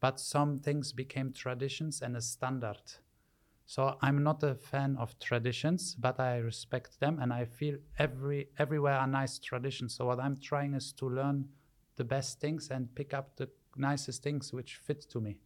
but 0.00 0.20
some 0.20 0.58
things 0.58 0.92
became 0.92 1.32
traditions 1.32 2.02
and 2.02 2.14
a 2.14 2.20
standard 2.20 2.82
so 3.66 3.96
I'm 4.02 4.22
not 4.22 4.42
a 4.42 4.54
fan 4.54 4.96
of 4.98 5.18
traditions, 5.18 5.94
but 5.94 6.20
I 6.20 6.36
respect 6.36 7.00
them, 7.00 7.18
and 7.20 7.32
I 7.32 7.46
feel 7.46 7.76
every 7.98 8.48
everywhere 8.58 8.94
are 8.94 9.06
nice 9.06 9.38
traditions. 9.38 9.94
So 9.94 10.06
what 10.06 10.20
I'm 10.20 10.38
trying 10.38 10.74
is 10.74 10.92
to 10.92 11.08
learn 11.08 11.48
the 11.96 12.04
best 12.04 12.40
things 12.40 12.70
and 12.70 12.94
pick 12.94 13.14
up 13.14 13.36
the 13.36 13.48
nicest 13.76 14.22
things 14.22 14.52
which 14.52 14.76
fit 14.76 15.00
to 15.10 15.20
me, 15.20 15.38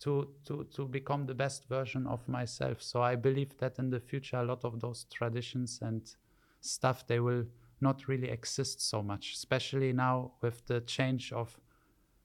to 0.00 0.28
to 0.44 0.64
to 0.74 0.86
become 0.86 1.26
the 1.26 1.34
best 1.34 1.68
version 1.68 2.06
of 2.06 2.28
myself. 2.28 2.80
So 2.80 3.02
I 3.02 3.16
believe 3.16 3.58
that 3.58 3.78
in 3.78 3.90
the 3.90 4.00
future, 4.00 4.36
a 4.36 4.44
lot 4.44 4.64
of 4.64 4.80
those 4.80 5.06
traditions 5.12 5.80
and 5.82 6.02
stuff 6.60 7.06
they 7.06 7.18
will 7.18 7.44
not 7.80 8.06
really 8.06 8.30
exist 8.30 8.80
so 8.80 9.02
much, 9.02 9.32
especially 9.32 9.92
now 9.92 10.30
with 10.40 10.64
the 10.66 10.80
change 10.82 11.32
of 11.32 11.58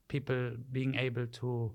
people 0.08 0.52
being 0.72 0.94
able 0.96 1.26
to 1.26 1.74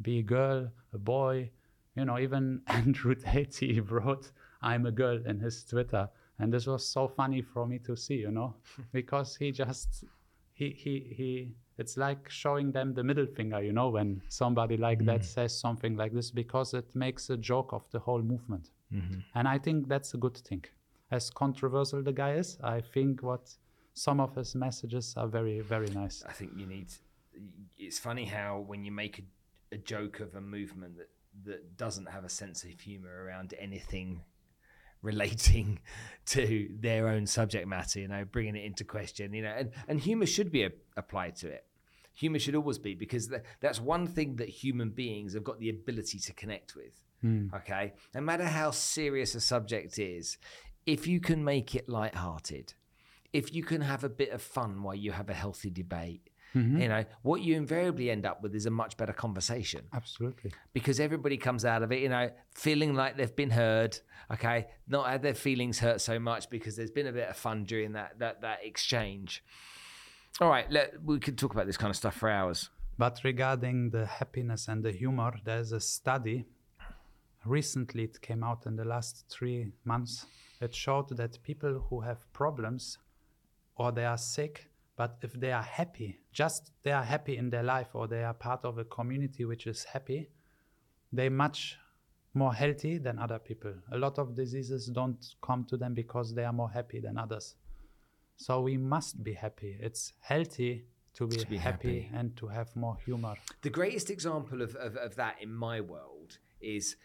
be 0.00 0.20
a 0.20 0.22
girl, 0.22 0.70
a 0.92 0.98
boy, 0.98 1.50
you 1.96 2.04
know, 2.04 2.18
even 2.18 2.60
Andrew 2.66 3.14
Tate 3.14 3.90
wrote 3.90 4.30
"I'm 4.62 4.86
a 4.86 4.92
girl" 4.92 5.18
in 5.26 5.40
his 5.40 5.64
Twitter, 5.64 6.08
and 6.38 6.52
this 6.52 6.66
was 6.66 6.86
so 6.86 7.08
funny 7.08 7.42
for 7.42 7.66
me 7.66 7.78
to 7.80 7.96
see, 7.96 8.16
you 8.16 8.30
know, 8.30 8.54
because 8.92 9.36
he 9.36 9.50
just 9.52 10.04
he 10.52 10.70
he 10.70 11.14
he. 11.16 11.52
It's 11.78 11.98
like 11.98 12.30
showing 12.30 12.72
them 12.72 12.94
the 12.94 13.04
middle 13.04 13.26
finger, 13.26 13.62
you 13.62 13.72
know, 13.72 13.90
when 13.90 14.22
somebody 14.30 14.78
like 14.78 14.98
mm-hmm. 14.98 15.08
that 15.08 15.24
says 15.26 15.58
something 15.58 15.94
like 15.94 16.14
this, 16.14 16.30
because 16.30 16.72
it 16.72 16.86
makes 16.94 17.28
a 17.28 17.36
joke 17.36 17.74
of 17.74 17.82
the 17.90 17.98
whole 17.98 18.22
movement. 18.22 18.70
Mm-hmm. 18.90 19.18
And 19.34 19.46
I 19.46 19.58
think 19.58 19.86
that's 19.86 20.14
a 20.14 20.16
good 20.16 20.38
thing. 20.38 20.64
As 21.10 21.28
controversial 21.28 22.02
the 22.02 22.12
guy 22.12 22.32
is, 22.34 22.56
I 22.62 22.80
think 22.80 23.22
what 23.22 23.54
some 23.92 24.20
of 24.20 24.34
his 24.34 24.54
messages 24.54 25.14
are 25.18 25.26
very, 25.26 25.60
very 25.60 25.88
nice. 25.88 26.24
I 26.26 26.32
think 26.32 26.52
you 26.56 26.66
need. 26.66 26.88
It's 27.78 27.98
funny 27.98 28.24
how 28.24 28.64
when 28.66 28.82
you 28.82 28.90
make 28.90 29.18
a, 29.18 29.74
a 29.74 29.78
joke 29.78 30.20
of 30.20 30.34
a 30.34 30.40
movement 30.40 30.96
that 30.96 31.10
that 31.44 31.76
doesn't 31.76 32.08
have 32.08 32.24
a 32.24 32.28
sense 32.28 32.64
of 32.64 32.80
humor 32.80 33.24
around 33.24 33.54
anything 33.58 34.22
relating 35.02 35.78
to 36.26 36.68
their 36.80 37.08
own 37.08 37.26
subject 37.26 37.66
matter, 37.68 38.00
you 38.00 38.08
know, 38.08 38.24
bringing 38.24 38.56
it 38.56 38.64
into 38.64 38.84
question, 38.84 39.32
you 39.32 39.42
know, 39.42 39.54
and, 39.56 39.70
and 39.88 40.00
humor 40.00 40.26
should 40.26 40.50
be 40.50 40.64
a, 40.64 40.70
applied 40.96 41.36
to 41.36 41.48
it. 41.48 41.64
Humor 42.14 42.38
should 42.38 42.54
always 42.54 42.78
be 42.78 42.94
because 42.94 43.28
th- 43.28 43.42
that's 43.60 43.78
one 43.78 44.06
thing 44.06 44.36
that 44.36 44.48
human 44.48 44.88
beings 44.90 45.34
have 45.34 45.44
got 45.44 45.60
the 45.60 45.68
ability 45.68 46.18
to 46.18 46.32
connect 46.32 46.74
with. 46.74 47.04
Mm. 47.22 47.52
Okay. 47.54 47.92
No 48.14 48.22
matter 48.22 48.44
how 48.44 48.70
serious 48.70 49.34
a 49.34 49.40
subject 49.40 49.98
is, 49.98 50.38
if 50.86 51.06
you 51.06 51.20
can 51.20 51.44
make 51.44 51.74
it 51.74 51.88
light-hearted, 51.88 52.72
if 53.32 53.54
you 53.54 53.62
can 53.62 53.82
have 53.82 54.02
a 54.02 54.08
bit 54.08 54.30
of 54.30 54.40
fun 54.40 54.82
while 54.82 54.94
you 54.94 55.12
have 55.12 55.28
a 55.28 55.34
healthy 55.34 55.68
debate, 55.68 56.30
Mm-hmm. 56.56 56.80
You 56.80 56.88
know, 56.88 57.04
what 57.22 57.42
you 57.42 57.54
invariably 57.54 58.10
end 58.10 58.24
up 58.24 58.42
with 58.42 58.54
is 58.54 58.64
a 58.64 58.70
much 58.70 58.96
better 58.96 59.12
conversation. 59.12 59.82
Absolutely. 59.92 60.52
Because 60.72 60.98
everybody 60.98 61.36
comes 61.36 61.66
out 61.66 61.82
of 61.82 61.92
it, 61.92 62.00
you 62.00 62.08
know, 62.08 62.30
feeling 62.54 62.94
like 62.94 63.18
they've 63.18 63.36
been 63.36 63.50
heard, 63.50 63.98
okay, 64.32 64.68
not 64.88 65.06
had 65.06 65.22
their 65.22 65.34
feelings 65.34 65.78
hurt 65.78 66.00
so 66.00 66.18
much 66.18 66.48
because 66.48 66.74
there's 66.74 66.90
been 66.90 67.08
a 67.08 67.12
bit 67.12 67.28
of 67.28 67.36
fun 67.36 67.64
during 67.64 67.92
that 67.92 68.18
that 68.20 68.40
that 68.40 68.64
exchange. 68.64 69.44
All 70.40 70.48
right, 70.48 70.70
let, 70.70 71.02
we 71.02 71.18
could 71.18 71.36
talk 71.38 71.52
about 71.52 71.66
this 71.66 71.76
kind 71.76 71.90
of 71.90 71.96
stuff 71.96 72.16
for 72.16 72.30
hours. 72.30 72.70
But 72.98 73.20
regarding 73.22 73.90
the 73.90 74.06
happiness 74.06 74.68
and 74.68 74.82
the 74.82 74.92
humor, 74.92 75.34
there's 75.44 75.72
a 75.72 75.80
study. 75.80 76.46
Recently, 77.44 78.04
it 78.04 78.20
came 78.22 78.42
out 78.42 78.66
in 78.66 78.76
the 78.76 78.84
last 78.84 79.26
three 79.28 79.72
months. 79.84 80.26
It 80.60 80.74
showed 80.74 81.16
that 81.16 81.42
people 81.42 81.86
who 81.90 82.00
have 82.00 82.30
problems 82.32 82.98
or 83.76 83.92
they 83.92 84.06
are 84.06 84.18
sick, 84.18 84.68
but 84.96 85.18
if 85.22 85.32
they 85.34 85.52
are 85.52 85.62
happy, 85.62 86.20
just 86.32 86.70
they 86.82 86.92
are 86.92 87.02
happy 87.04 87.36
in 87.36 87.50
their 87.50 87.62
life 87.62 87.88
or 87.94 88.06
they 88.08 88.24
are 88.24 88.34
part 88.34 88.64
of 88.64 88.78
a 88.78 88.84
community 88.84 89.44
which 89.44 89.66
is 89.66 89.84
happy, 89.84 90.28
they 91.12 91.28
much 91.28 91.76
more 92.34 92.52
healthy 92.54 92.98
than 92.98 93.18
other 93.18 93.38
people. 93.38 93.72
A 93.92 93.98
lot 93.98 94.18
of 94.18 94.34
diseases 94.34 94.86
don't 94.86 95.24
come 95.42 95.64
to 95.64 95.76
them 95.76 95.94
because 95.94 96.34
they 96.34 96.44
are 96.44 96.52
more 96.52 96.70
happy 96.70 97.00
than 97.00 97.16
others. 97.18 97.54
So 98.36 98.60
we 98.60 98.76
must 98.76 99.22
be 99.24 99.32
happy. 99.32 99.76
It's 99.80 100.12
healthy 100.20 100.84
to 101.14 101.26
be, 101.26 101.36
To 101.36 101.46
be 101.46 101.56
happy, 101.56 102.00
happy. 102.02 102.10
and 102.14 102.36
to 102.36 102.46
have 102.48 102.74
more 102.76 102.96
humor. 103.04 103.34
The 103.62 103.70
greatest 103.70 104.10
example 104.10 104.60
of, 104.60 104.74
of, 104.76 104.96
of 104.96 105.16
that 105.16 105.36
in 105.40 105.52
my 105.54 105.80
world 105.80 106.36
is 106.60 106.96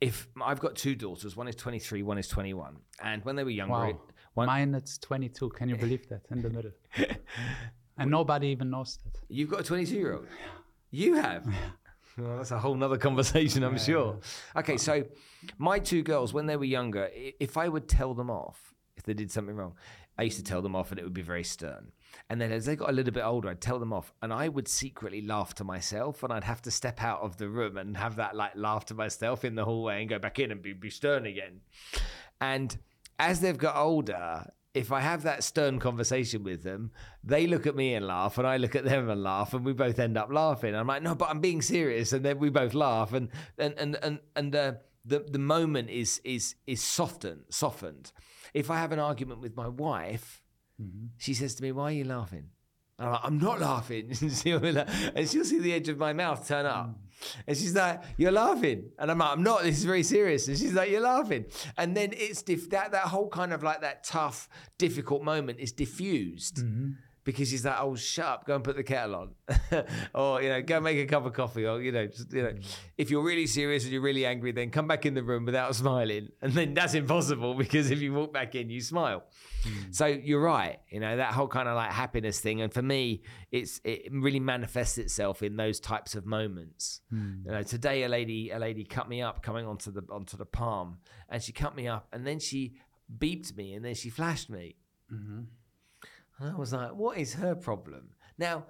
if 0.00 0.26
I've 0.42 0.58
got 0.58 0.74
two 0.74 0.96
daughters, 0.96 1.36
one 1.36 1.46
is 1.46 1.54
23, 1.54 2.02
one 2.02 2.18
is 2.18 2.26
21. 2.26 2.78
And 3.00 3.24
when 3.24 3.36
they 3.36 3.44
were 3.44 3.50
younger, 3.50 3.72
Wow. 3.72 4.00
It- 4.32 4.36
one, 4.36 4.46
Mine 4.46 4.74
it's 4.74 4.98
22. 4.98 5.50
Can 5.50 5.68
you 5.68 5.76
believe 5.76 6.08
that 6.08 6.22
in 6.30 6.42
the 6.42 6.50
middle? 6.56 6.72
and 7.98 8.10
nobody 8.10 8.48
even 8.48 8.70
knows 8.70 8.98
that. 9.04 9.18
you've 9.28 9.50
got 9.50 9.60
a 9.60 9.64
22 9.64 9.94
year 9.94 10.14
old. 10.14 10.26
You 10.90 11.14
have. 11.14 11.46
Well, 12.18 12.36
that's 12.38 12.50
a 12.50 12.58
whole 12.58 12.74
nother 12.74 12.98
conversation, 12.98 13.62
I'm 13.62 13.78
sure. 13.78 14.18
Okay, 14.56 14.76
so 14.76 15.04
my 15.58 15.78
two 15.78 16.02
girls, 16.02 16.34
when 16.34 16.46
they 16.46 16.56
were 16.56 16.64
younger, 16.66 17.08
if 17.40 17.56
I 17.56 17.68
would 17.68 17.88
tell 17.88 18.12
them 18.14 18.30
off, 18.30 18.74
if 18.96 19.04
they 19.04 19.14
did 19.14 19.30
something 19.30 19.56
wrong, 19.56 19.74
I 20.18 20.24
used 20.24 20.36
to 20.36 20.44
tell 20.44 20.60
them 20.60 20.76
off 20.76 20.90
and 20.90 21.00
it 21.00 21.04
would 21.04 21.14
be 21.14 21.22
very 21.22 21.42
stern. 21.44 21.90
And 22.28 22.38
then 22.38 22.52
as 22.52 22.66
they 22.66 22.76
got 22.76 22.90
a 22.90 22.92
little 22.92 23.14
bit 23.14 23.22
older, 23.24 23.48
I'd 23.48 23.62
tell 23.62 23.78
them 23.78 23.94
off 23.94 24.12
and 24.20 24.30
I 24.30 24.48
would 24.48 24.68
secretly 24.68 25.22
laugh 25.22 25.54
to 25.54 25.64
myself 25.64 26.22
and 26.22 26.30
I'd 26.30 26.44
have 26.44 26.60
to 26.62 26.70
step 26.70 27.02
out 27.02 27.20
of 27.22 27.38
the 27.38 27.48
room 27.48 27.78
and 27.78 27.96
have 27.96 28.16
that 28.16 28.36
like 28.36 28.52
laugh 28.56 28.84
to 28.86 28.94
myself 28.94 29.42
in 29.44 29.54
the 29.54 29.64
hallway 29.64 30.00
and 30.02 30.10
go 30.10 30.18
back 30.18 30.38
in 30.38 30.50
and 30.52 30.60
be, 30.60 30.74
be 30.74 30.90
stern 30.90 31.24
again. 31.24 31.60
And 32.42 32.76
as 33.22 33.40
they've 33.40 33.56
got 33.56 33.76
older, 33.76 34.50
if 34.74 34.90
I 34.90 35.00
have 35.00 35.22
that 35.22 35.44
stern 35.44 35.78
conversation 35.78 36.42
with 36.42 36.62
them, 36.64 36.90
they 37.22 37.46
look 37.46 37.66
at 37.66 37.76
me 37.76 37.94
and 37.94 38.06
laugh, 38.06 38.36
and 38.36 38.46
I 38.46 38.56
look 38.56 38.74
at 38.74 38.84
them 38.84 39.08
and 39.08 39.22
laugh, 39.22 39.54
and 39.54 39.64
we 39.64 39.72
both 39.72 39.98
end 39.98 40.18
up 40.18 40.32
laughing. 40.32 40.74
I'm 40.74 40.88
like, 40.88 41.02
no, 41.02 41.14
but 41.14 41.30
I'm 41.30 41.40
being 41.40 41.62
serious, 41.62 42.12
and 42.12 42.24
then 42.24 42.38
we 42.38 42.50
both 42.50 42.74
laugh, 42.74 43.12
and 43.12 43.28
and 43.58 43.74
and 43.78 43.96
and 44.02 44.18
and 44.34 44.56
uh, 44.56 44.72
the 45.04 45.20
the 45.20 45.38
moment 45.38 45.88
is 45.90 46.20
is 46.24 46.56
is 46.66 46.82
softened 46.82 47.44
softened. 47.48 48.12
If 48.54 48.70
I 48.70 48.78
have 48.78 48.92
an 48.92 48.98
argument 48.98 49.40
with 49.40 49.56
my 49.56 49.68
wife, 49.68 50.42
she 51.16 51.34
says 51.34 51.54
to 51.56 51.62
me, 51.62 51.70
"Why 51.70 51.84
are 51.84 51.92
you 51.92 52.04
laughing?" 52.04 52.48
And 52.98 53.06
I'm 53.06 53.12
like, 53.12 53.24
I'm 53.24 53.38
not 53.38 53.60
laughing. 53.60 54.08
and 54.20 55.28
she'll 55.28 55.44
see 55.44 55.58
the 55.58 55.72
edge 55.72 55.88
of 55.88 55.98
my 55.98 56.12
mouth 56.12 56.46
turn 56.46 56.66
up. 56.66 56.98
And 57.46 57.56
she's 57.56 57.74
like, 57.74 58.02
You're 58.16 58.32
laughing. 58.32 58.90
And 58.98 59.10
I'm 59.10 59.18
like, 59.18 59.30
I'm 59.30 59.42
not. 59.42 59.62
This 59.62 59.78
is 59.78 59.84
very 59.84 60.02
serious. 60.02 60.48
And 60.48 60.58
she's 60.58 60.72
like, 60.72 60.90
You're 60.90 61.00
laughing. 61.00 61.46
And 61.76 61.96
then 61.96 62.10
it's 62.12 62.42
diff- 62.42 62.70
that, 62.70 62.92
that 62.92 63.04
whole 63.04 63.28
kind 63.28 63.52
of 63.52 63.62
like 63.62 63.80
that 63.80 64.04
tough, 64.04 64.48
difficult 64.78 65.22
moment 65.22 65.60
is 65.60 65.72
diffused. 65.72 66.56
Mm-hmm. 66.58 66.90
Because 67.24 67.48
she's 67.48 67.64
like, 67.64 67.76
oh, 67.78 67.94
shut 67.94 68.26
up, 68.26 68.46
go 68.46 68.56
and 68.56 68.64
put 68.64 68.76
the 68.76 68.82
kettle 68.82 69.14
on. 69.14 69.84
or, 70.14 70.42
you 70.42 70.48
know, 70.48 70.60
go 70.62 70.80
make 70.80 70.98
a 70.98 71.06
cup 71.06 71.24
of 71.24 71.32
coffee. 71.32 71.64
Or, 71.64 71.80
you 71.80 71.92
know, 71.92 72.06
just, 72.06 72.32
you 72.32 72.42
know, 72.42 72.52
if 72.98 73.10
you're 73.10 73.22
really 73.22 73.46
serious 73.46 73.84
and 73.84 73.92
you're 73.92 74.02
really 74.02 74.26
angry, 74.26 74.50
then 74.50 74.70
come 74.70 74.88
back 74.88 75.06
in 75.06 75.14
the 75.14 75.22
room 75.22 75.44
without 75.44 75.74
smiling. 75.76 76.28
And 76.40 76.52
then 76.52 76.74
that's 76.74 76.94
impossible 76.94 77.54
because 77.54 77.90
if 77.90 78.00
you 78.00 78.12
walk 78.12 78.32
back 78.32 78.54
in, 78.54 78.70
you 78.70 78.80
smile. 78.80 79.22
Hmm. 79.62 79.92
So 79.92 80.06
you're 80.06 80.40
right, 80.40 80.80
you 80.90 80.98
know 80.98 81.16
that 81.16 81.34
whole 81.34 81.46
kind 81.46 81.68
of 81.68 81.76
like 81.76 81.92
happiness 81.92 82.40
thing, 82.40 82.60
and 82.62 82.72
for 82.72 82.82
me, 82.82 83.22
it's 83.52 83.80
it 83.84 84.08
really 84.10 84.40
manifests 84.40 84.98
itself 84.98 85.42
in 85.42 85.56
those 85.56 85.78
types 85.78 86.14
of 86.14 86.26
moments. 86.26 87.00
Hmm. 87.10 87.42
You 87.44 87.52
know, 87.52 87.62
today 87.62 88.02
a 88.02 88.08
lady 88.08 88.50
a 88.50 88.58
lady 88.58 88.84
cut 88.84 89.08
me 89.08 89.22
up 89.22 89.42
coming 89.42 89.66
onto 89.66 89.92
the 89.92 90.02
onto 90.10 90.36
the 90.36 90.46
palm, 90.46 90.98
and 91.28 91.42
she 91.42 91.52
cut 91.52 91.76
me 91.76 91.86
up, 91.86 92.08
and 92.12 92.26
then 92.26 92.40
she 92.40 92.74
beeped 93.18 93.56
me, 93.56 93.74
and 93.74 93.84
then 93.84 93.94
she 93.94 94.10
flashed 94.10 94.50
me, 94.50 94.76
mm-hmm. 95.12 95.42
And 96.38 96.50
I 96.50 96.54
was 96.58 96.72
like, 96.72 96.94
what 96.94 97.18
is 97.18 97.34
her 97.34 97.54
problem 97.54 98.10
now? 98.38 98.66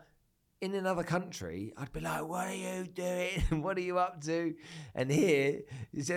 In 0.61 0.75
another 0.77 1.03
country, 1.03 1.73
I'd 1.77 1.93
be 1.93 1.99
like, 1.99 2.25
"What 2.25 2.47
are 2.47 2.55
you 2.55 2.85
doing? 2.87 3.41
what 3.65 3.77
are 3.77 3.81
you 3.81 3.99
up 3.99 4.23
to?" 4.27 4.55
And 4.95 5.11
here, 5.11 5.63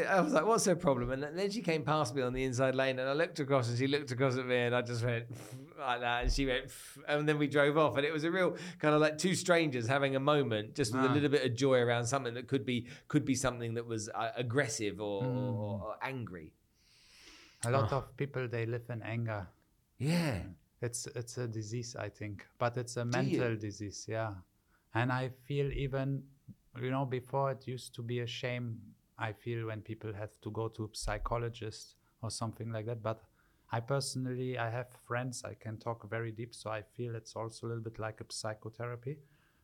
I 0.08 0.22
was 0.22 0.34
like, 0.34 0.46
"What's 0.46 0.66
her 0.66 0.76
problem?" 0.76 1.10
And 1.10 1.24
then 1.36 1.50
she 1.50 1.64
came 1.64 1.82
past 1.82 2.14
me 2.14 2.22
on 2.22 2.32
the 2.32 2.44
inside 2.44 2.76
lane, 2.76 3.00
and 3.00 3.10
I 3.10 3.14
looked 3.14 3.40
across, 3.40 3.70
and 3.70 3.76
she 3.76 3.88
looked 3.88 4.12
across 4.12 4.38
at 4.38 4.46
me, 4.46 4.56
and 4.56 4.76
I 4.76 4.84
just 4.84 5.04
went 5.04 5.26
like 5.80 6.02
that, 6.02 6.24
and 6.26 6.32
she 6.32 6.46
went, 6.46 6.66
and 7.08 7.28
then 7.28 7.40
we 7.40 7.48
drove 7.48 7.76
off, 7.76 7.98
and 7.98 8.06
it 8.06 8.14
was 8.14 8.24
a 8.24 8.30
real 8.30 8.56
kind 8.78 8.94
of 8.94 9.02
like 9.02 9.18
two 9.18 9.34
strangers 9.34 9.88
having 9.88 10.16
a 10.16 10.20
moment, 10.20 10.76
just 10.76 10.94
with 10.94 11.04
a 11.06 11.10
Ah. 11.10 11.14
little 11.14 11.30
bit 11.30 11.44
of 11.44 11.56
joy 11.56 11.80
around 11.80 12.06
something 12.06 12.36
that 12.36 12.48
could 12.48 12.68
be 12.68 12.88
could 13.08 13.26
be 13.26 13.34
something 13.34 13.74
that 13.74 13.88
was 13.88 14.10
uh, 14.14 14.30
aggressive 14.38 15.02
or, 15.02 15.26
or, 15.26 15.82
or 15.86 15.96
angry. 16.04 16.54
A 17.66 17.72
lot 17.72 17.92
of 17.92 18.16
people 18.16 18.48
they 18.48 18.68
live 18.68 18.84
in 18.92 19.02
anger. 19.02 19.48
Yeah, 19.98 20.38
It's 20.86 21.08
it's 21.22 21.38
a 21.38 21.48
disease, 21.48 21.96
I 22.08 22.10
think, 22.10 22.46
but 22.64 22.78
it's 22.78 22.98
a 22.98 23.06
mental 23.06 23.56
disease, 23.68 24.06
yeah. 24.08 24.34
And 24.94 25.12
I 25.12 25.30
feel 25.48 25.72
even, 25.86 26.24
you 26.82 26.92
know, 26.92 27.06
before 27.06 27.52
it 27.52 27.68
used 27.68 27.96
to 27.96 28.02
be 28.02 28.20
a 28.22 28.28
shame. 28.28 28.68
I 29.18 29.32
feel 29.32 29.68
when 29.68 29.82
people 29.82 30.14
have 30.14 30.34
to 30.42 30.52
go 30.52 30.68
to 30.68 30.84
a 30.84 30.90
psychologist 30.94 31.96
or 32.22 32.30
something 32.30 32.70
like 32.76 32.86
that. 32.86 33.02
But 33.02 33.24
I 33.72 33.80
personally, 33.80 34.58
I 34.58 34.70
have 34.70 34.88
friends. 35.08 35.44
I 35.44 35.54
can 35.54 35.78
talk 35.78 36.10
very 36.10 36.32
deep, 36.32 36.54
so 36.54 36.70
I 36.70 36.82
feel 36.96 37.16
it's 37.16 37.36
also 37.36 37.66
a 37.66 37.68
little 37.70 37.84
bit 37.84 38.00
like 38.00 38.22
a 38.22 38.26
psychotherapy. 38.30 39.18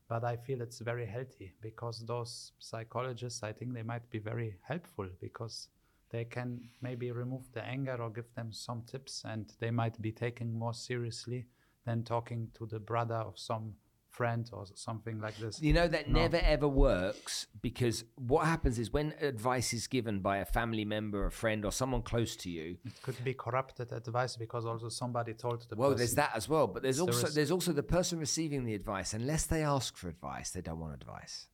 But 0.08 0.24
I 0.24 0.38
feel 0.38 0.62
it's 0.62 0.80
very 0.80 1.06
healthy 1.06 1.54
because 1.62 2.06
those 2.06 2.54
psychologists, 2.60 3.44
I 3.44 3.52
think 3.54 3.74
they 3.74 3.84
might 3.84 4.10
be 4.10 4.20
very 4.20 4.56
helpful 4.62 5.08
because 5.20 5.68
they 6.12 6.26
can 6.26 6.60
maybe 6.82 7.12
remove 7.12 7.52
the 7.54 7.64
anger 7.64 7.96
or 8.02 8.10
give 8.10 8.34
them 8.36 8.52
some 8.52 8.82
tips 8.84 9.24
and 9.26 9.54
they 9.60 9.72
might 9.72 10.02
be 10.02 10.12
taken 10.12 10.54
more 10.54 10.74
seriously 10.74 11.46
than 11.86 12.04
talking 12.04 12.50
to 12.54 12.66
the 12.66 12.80
brother 12.80 13.16
of 13.16 13.40
some 13.40 13.74
friend 14.10 14.50
or 14.52 14.66
something 14.76 15.20
like 15.22 15.38
this. 15.38 15.62
You 15.62 15.72
know, 15.72 15.88
that 15.88 16.10
No. 16.10 16.20
never 16.20 16.38
ever 16.38 16.68
works 16.68 17.48
because 17.62 18.04
what 18.18 18.46
happens 18.46 18.78
is 18.78 18.92
when 18.92 19.14
advice 19.22 19.74
is 19.74 19.88
given 19.88 20.20
by 20.20 20.38
a 20.38 20.46
family 20.46 20.84
member, 20.84 21.26
a 21.26 21.32
friend, 21.32 21.64
or 21.64 21.72
someone 21.72 22.02
close 22.02 22.36
to 22.38 22.50
you, 22.50 22.78
It 22.84 23.02
could 23.02 23.24
be 23.24 23.34
corrupted 23.34 23.94
advice 23.94 24.36
because 24.36 24.66
also 24.66 24.90
somebody 24.90 25.34
told 25.34 25.62
the 25.70 25.76
well, 25.78 25.92
person. 25.92 25.98
there's 26.00 26.16
that 26.16 26.32
as 26.36 26.50
well. 26.50 26.68
But 26.68 26.84
there's 26.84 27.00
also 27.00 27.28
there's 27.28 27.52
also 27.52 27.72
the 27.72 27.84
person 27.84 28.20
receiving 28.20 28.66
the 28.66 28.76
advice. 28.76 29.14
Unless 29.14 29.46
they 29.46 29.64
ask 29.64 29.96
for 29.96 30.10
advice, 30.10 30.52
they 30.52 30.62
don't 30.62 30.80
want 30.80 30.94
advice. 30.94 31.48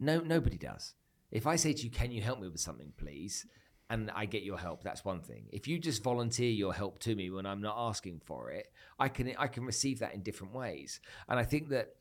No, 0.00 0.18
nobody 0.20 0.58
does. 0.58 0.94
If 1.30 1.46
I 1.46 1.56
say 1.56 1.72
to 1.72 1.82
you, 1.84 1.90
"Can 1.90 2.10
you 2.10 2.20
help 2.20 2.40
me 2.40 2.48
with 2.48 2.60
something, 2.60 2.92
please?" 2.96 3.46
And 3.88 4.10
I 4.14 4.26
get 4.26 4.42
your 4.42 4.58
help, 4.58 4.82
that's 4.82 5.04
one 5.04 5.20
thing. 5.20 5.46
If 5.52 5.68
you 5.68 5.78
just 5.78 6.02
volunteer 6.02 6.50
your 6.50 6.74
help 6.74 6.98
to 7.00 7.14
me 7.14 7.30
when 7.30 7.46
I'm 7.46 7.60
not 7.60 7.76
asking 7.78 8.20
for 8.24 8.50
it, 8.50 8.72
I 8.98 9.08
can 9.08 9.32
I 9.38 9.46
can 9.46 9.64
receive 9.64 10.00
that 10.00 10.14
in 10.14 10.22
different 10.22 10.54
ways. 10.54 11.00
And 11.28 11.38
I 11.38 11.44
think 11.44 11.68
that 11.68 11.94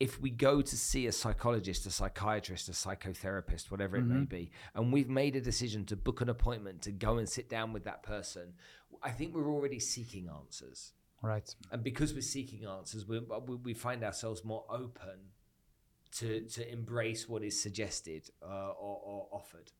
if 0.00 0.20
we 0.20 0.30
go 0.30 0.60
to 0.60 0.76
see 0.76 1.06
a 1.06 1.12
psychologist, 1.12 1.86
a 1.86 1.90
psychiatrist, 1.90 2.68
a 2.68 2.72
psychotherapist, 2.72 3.70
whatever 3.70 3.96
it 3.96 4.02
may 4.04 4.24
be, 4.24 4.50
and 4.74 4.92
we've 4.92 5.08
made 5.08 5.36
a 5.36 5.40
decision 5.40 5.84
to 5.84 5.94
book 5.94 6.20
an 6.20 6.28
appointment 6.28 6.82
to 6.82 6.90
go 6.90 7.18
and 7.18 7.28
sit 7.28 7.48
down 7.48 7.72
with 7.72 7.84
that 7.84 8.02
person, 8.02 8.54
I 9.00 9.10
think 9.10 9.32
we're 9.32 9.52
already 9.52 9.78
seeking 9.78 10.28
answers. 10.28 10.92
Right. 11.22 11.54
And 11.70 11.84
because 11.84 12.14
we're 12.14 12.20
seeking 12.20 12.64
answers, 12.66 13.06
we, 13.06 13.20
we, 13.20 13.54
we 13.54 13.74
find 13.74 14.02
ourselves 14.02 14.44
more 14.44 14.64
open 14.68 15.30
to, 16.16 16.40
to 16.40 16.72
embrace 16.72 17.28
what 17.28 17.44
is 17.44 17.62
suggested 17.62 18.28
uh, 18.42 18.70
or, 18.70 19.00
or 19.04 19.28
offered. 19.30 19.70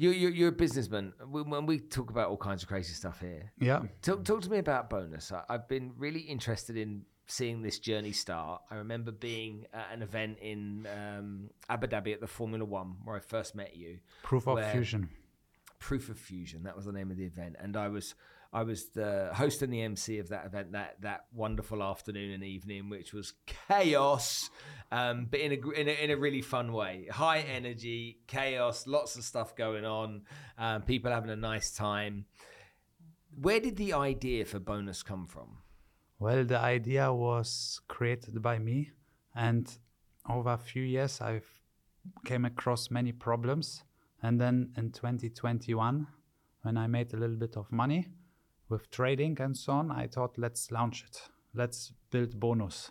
You, 0.00 0.12
you, 0.12 0.28
you're 0.30 0.48
a 0.48 0.52
businessman. 0.52 1.12
When 1.30 1.66
we 1.66 1.78
talk 1.78 2.08
about 2.08 2.30
all 2.30 2.38
kinds 2.38 2.62
of 2.62 2.70
crazy 2.70 2.94
stuff 2.94 3.20
here, 3.20 3.52
Yeah. 3.60 3.82
Talk, 4.00 4.24
talk 4.24 4.40
to 4.40 4.50
me 4.50 4.56
about 4.56 4.88
Bonuz. 4.88 5.30
I, 5.30 5.42
I've 5.46 5.68
been 5.68 5.92
really 5.98 6.20
interested 6.20 6.78
in 6.78 7.02
seeing 7.26 7.60
this 7.60 7.78
journey 7.78 8.12
start. 8.12 8.62
I 8.70 8.76
remember 8.76 9.12
being 9.12 9.66
at 9.74 9.88
an 9.92 10.00
event 10.00 10.38
in 10.40 10.88
um, 10.96 11.50
Abu 11.68 11.86
Dhabi 11.86 12.14
at 12.14 12.20
the 12.22 12.26
Formula 12.26 12.64
One 12.64 12.96
where 13.04 13.14
I 13.14 13.20
first 13.20 13.54
met 13.54 13.76
you. 13.76 13.98
Proof 14.22 14.46
of 14.48 14.64
fusion. 14.72 15.10
Proof 15.78 16.08
of 16.08 16.18
Fusion, 16.18 16.62
that 16.62 16.76
was 16.76 16.86
the 16.86 16.92
name 16.92 17.10
of 17.10 17.16
the 17.18 17.24
event, 17.24 17.56
and 17.58 17.74
I 17.74 17.88
was 17.88 18.14
I 18.52 18.64
was 18.64 18.88
the 18.88 19.30
host 19.32 19.62
and 19.62 19.72
the 19.72 19.80
MC 19.82 20.18
of 20.18 20.28
that 20.30 20.44
event 20.44 20.72
that 20.72 20.96
that 21.02 21.26
wonderful 21.32 21.82
afternoon 21.82 22.32
and 22.32 22.42
evening, 22.42 22.88
which 22.88 23.12
was 23.12 23.34
chaos, 23.68 24.50
um, 24.90 25.28
but 25.30 25.38
in 25.38 25.52
a, 25.52 25.70
in 25.70 25.88
a 25.88 26.04
in 26.04 26.10
a 26.10 26.16
really 26.16 26.42
fun 26.42 26.72
way. 26.72 27.06
High 27.10 27.40
energy, 27.40 28.18
chaos, 28.26 28.88
lots 28.88 29.16
of 29.16 29.22
stuff 29.22 29.54
going 29.54 29.84
on, 29.84 30.22
um, 30.58 30.82
people 30.82 31.12
having 31.12 31.30
a 31.30 31.36
nice 31.36 31.70
time. 31.70 32.24
Where 33.40 33.60
did 33.60 33.76
the 33.76 33.92
idea 33.92 34.44
for 34.44 34.58
Bonuz 34.58 35.04
come 35.04 35.28
from? 35.28 35.58
Well, 36.18 36.44
the 36.44 36.58
idea 36.58 37.12
was 37.12 37.80
created 37.86 38.42
by 38.42 38.58
me, 38.58 38.90
and 39.32 39.72
over 40.28 40.50
a 40.50 40.58
few 40.58 40.82
years, 40.82 41.20
I've 41.20 41.60
came 42.24 42.44
across 42.44 42.90
many 42.90 43.12
problems. 43.12 43.84
And 44.22 44.40
then 44.40 44.72
in 44.76 44.90
2021, 44.90 46.06
when 46.62 46.76
I 46.76 46.86
made 46.86 47.14
a 47.14 47.16
little 47.16 47.36
bit 47.36 47.56
of 47.56 47.72
money 47.72 48.08
with 48.70 48.90
trading 48.90 49.36
and 49.40 49.56
so 49.56 49.72
on, 49.74 49.90
I 49.90 50.06
thought, 50.06 50.38
let's 50.38 50.70
launch 50.70 51.04
it. 51.06 51.20
Let's 51.54 51.92
build 52.10 52.38
Bonuz. 52.38 52.90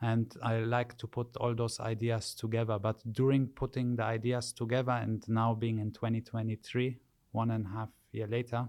and 0.00 0.34
I 0.42 0.58
like 0.58 0.98
to 0.98 1.06
put 1.06 1.36
all 1.38 1.54
those 1.54 1.80
ideas 1.80 2.34
together. 2.34 2.78
But 2.78 3.00
during 3.12 3.46
putting 3.48 3.96
the 3.96 4.04
ideas 4.04 4.52
together 4.52 4.92
and 4.92 5.26
now 5.28 5.54
being 5.54 5.78
in 5.78 5.92
2023, 5.92 6.98
one 7.32 7.50
and 7.50 7.66
a 7.66 7.68
half 7.70 7.88
year 8.12 8.26
later, 8.26 8.68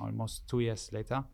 almost 0.00 0.48
two 0.48 0.60
years 0.60 0.90
later, 0.92 1.24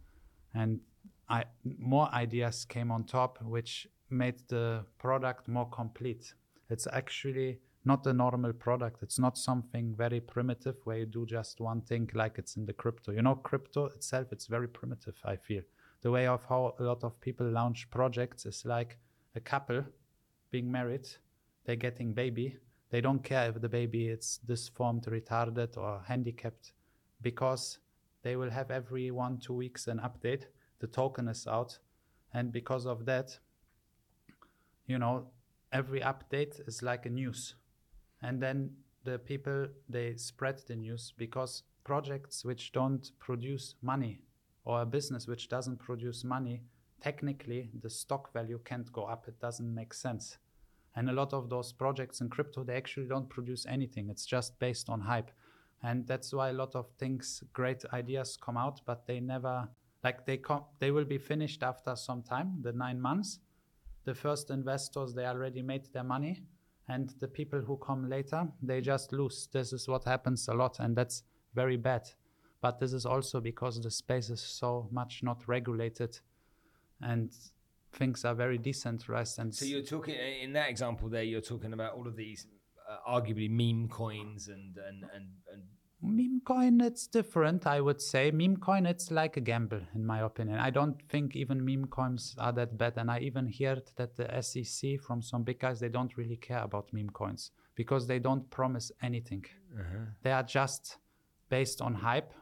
and 0.55 0.81
I, 1.29 1.45
more 1.79 2.09
ideas 2.13 2.65
came 2.65 2.91
on 2.91 3.05
top, 3.05 3.39
which 3.43 3.89
made 4.11 4.43
the 4.49 4.85
product 4.99 5.49
more 5.49 5.69
complete. 5.71 6.35
It's 6.69 6.87
actually 6.93 7.61
not 7.85 8.07
a 8.07 8.13
normal 8.13 8.53
product. 8.53 9.03
It's 9.03 9.19
not 9.19 9.39
something 9.39 9.95
very 9.97 10.21
primitive 10.21 10.77
where 10.85 10.99
you 10.99 11.07
do 11.07 11.25
just 11.27 11.61
one 11.61 11.81
thing 11.81 12.11
like 12.15 12.37
it's 12.39 12.57
in 12.57 12.67
the 12.67 12.73
crypto. 12.73 13.13
You 13.13 13.23
know, 13.23 13.37
crypto 13.37 13.87
itself, 13.87 14.29
it's 14.33 14.47
very 14.47 14.69
primitive, 14.69 15.17
I 15.25 15.37
feel. 15.37 15.63
The 16.03 16.11
way 16.11 16.27
of 16.27 16.45
how 16.45 16.75
a 16.79 16.83
lot 16.83 17.05
of 17.05 17.21
people 17.21 17.47
launch 17.49 17.91
projects 17.91 18.47
is 18.47 18.65
like 18.65 18.99
a 19.35 19.41
couple 19.41 19.85
being 20.51 20.71
married, 20.71 21.09
they're 21.65 21.77
getting 21.77 22.13
baby. 22.13 22.57
They 22.91 23.01
don't 23.01 23.23
care 23.23 23.49
if 23.49 23.61
the 23.61 23.69
baby 23.69 24.09
is 24.09 24.41
disformed, 24.45 25.05
retarded, 25.05 25.77
or 25.77 26.03
handicapped 26.07 26.73
because 27.23 27.79
they 28.23 28.37
will 28.37 28.51
have 28.51 28.71
every 28.71 29.11
one, 29.11 29.39
two 29.39 29.55
weeks 29.55 29.87
an 29.87 30.01
update. 30.01 30.47
The 30.81 30.89
token 30.89 31.29
is 31.29 31.47
out. 31.47 31.79
And 32.35 32.53
because 32.53 32.87
of 32.87 33.07
that, 33.07 33.39
you 34.87 34.99
know, 34.99 35.29
every 35.73 36.01
update 36.01 36.67
is 36.67 36.83
like 36.83 37.07
a 37.07 37.11
news 37.11 37.55
and 38.23 38.43
then 38.43 38.71
the 39.05 39.19
people 39.19 39.67
they 39.89 40.15
spread 40.17 40.61
the 40.67 40.77
news 40.77 41.15
because 41.17 41.63
projects 41.85 42.45
which 42.45 42.73
don't 42.73 43.13
produce 43.19 43.75
money 43.83 44.21
or 44.65 44.83
a 44.83 44.87
business 44.87 45.27
which 45.27 45.49
doesn't 45.49 45.79
produce 45.79 46.23
money 46.23 46.63
technically 47.01 47.71
the 47.83 47.91
stock 47.91 48.33
value 48.33 48.61
can't 48.65 48.93
go 48.93 49.05
up. 49.05 49.27
It 49.27 49.41
doesn't 49.41 49.75
make 49.75 49.95
sense. 49.95 50.39
And 50.97 51.09
a 51.09 51.13
lot 51.13 51.33
of 51.33 51.49
those 51.49 51.73
projects 51.73 52.21
in 52.21 52.29
crypto 52.29 52.63
they 52.63 52.77
actually 52.77 53.07
don't 53.07 53.29
produce 53.29 53.67
anything. 53.67 54.11
It's 54.11 54.27
just 54.27 54.59
based 54.59 54.89
on 54.89 55.01
hype. 55.01 55.31
And 55.83 56.07
that's 56.07 56.33
why 56.33 56.51
a 56.51 56.53
lot 56.53 56.75
of 56.75 56.87
things 56.99 57.43
great 57.53 57.85
ideas 57.93 58.37
come 58.41 58.57
out 58.57 58.81
but 58.85 59.07
they 59.07 59.21
never 59.21 59.69
like 60.05 60.27
they 60.27 60.37
come 60.37 60.65
they 60.79 60.91
will 60.91 61.05
be 61.05 61.19
finished 61.19 61.63
after 61.63 61.97
some 61.97 62.23
time 62.23 62.59
the 62.63 62.73
9 62.73 63.01
months. 63.01 63.39
The 64.05 64.15
first 64.15 64.51
investors 64.51 65.15
they 65.15 65.27
already 65.27 65.63
made 65.63 65.93
their 65.93 66.05
money 66.05 66.43
and 66.91 67.15
the 67.21 67.29
people 67.29 67.61
who 67.61 67.77
come 67.77 68.09
later 68.09 68.47
they 68.63 68.81
just 68.81 69.13
lose. 69.13 69.49
This 69.53 69.73
is 69.73 69.89
what 69.89 70.05
happens 70.05 70.49
a 70.49 70.55
lot 70.55 70.81
and 70.81 70.97
that's 70.97 71.23
very 71.55 71.77
bad. 71.77 72.03
But 72.61 72.79
this 72.79 72.93
is 72.93 73.07
also 73.07 73.41
because 73.41 73.81
the 73.81 73.91
space 73.91 74.29
is 74.29 74.41
so 74.41 74.89
much 74.91 75.23
not 75.23 75.47
regulated 75.47 76.19
and 77.01 77.31
things 77.93 78.25
are 78.25 78.35
very 78.35 78.59
decentralized 78.59 79.39
and 79.39 79.55
so 79.55 79.65
you're 79.65 79.83
talking 79.83 80.15
in 80.15 80.53
that 80.53 80.69
example 80.71 81.09
there 81.09 81.25
you're 81.25 81.41
talking 81.41 81.73
about 81.73 81.95
all 81.95 82.07
of 82.07 82.15
these 82.15 82.47
uh, 82.89 83.17
arguably 83.17 83.51
meme 83.51 83.89
coins 83.89 84.49
and 84.49 84.77
and 84.89 85.03
and, 85.15 85.27
and 85.53 85.63
meme 86.03 86.41
coin 86.45 86.81
it's 86.81 87.07
different 87.07 87.67
i 87.67 87.81
would 87.81 88.01
say. 88.01 88.31
Meme 88.31 88.57
coin 88.57 88.87
it's 88.87 89.11
like 89.11 89.37
a 89.37 89.41
gamble 89.41 89.81
in 89.95 90.05
my 90.05 90.21
opinion. 90.21 90.59
I 90.59 90.71
don't 90.71 90.97
think 91.09 91.37
even 91.37 91.65
meme 91.65 91.87
coins 91.87 92.35
are 92.39 92.53
that 92.53 92.77
bad 92.79 92.95
and 92.97 93.11
i 93.11 93.19
even 93.19 93.53
heard 93.61 93.83
that 93.97 94.17
the 94.17 94.27
sec 94.43 95.01
from 95.01 95.23
some 95.23 95.43
big 95.43 95.59
guys 95.61 95.81
they 95.81 95.89
don't 95.89 96.17
really 96.17 96.37
care 96.37 96.63
about 96.63 96.93
meme 96.93 97.11
coins 97.11 97.51
because 97.75 98.07
they 98.07 98.19
don't 98.19 98.49
promise 98.51 98.93
anything. 99.03 99.45
Uh-huh. 99.79 100.05
they 100.23 100.33
are 100.33 100.43
just 100.43 100.99
based 101.49 101.81
on 101.81 101.95
hype 101.95 102.33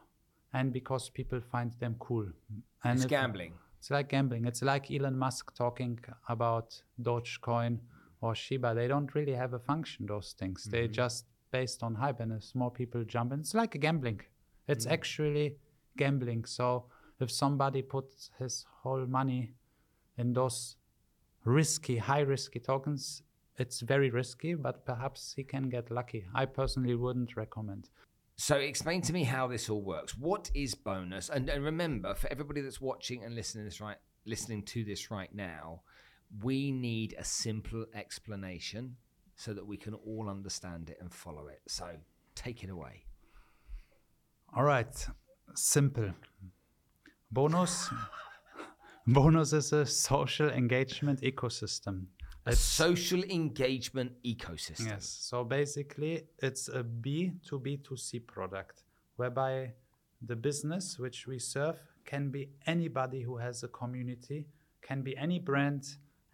and 0.53 0.73
because 0.73 1.09
people 1.09 1.39
find 1.39 1.73
them 1.79 1.95
cool. 1.99 2.27
And 2.83 2.97
it's 2.97 3.05
gambling. 3.05 3.53
It's 3.77 3.91
like 3.91 4.09
gambling. 4.09 4.45
It's 4.45 4.61
like 4.61 4.91
elon 4.91 5.17
musk 5.17 5.55
talking 5.55 5.99
about 6.27 6.81
dogecoin 7.01 7.79
or 8.21 8.35
shiba. 8.35 8.73
They 8.73 8.87
don't 8.87 9.13
really 9.15 9.33
have 9.33 9.53
a 9.53 9.59
function 9.59 10.05
those 10.05 10.35
things. 10.37 10.63
Mm-hmm. 10.63 10.71
they 10.71 10.87
just 10.87 11.25
based 11.51 11.83
on 11.83 11.95
hype 11.95 12.19
and 12.19 12.31
more 12.53 12.71
people 12.71 13.03
jump 13.03 13.33
in. 13.33 13.39
It's 13.39 13.53
like 13.53 13.75
a 13.75 13.77
gambling. 13.77 14.21
It's 14.67 14.85
mm. 14.85 14.91
actually 14.91 15.57
gambling. 15.97 16.45
So 16.45 16.85
if 17.19 17.31
somebody 17.31 17.81
puts 17.81 18.31
his 18.39 18.65
whole 18.81 19.05
money 19.05 19.53
in 20.17 20.33
those 20.33 20.75
risky 21.45 21.97
high 21.97 22.19
risky 22.19 22.59
tokens 22.59 23.23
it's 23.57 23.81
very 23.81 24.09
risky 24.09 24.53
but 24.53 24.85
perhaps 24.85 25.33
he 25.35 25.43
can 25.43 25.69
get 25.69 25.91
lucky. 25.91 26.25
I 26.33 26.45
personally 26.45 26.95
wouldn't 26.95 27.35
recommend. 27.35 27.89
So 28.37 28.55
explain 28.55 29.01
to 29.03 29.13
me 29.13 29.23
how 29.23 29.47
this 29.47 29.69
all 29.69 29.81
works. 29.81 30.17
What 30.17 30.49
is 30.53 30.75
Bonuz? 30.75 31.29
And, 31.29 31.49
and 31.49 31.63
remember 31.63 32.13
for 32.15 32.31
everybody 32.31 32.61
that's 32.61 32.79
watching 32.79 33.23
and 33.23 33.35
listening 33.35 33.65
this 33.65 33.81
right 33.81 33.97
listening 34.25 34.63
to 34.63 34.83
this 34.83 35.11
right 35.11 35.33
now 35.33 35.81
we 36.43 36.71
need 36.71 37.15
a 37.17 37.23
simple 37.23 37.85
explanation 37.93 38.95
so 39.39 39.53
that 39.53 39.65
we 39.65 39.77
can 39.77 39.93
all 39.93 40.27
understand 40.29 40.89
it 40.89 40.97
and 40.99 41.13
follow 41.13 41.47
it. 41.47 41.61
So 41.65 41.85
take 42.35 42.61
it 42.61 42.69
away. 42.69 43.05
All 44.53 44.65
right, 44.65 44.93
simple. 45.55 46.09
Bonuz. 47.33 47.87
Bonuz 49.07 49.53
is 49.53 49.71
a 49.71 49.85
social 49.85 50.49
engagement 50.49 51.21
ecosystem. 51.21 52.07
A 52.45 52.51
it's, 52.51 52.59
social 52.59 53.23
engagement 53.23 54.11
ecosystem. 54.25 54.87
Yes. 54.87 55.05
So 55.21 55.45
basically, 55.45 56.23
it's 56.39 56.67
a 56.67 56.83
B 56.83 57.31
to 57.47 57.59
B 57.59 57.77
to 57.87 57.95
C 57.95 58.19
product, 58.19 58.83
whereby 59.15 59.71
the 60.21 60.35
business 60.35 60.99
which 60.99 61.27
we 61.27 61.39
serve 61.39 61.79
can 62.03 62.29
be 62.29 62.49
anybody 62.67 63.21
who 63.21 63.37
has 63.37 63.63
a 63.63 63.69
community, 63.69 64.47
can 64.81 65.01
be 65.01 65.15
any 65.15 65.39
brand, 65.39 65.85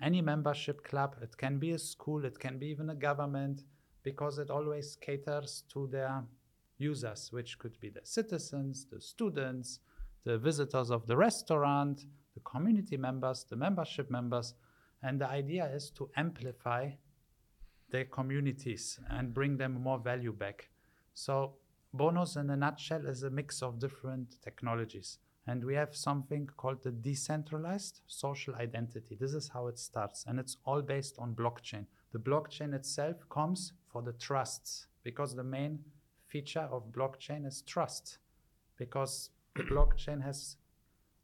any 0.02 0.22
membership 0.22 0.84
club. 0.84 1.16
It 1.22 1.38
can 1.38 1.60
be 1.60 1.72
a 1.72 1.80
school, 1.80 2.26
it 2.26 2.40
can 2.40 2.58
be 2.60 2.68
even 2.68 2.90
a 2.90 2.96
government, 2.96 3.64
because 4.04 4.38
it 4.38 4.50
always 4.50 4.96
caters 4.96 5.64
to 5.74 5.88
their 5.92 6.24
users, 6.78 7.32
which 7.32 7.58
could 7.58 7.80
be 7.80 7.90
the 7.90 8.02
citizens, 8.04 8.86
the 8.92 9.02
students, 9.02 9.80
the 10.24 10.38
visitors 10.38 10.92
of 10.92 11.08
the 11.08 11.16
restaurant, 11.16 12.06
the 12.34 12.40
community 12.42 12.98
members, 12.98 13.46
the 13.50 13.56
membership 13.56 14.12
members. 14.12 14.54
And 15.02 15.22
the 15.22 15.28
idea 15.28 15.66
is 15.74 15.92
to 15.92 16.10
amplify 16.18 16.92
their 17.90 18.06
communities 18.06 19.00
and 19.10 19.34
bring 19.34 19.58
them 19.58 19.74
more 19.82 20.00
value 20.00 20.34
back. 20.34 20.70
So, 21.14 21.56
Bonuz 21.96 22.36
in 22.36 22.50
a 22.50 22.58
nutshell 22.58 23.06
is 23.06 23.24
a 23.24 23.30
mix 23.30 23.62
of 23.62 23.80
different 23.80 24.36
technologies. 24.44 25.20
And 25.48 25.64
we 25.64 25.76
have 25.76 25.96
something 25.96 26.50
called 26.58 26.84
the 26.84 26.92
decentralized 26.92 28.02
social 28.08 28.56
identity. 28.56 29.16
This 29.20 29.34
is 29.34 29.50
how 29.50 29.68
it 29.68 29.78
starts. 29.78 30.26
And 30.28 30.40
it's 30.40 30.58
all 30.66 30.82
based 30.82 31.18
on 31.20 31.36
blockchain. 31.36 31.86
The 32.14 32.20
blockchain 32.20 32.74
itself 32.74 33.18
comes 33.30 33.74
for 33.92 34.02
the 34.02 34.14
trusts 34.14 34.88
because 35.04 35.36
the 35.36 35.44
main 35.44 35.80
feature 36.28 36.68
of 36.72 36.92
blockchain 36.92 37.46
is 37.46 37.62
trust. 37.62 38.18
Because 38.78 39.30
the 39.56 39.64
blockchain 39.72 40.24
has 40.24 40.58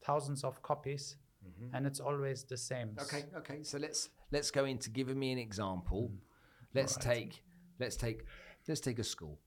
thousands 0.03 0.43
of 0.43 0.61
copies 0.61 1.15
mm-hmm. 1.45 1.75
and 1.75 1.87
it's 1.87 1.99
always 1.99 2.43
the 2.43 2.57
same. 2.57 2.95
Okay, 3.01 3.25
okay. 3.37 3.63
So 3.63 3.77
let's 3.77 4.09
let's 4.31 4.51
go 4.51 4.65
into 4.65 4.89
giving 4.89 5.17
me 5.17 5.31
an 5.31 5.39
example. 5.39 6.11
Mm. 6.11 6.17
Let's 6.73 6.95
right. 6.97 7.15
take 7.15 7.43
let's 7.79 7.95
take 7.95 8.25
let's 8.67 8.81
take 8.81 8.99
a 8.99 9.03
school. 9.03 9.39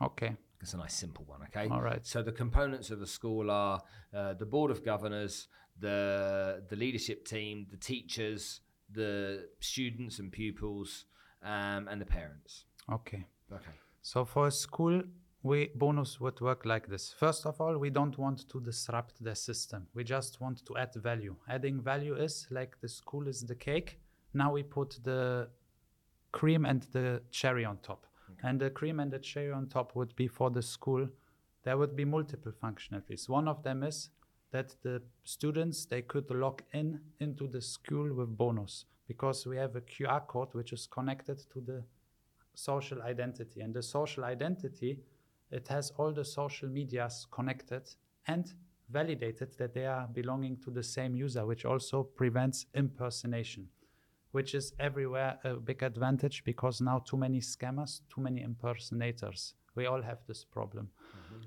Okay. 0.00 0.36
It's 0.62 0.74
a 0.74 0.76
nice 0.76 0.94
simple 0.94 1.24
one, 1.26 1.40
okay? 1.48 1.68
All 1.68 1.82
right. 1.82 2.06
So 2.06 2.22
the 2.22 2.32
components 2.32 2.90
of 2.90 3.00
the 3.00 3.06
school 3.06 3.50
are 3.50 3.82
uh, 4.14 4.34
the 4.34 4.46
board 4.46 4.70
of 4.70 4.84
governors, 4.84 5.48
the 5.78 6.62
the 6.68 6.76
leadership 6.76 7.26
team, 7.26 7.66
the 7.70 7.76
teachers, 7.76 8.60
the 8.90 9.48
students 9.58 10.20
and 10.20 10.30
pupils, 10.30 11.06
um, 11.42 11.88
and 11.88 12.00
the 12.00 12.06
parents. 12.06 12.64
Okay. 12.90 13.26
Okay. 13.52 13.72
So 14.02 14.24
for 14.24 14.46
a 14.46 14.50
school, 14.50 15.02
we 15.42 15.70
Bonuz 15.76 16.20
would 16.20 16.40
work 16.40 16.64
like 16.64 16.86
this. 16.86 17.12
First 17.18 17.44
of 17.46 17.60
all, 17.60 17.76
we 17.78 17.90
don't 17.90 18.16
want 18.16 18.48
to 18.48 18.60
disrupt 18.60 19.22
the 19.22 19.34
system. 19.34 19.88
We 19.94 20.04
just 20.04 20.40
want 20.40 20.64
to 20.66 20.76
add 20.76 20.94
value. 20.94 21.36
Adding 21.48 21.80
value 21.80 22.14
is 22.14 22.46
like 22.50 22.80
the 22.80 22.88
school 22.88 23.26
is 23.26 23.42
the 23.42 23.56
cake. 23.56 23.98
Now 24.32 24.52
we 24.52 24.62
put 24.62 25.00
the 25.02 25.48
cream 26.30 26.64
and 26.64 26.82
the 26.92 27.22
cherry 27.30 27.64
on 27.64 27.78
top. 27.78 28.06
And 28.42 28.60
the 28.60 28.70
cream 28.70 29.00
and 29.00 29.10
the 29.10 29.18
cherry 29.18 29.52
on 29.52 29.68
top 29.68 29.94
would 29.94 30.14
be 30.16 30.26
for 30.26 30.50
the 30.50 30.62
school. 30.62 31.08
There 31.62 31.78
would 31.78 31.94
be 31.94 32.04
multiple 32.04 32.52
functionalities. 32.52 33.28
One 33.28 33.46
of 33.46 33.62
them 33.62 33.82
is 33.82 34.10
that 34.50 34.74
the 34.82 35.02
students 35.24 35.86
they 35.86 36.02
could 36.02 36.30
log 36.30 36.62
in 36.72 37.00
into 37.20 37.46
the 37.46 37.62
school 37.62 38.12
with 38.12 38.36
Bonuz 38.36 38.84
because 39.06 39.46
we 39.46 39.56
have 39.56 39.76
a 39.76 39.80
QR 39.80 40.26
code 40.26 40.48
which 40.52 40.72
is 40.72 40.86
connected 40.86 41.38
to 41.52 41.60
the 41.60 41.84
social 42.54 43.00
identity. 43.02 43.60
And 43.60 43.72
the 43.72 43.82
social 43.82 44.24
identity, 44.24 44.98
it 45.50 45.68
has 45.68 45.92
all 45.96 46.12
the 46.12 46.24
social 46.24 46.68
medias 46.68 47.26
connected 47.30 47.88
and 48.26 48.52
validated 48.90 49.56
that 49.58 49.72
they 49.72 49.86
are 49.86 50.06
belonging 50.12 50.58
to 50.58 50.70
the 50.70 50.82
same 50.82 51.14
user, 51.14 51.46
which 51.46 51.64
also 51.64 52.02
prevents 52.02 52.66
impersonation 52.74 53.68
which 54.32 54.54
is 54.54 54.74
everywhere 54.78 55.38
a 55.44 55.54
big 55.54 55.82
advantage 55.82 56.42
because 56.44 56.80
now 56.80 56.98
too 56.98 57.16
many 57.16 57.40
scammers, 57.40 58.00
too 58.12 58.20
many 58.20 58.42
impersonators. 58.42 59.54
We 59.74 59.86
all 59.86 60.02
have 60.02 60.18
this 60.26 60.44
problem. 60.44 60.90
Mm-hmm. 61.16 61.42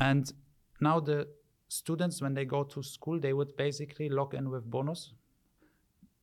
And 0.00 0.32
now 0.80 1.00
the 1.00 1.28
students, 1.68 2.20
when 2.20 2.34
they 2.34 2.44
go 2.44 2.64
to 2.64 2.82
school, 2.82 3.20
they 3.20 3.32
would 3.32 3.56
basically 3.56 4.08
log 4.08 4.34
in 4.34 4.50
with 4.50 4.70
Bonuz. 4.70 5.12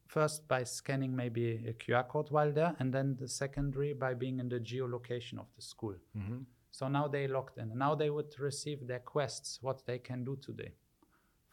first 0.10 0.48
by 0.48 0.64
scanning 0.64 1.16
maybe 1.16 1.64
a 1.68 1.74
QR 1.74 2.08
code 2.08 2.32
while 2.32 2.52
there, 2.52 2.76
and 2.80 2.92
then 2.92 3.16
the 3.20 3.28
secondary 3.28 3.94
by 3.94 4.14
being 4.14 4.40
in 4.40 4.50
the 4.50 4.60
geolocation 4.60 5.40
of 5.40 5.46
the 5.56 5.62
school. 5.62 5.96
So 6.72 6.88
now 6.88 7.08
they 7.08 7.28
logged 7.28 7.58
in. 7.58 7.78
Now 7.78 7.96
they 7.96 8.10
would 8.10 8.38
receive 8.40 8.88
their 8.88 9.00
quests, 9.00 9.60
what 9.62 9.86
they 9.86 10.00
can 10.00 10.24
do 10.24 10.36
today, 10.42 10.74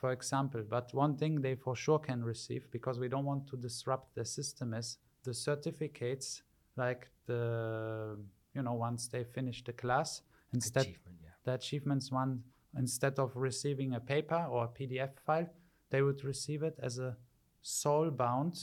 for 0.07 0.13
example. 0.13 0.63
But 0.77 0.95
one 0.95 1.17
thing 1.17 1.41
they 1.41 1.57
for 1.57 1.75
sure 1.75 1.99
can 1.99 2.25
receive, 2.25 2.71
because 2.71 3.01
we 3.01 3.09
don't 3.09 3.25
want 3.25 3.49
to 3.49 3.57
disrupt 3.57 4.15
the 4.15 4.25
system, 4.25 4.73
is 4.73 4.99
the 5.25 5.35
certificates, 5.35 6.43
like 6.77 7.11
the, 7.27 8.17
you 8.55 8.63
know, 8.63 8.75
once 8.75 9.09
they 9.09 9.25
finish 9.25 9.65
the 9.65 9.73
class, 9.73 10.23
instead 10.55 10.85
Achievement, 10.85 11.19
yeah. 11.25 11.31
the 11.45 11.55
achievements 11.55 12.13
one, 12.13 12.45
instead 12.79 13.19
of 13.19 13.33
receiving 13.35 13.95
a 13.95 14.01
paper 14.01 14.47
or 14.49 14.67
a 14.67 14.69
PDF 14.69 15.11
file, 15.27 15.49
they 15.91 16.03
would 16.03 16.23
receive 16.23 16.63
it 16.63 16.79
as 16.81 17.01
a 17.01 17.17
soul 17.63 18.09
bound 18.11 18.55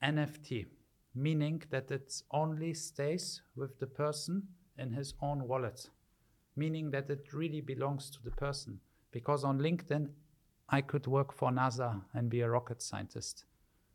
NFT, 0.00 0.66
meaning 1.12 1.60
that 1.70 1.90
it 1.90 2.22
only 2.30 2.72
stays 2.72 3.42
with 3.56 3.80
the 3.80 3.88
person 3.88 4.46
in 4.78 4.92
his 4.92 5.12
own 5.20 5.48
wallet, 5.48 5.90
meaning 6.54 6.92
that 6.92 7.10
it 7.10 7.32
really 7.32 7.60
belongs 7.60 8.10
to 8.10 8.22
the 8.22 8.30
person. 8.30 8.78
Because 9.12 9.44
on 9.44 9.58
LinkedIn, 9.58 10.08
I 10.68 10.80
could 10.80 11.06
work 11.06 11.32
for 11.32 11.50
NASA 11.50 12.00
and 12.14 12.30
be 12.30 12.42
a 12.42 12.50
rocket 12.50 12.80
scientist. 12.82 13.44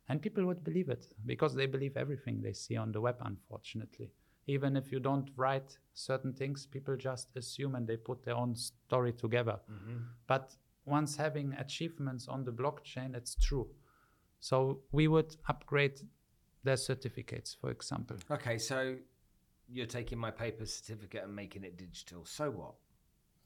And 0.08 0.22
people 0.22 0.44
would 0.46 0.62
believe 0.62 0.88
it 0.88 1.08
because 1.24 1.54
they 1.54 1.66
believe 1.66 1.96
everything 1.96 2.40
they 2.40 2.52
see 2.52 2.76
on 2.76 2.92
the 2.92 3.00
web, 3.00 3.16
unfortunately. 3.24 4.10
Even 4.46 4.76
if 4.76 4.92
you 4.92 5.00
don't 5.00 5.28
write 5.36 5.78
certain 5.94 6.32
things, 6.32 6.66
people 6.66 6.96
just 6.96 7.34
assume 7.34 7.74
and 7.74 7.86
they 7.86 7.96
put 7.96 8.24
their 8.24 8.36
own 8.36 8.54
story 8.54 9.12
together. 9.12 9.58
Mm-hmm. 9.70 9.96
But 10.28 10.54
once 10.84 11.16
having 11.16 11.54
achievements 11.54 12.28
on 12.28 12.44
the 12.44 12.52
blockchain, 12.52 13.16
it's 13.16 13.34
true. 13.34 13.68
So 14.38 14.80
we 14.92 15.08
would 15.08 15.34
upgrade 15.48 16.00
their 16.62 16.76
certificates, 16.76 17.56
for 17.60 17.70
example. 17.70 18.16
Okay, 18.30 18.58
so 18.58 18.96
you're 19.68 19.86
taking 19.86 20.18
my 20.18 20.30
paper 20.30 20.66
certificate 20.66 21.24
and 21.24 21.34
making 21.34 21.64
it 21.64 21.76
digital. 21.76 22.24
So 22.24 22.50
what? 22.50 22.74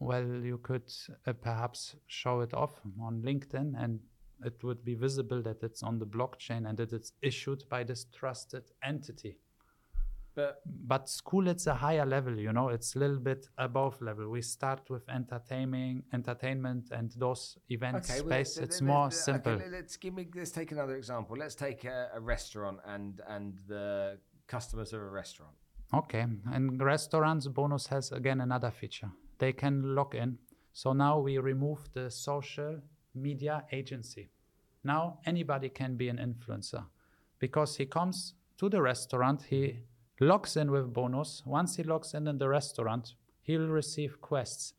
Well, 0.01 0.25
you 0.43 0.59
could 0.59 0.91
uh, 1.27 1.35
perhaps 1.35 1.95
show 2.07 2.41
it 2.41 2.55
off 2.55 2.81
on 3.01 3.23
LinkedIn 3.23 3.75
and 3.79 4.01
it 4.43 4.65
would 4.65 4.83
be 4.83 4.95
visible 4.95 5.43
that 5.43 5.63
it's 5.63 5.83
on 5.83 5.99
the 5.99 6.07
blockchain 6.07 6.67
and 6.67 6.79
that 6.79 6.95
it's 6.95 7.13
issued 7.21 7.65
by 7.69 7.85
this 7.85 8.07
trusted 8.07 8.65
entity. 8.83 9.37
But 10.35 10.63
But 10.65 11.09
school, 11.11 11.49
it's 11.49 11.67
a 11.67 11.75
higher 11.75 12.07
level, 12.07 12.39
you 12.39 12.51
know, 12.51 12.69
it's 12.69 12.97
a 12.97 12.99
little 12.99 13.19
bit 13.19 13.49
above 13.59 14.01
level. 14.01 14.31
We 14.31 14.41
start 14.41 14.89
with 14.89 15.07
entertaining, 15.11 16.05
entertainment 16.15 16.91
and 16.93 17.13
those 17.19 17.59
event 17.69 17.97
okay, 17.97 18.21
well, 18.23 18.31
space. 18.31 18.57
let- 18.57 18.65
it's 18.65 18.81
more 18.81 19.11
simple. 19.11 19.53
Okay, 19.53 19.69
let's 19.69 19.99
give 19.99 20.15
me. 20.15 20.29
Let's 20.35 20.53
take 20.53 20.73
another 20.73 20.97
example. 20.97 21.37
Let's 21.37 21.57
take 21.57 21.85
a, 21.85 22.11
a 22.15 22.21
restaurant 22.21 22.79
and 22.87 23.21
and 23.29 23.59
the 23.69 24.19
customers 24.47 24.95
of 24.95 25.03
a 25.03 25.11
restaurant. 25.11 25.57
Okay, 25.93 26.25
and 26.55 26.81
restaurants 26.81 27.49
Bonuz 27.49 27.89
has 27.89 28.13
again 28.13 28.41
another 28.41 28.71
feature. 28.71 29.11
They 29.41 29.53
can 29.53 29.95
log 29.97 30.15
in. 30.15 30.39
So 30.73 30.93
now 30.93 31.19
we 31.19 31.39
remove 31.39 31.81
the 31.93 32.11
social 32.11 32.81
media 33.15 33.65
agency. 33.73 34.31
Now 34.85 35.19
anybody 35.27 35.69
can 35.69 35.97
be 35.97 36.09
an 36.09 36.19
influencer 36.19 36.85
because 37.41 37.77
he 37.77 37.87
comes 37.87 38.35
to 38.59 38.69
the 38.69 38.81
restaurant, 38.81 39.43
he 39.43 39.79
logs 40.21 40.57
in 40.57 40.71
with 40.71 40.93
Bonuz. 40.93 41.45
Once 41.47 41.77
he 41.77 41.83
logs 41.83 42.15
in 42.15 42.29
in 42.29 42.39
the 42.39 42.49
restaurant, 42.49 43.15
he'll 43.43 43.69
receive 43.69 44.21
quests. 44.21 44.75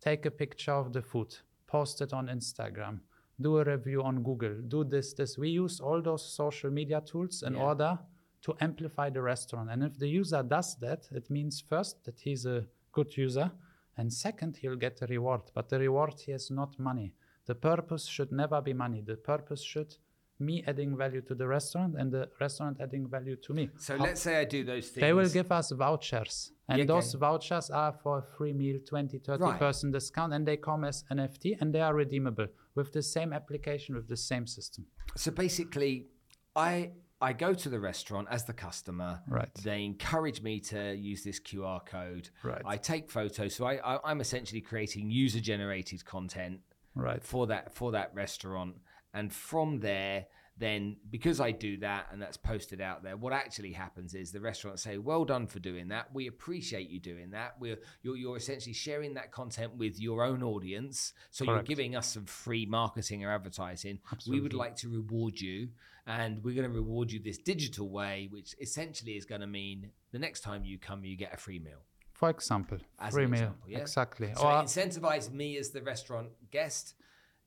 Take 0.00 0.24
a 0.26 0.30
picture 0.30 0.72
of 0.72 0.92
the 0.92 1.02
food, 1.02 1.36
post 1.66 2.00
it 2.00 2.12
on 2.12 2.28
Instagram, 2.28 3.00
do 3.40 3.58
a 3.58 3.64
review 3.64 4.02
on 4.02 4.22
Google, 4.22 4.54
do 4.68 4.84
this, 4.84 5.12
this. 5.12 5.36
We 5.36 5.50
use 5.50 5.80
all 5.80 6.00
those 6.00 6.24
social 6.24 6.70
media 6.70 7.00
tools 7.00 7.42
in 7.42 7.54
Yeah. 7.54 7.62
order 7.68 7.98
to 8.42 8.54
amplify 8.60 9.10
the 9.10 9.20
restaurant. 9.22 9.70
And 9.70 9.82
if 9.82 9.98
the 9.98 10.08
user 10.08 10.42
does 10.44 10.76
that, 10.76 11.08
it 11.10 11.28
means 11.28 11.60
first 11.60 12.04
that 12.04 12.20
he's 12.20 12.46
a 12.46 12.64
good 12.92 13.16
user, 13.16 13.50
and 13.98 14.12
second, 14.12 14.56
he'll 14.60 14.76
get 14.76 15.02
a 15.02 15.06
reward. 15.06 15.42
But 15.54 15.68
the 15.68 15.78
reward 15.78 16.14
here 16.24 16.36
is 16.36 16.50
not 16.50 16.78
money. 16.78 17.12
The 17.46 17.54
purpose 17.54 18.06
should 18.06 18.30
never 18.32 18.60
be 18.62 18.72
money. 18.72 19.00
The 19.04 19.16
purpose 19.16 19.62
should 19.62 19.96
me 20.40 20.62
adding 20.66 20.96
value 20.96 21.20
to 21.22 21.34
the 21.34 21.46
restaurant 21.46 21.96
and 21.98 22.12
the 22.12 22.28
restaurant 22.40 22.76
adding 22.80 23.08
value 23.08 23.34
to 23.36 23.52
me. 23.52 23.70
So 23.78 23.96
let's 23.96 24.20
say 24.22 24.36
I 24.40 24.44
do 24.44 24.62
those 24.62 24.88
things. 24.90 25.00
They 25.00 25.12
will 25.12 25.28
give 25.28 25.50
us 25.50 25.72
vouchers, 25.72 26.52
and 26.68 26.78
Yeah, 26.78 26.84
those 26.84 27.12
vouchers 27.14 27.70
are 27.70 27.92
for 28.02 28.18
a 28.18 28.22
free 28.36 28.52
meal, 28.52 28.78
20, 28.86 29.18
30 29.18 29.42
Right. 29.42 29.58
percent 29.58 29.92
discount, 29.92 30.32
and 30.32 30.46
they 30.46 30.56
come 30.56 30.84
as 30.84 31.04
NFT 31.10 31.56
and 31.60 31.74
they 31.74 31.80
are 31.80 31.94
redeemable 31.94 32.46
with 32.76 32.92
the 32.92 33.02
same 33.02 33.32
application, 33.32 33.96
with 33.96 34.06
the 34.06 34.16
same 34.16 34.46
system. 34.46 34.86
So 35.16 35.32
basically, 35.32 36.06
I 36.54 36.92
I 37.20 37.32
go 37.32 37.52
to 37.52 37.68
the 37.68 37.80
restaurant 37.80 38.28
as 38.30 38.44
the 38.44 38.52
customer. 38.52 39.20
Right. 39.26 39.52
They 39.64 39.84
encourage 39.84 40.40
me 40.40 40.60
to 40.60 40.94
use 40.94 41.24
this 41.24 41.40
QR 41.40 41.84
code. 41.84 42.30
Right. 42.42 42.62
I 42.64 42.76
take 42.76 43.10
photos. 43.10 43.54
So 43.56 43.66
I, 43.66 43.74
I 43.76 43.98
I'm 44.04 44.20
essentially 44.20 44.60
creating 44.60 45.10
user 45.10 45.40
generated 45.40 46.04
content 46.04 46.60
Right. 46.94 47.22
for 47.22 47.46
that 47.48 47.74
for 47.74 47.92
that 47.92 48.12
restaurant, 48.14 48.76
and 49.14 49.32
from 49.32 49.80
there. 49.80 50.26
Then, 50.60 50.96
because 51.08 51.38
I 51.40 51.52
do 51.52 51.76
that 51.76 52.08
and 52.10 52.20
that's 52.20 52.36
posted 52.36 52.80
out 52.80 53.04
there, 53.04 53.16
what 53.16 53.32
actually 53.32 53.70
happens 53.72 54.12
is 54.12 54.32
the 54.32 54.40
restaurant 54.40 54.80
say, 54.80 54.98
"Well 54.98 55.24
done 55.24 55.46
for 55.46 55.60
doing 55.60 55.86
that. 55.90 56.12
We 56.12 56.26
appreciate 56.26 56.90
you 56.90 56.98
doing 56.98 57.30
that. 57.30 57.54
We're 57.60 57.78
you're, 58.02 58.16
you're 58.16 58.36
essentially 58.36 58.72
sharing 58.72 59.14
that 59.14 59.30
content 59.30 59.76
with 59.76 60.00
your 60.00 60.24
own 60.24 60.42
audience, 60.42 61.12
so 61.30 61.44
you're 61.44 61.62
giving 61.62 61.94
us 61.94 62.08
some 62.12 62.24
free 62.24 62.66
marketing 62.66 63.24
or 63.24 63.30
advertising. 63.32 64.00
We 64.26 64.40
would 64.40 64.52
like 64.52 64.74
to 64.78 64.88
reward 64.88 65.40
you, 65.40 65.68
and 66.08 66.42
we're 66.42 66.54
going 66.54 66.68
to 66.68 66.74
reward 66.74 67.12
you 67.12 67.20
this 67.20 67.38
digital 67.38 67.90
way, 67.90 68.28
which 68.32 68.54
essentially 68.60 69.12
is 69.16 69.24
going 69.26 69.42
to 69.42 69.46
mean 69.46 69.90
the 70.10 70.18
next 70.18 70.40
time 70.40 70.64
you 70.64 70.78
come, 70.78 71.04
you 71.04 71.16
get 71.16 71.32
a 71.34 71.36
free 71.36 71.58
meal. 71.58 71.82
For 72.14 72.30
example, 72.30 72.78
As 72.98 73.12
free 73.12 73.26
meal. 73.26 73.34
example, 73.34 73.68
yeah? 73.68 73.78
Exactly. 73.78 74.32
So 74.34 74.42
Or- 74.48 74.52
it 74.60 74.64
incentivizes 74.64 75.30
me 75.32 75.56
as 75.58 75.70
the 75.70 75.82
restaurant 75.82 76.30
guest 76.50 76.94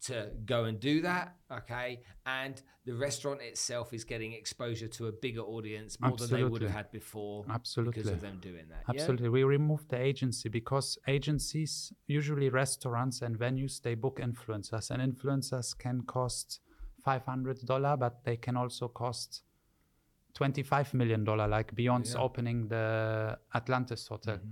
to 0.03 0.31
go 0.45 0.63
and 0.65 0.79
do 0.79 1.01
that, 1.01 1.35
okay? 1.51 2.01
And 2.25 2.61
the 2.85 2.93
restaurant 2.95 3.41
itself 3.41 3.93
is 3.93 4.03
getting 4.03 4.33
exposure 4.33 4.87
to 4.87 5.07
a 5.07 5.11
bigger 5.11 5.41
audience 5.41 5.99
more 5.99 6.15
than 6.17 6.29
they 6.29 6.43
would 6.43 6.61
have 6.61 6.71
had 6.71 6.91
before 6.91 7.45
Absolutely. 7.49 8.01
because 8.03 8.11
of 8.11 8.21
them 8.21 8.39
doing 8.41 8.67
that. 8.69 8.83
yeah? 8.93 9.01
Absolutely. 9.01 9.29
We 9.29 9.43
remove 9.43 9.87
the 9.89 9.99
agency 9.99 10.49
because 10.49 10.97
agencies, 11.07 11.93
usually 12.07 12.49
restaurants 12.49 13.21
and 13.21 13.37
venues, 13.37 13.81
they 13.81 13.95
book 13.95 14.19
influencers, 14.19 14.89
and 14.91 15.01
influencers 15.01 15.77
can 15.77 16.01
cost 16.01 16.61
$500, 17.05 17.99
but 17.99 18.23
they 18.23 18.37
can 18.37 18.57
also 18.57 18.87
cost 18.87 19.43
$25 20.33 20.93
million, 20.93 21.25
like 21.25 21.75
Beyonce 21.75 22.13
Yeah. 22.13 22.21
opening 22.21 22.67
the 22.67 23.37
Atlantis 23.53 24.07
Hotel. 24.07 24.37
Mm-hmm. 24.37 24.51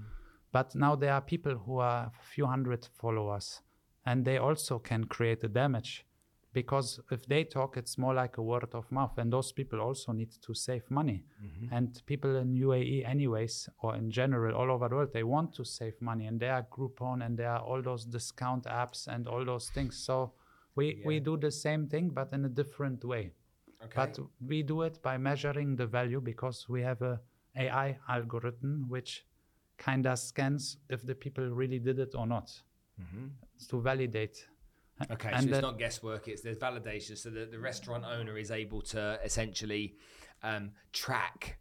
But 0.51 0.75
now 0.75 0.95
there 0.95 1.13
are 1.13 1.21
people 1.21 1.55
who 1.55 1.77
are 1.77 2.05
a 2.07 2.11
few 2.33 2.47
hundred 2.47 2.87
followers, 2.99 3.61
and 4.05 4.25
they 4.25 4.37
also 4.37 4.79
can 4.79 5.05
create 5.05 5.43
a 5.43 5.47
damage. 5.47 6.05
Because 6.51 6.99
if 7.11 7.27
they 7.27 7.43
talk, 7.43 7.77
it's 7.77 7.95
more 7.99 8.15
like 8.15 8.37
a 8.37 8.41
word 8.41 8.73
of 8.73 8.91
mouth, 8.91 9.19
and 9.19 9.31
those 9.31 9.51
people 9.51 9.79
also 9.79 10.11
need 10.11 10.31
to 10.41 10.55
save 10.55 10.89
money. 10.89 11.23
Mm-hmm. 11.41 11.71
And 11.71 12.01
people 12.07 12.35
in 12.37 12.55
UAE, 12.55 13.07
anyways, 13.07 13.69
or 13.83 13.95
in 13.95 14.09
general, 14.09 14.55
all 14.55 14.71
over 14.71 14.89
the 14.89 14.95
world, 14.95 15.13
they 15.13 15.23
want 15.23 15.53
to 15.53 15.63
save 15.63 16.01
money, 16.01 16.25
and 16.25 16.39
there 16.39 16.53
are 16.55 16.63
Groupon, 16.63 17.23
and 17.23 17.37
there 17.37 17.51
are 17.51 17.61
all 17.61 17.83
those 17.83 18.03
discount 18.03 18.63
apps, 18.65 19.07
and 19.07 19.27
all 19.27 19.45
those 19.45 19.69
things. 19.69 19.95
So 19.97 20.33
we 20.79 20.87
we 21.09 21.15
do 21.29 21.33
the 21.37 21.51
same 21.51 21.83
thing, 21.93 22.05
but 22.19 22.27
in 22.33 22.41
a 22.45 22.53
different 22.61 23.03
way. 23.03 23.25
Okay. 23.85 23.95
But 23.95 24.19
we 24.51 24.57
do 24.63 24.77
it 24.87 24.95
by 25.01 25.15
measuring 25.17 25.69
the 25.81 25.87
value 25.97 26.21
because 26.31 26.57
we 26.73 26.81
have 26.89 27.01
a 27.01 27.15
AI 27.65 27.97
algorithm 28.07 28.85
which 28.93 29.11
kind 29.77 30.05
of 30.05 30.19
scans 30.19 30.77
if 30.89 30.99
the 31.09 31.15
people 31.15 31.45
really 31.61 31.79
did 31.79 31.97
it 31.99 32.13
or 32.19 32.27
not 32.27 32.47
to 33.69 33.81
validate. 33.81 34.47
Mm-hmm. 35.01 35.13
Okay, 35.13 35.31
and 35.31 35.49
so 35.49 35.55
it's 35.55 35.61
not 35.61 35.79
guesswork; 35.79 36.27
it's 36.27 36.41
there's 36.41 36.57
validation, 36.57 37.17
so 37.17 37.29
that 37.29 37.51
the 37.51 37.59
restaurant 37.59 38.03
owner 38.03 38.37
is 38.37 38.51
able 38.51 38.81
to 38.81 39.19
essentially 39.23 39.95
um, 40.43 40.71
track 40.91 41.57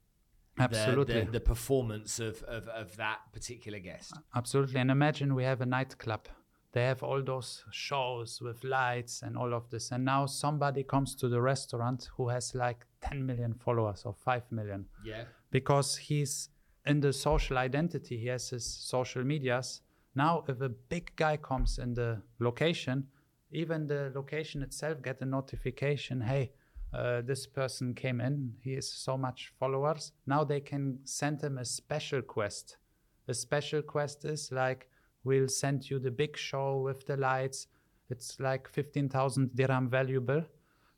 the, 0.57 0.65
Absolutely. 0.65 1.25
the, 1.25 1.31
the 1.31 1.41
performance 1.41 2.19
of, 2.19 2.43
of, 2.43 2.67
of 2.69 2.97
that 2.97 3.19
particular 3.33 3.79
guest. 3.79 4.13
Absolutely. 4.35 4.81
And 4.81 4.91
imagine 4.91 5.37
we 5.37 5.45
have 5.45 5.61
a 5.61 5.67
nightclub. 5.67 6.27
They 6.73 6.85
have 6.85 7.03
all 7.03 7.23
those 7.23 7.65
shows 7.71 8.41
with 8.43 8.63
lights 8.63 9.23
and 9.23 9.37
all 9.37 9.55
of 9.55 9.71
this. 9.71 9.91
And 9.91 10.05
now 10.05 10.27
somebody 10.27 10.83
comes 10.85 11.15
to 11.17 11.29
the 11.29 11.41
restaurant 11.41 12.11
who 12.17 12.29
has 12.29 12.55
like 12.55 12.85
10 13.01 13.25
million 13.25 13.55
followers 13.55 14.03
or 14.05 14.13
5 14.15 14.43
million 14.53 14.87
Yeah. 15.05 15.25
because 15.51 15.97
he's 15.97 16.51
in 16.85 17.01
the 17.01 17.13
social 17.13 17.57
identity. 17.59 18.19
He 18.19 18.27
has 18.27 18.51
his 18.51 18.65
social 18.67 19.25
medias. 19.25 19.81
Now, 20.15 20.45
if 20.49 20.61
a 20.61 20.69
big 20.69 21.13
guy 21.17 21.37
comes 21.39 21.79
in 21.79 21.95
the 21.95 22.21
location, 22.39 23.09
even 23.51 23.87
the 23.87 24.13
location 24.15 24.63
itself 24.63 25.01
get 25.03 25.21
a 25.23 25.25
notification. 25.27 26.21
Hey, 26.21 26.53
uh, 26.93 27.23
this 27.23 27.47
person 27.47 27.95
came 27.95 28.21
in. 28.21 28.55
He 28.63 28.75
has 28.75 28.91
so 28.91 29.17
much 29.17 29.53
followers. 29.59 30.13
Now 30.27 30.45
they 30.45 30.61
can 30.61 30.99
send 31.05 31.43
him 31.43 31.57
a 31.59 31.65
special 31.65 32.21
quest. 32.23 32.77
A 33.27 33.35
special 33.35 33.83
quest 33.83 34.25
is 34.25 34.51
like, 34.53 34.89
we'll 35.29 35.49
send 35.49 35.89
you 35.91 35.99
the 35.99 36.11
big 36.11 36.37
show 36.37 36.79
with 36.79 37.07
the 37.07 37.17
lights. 37.17 37.69
It's 38.11 38.41
like 38.41 38.67
15,000 38.69 39.55
dirham 39.55 39.89
valuable. 39.89 40.45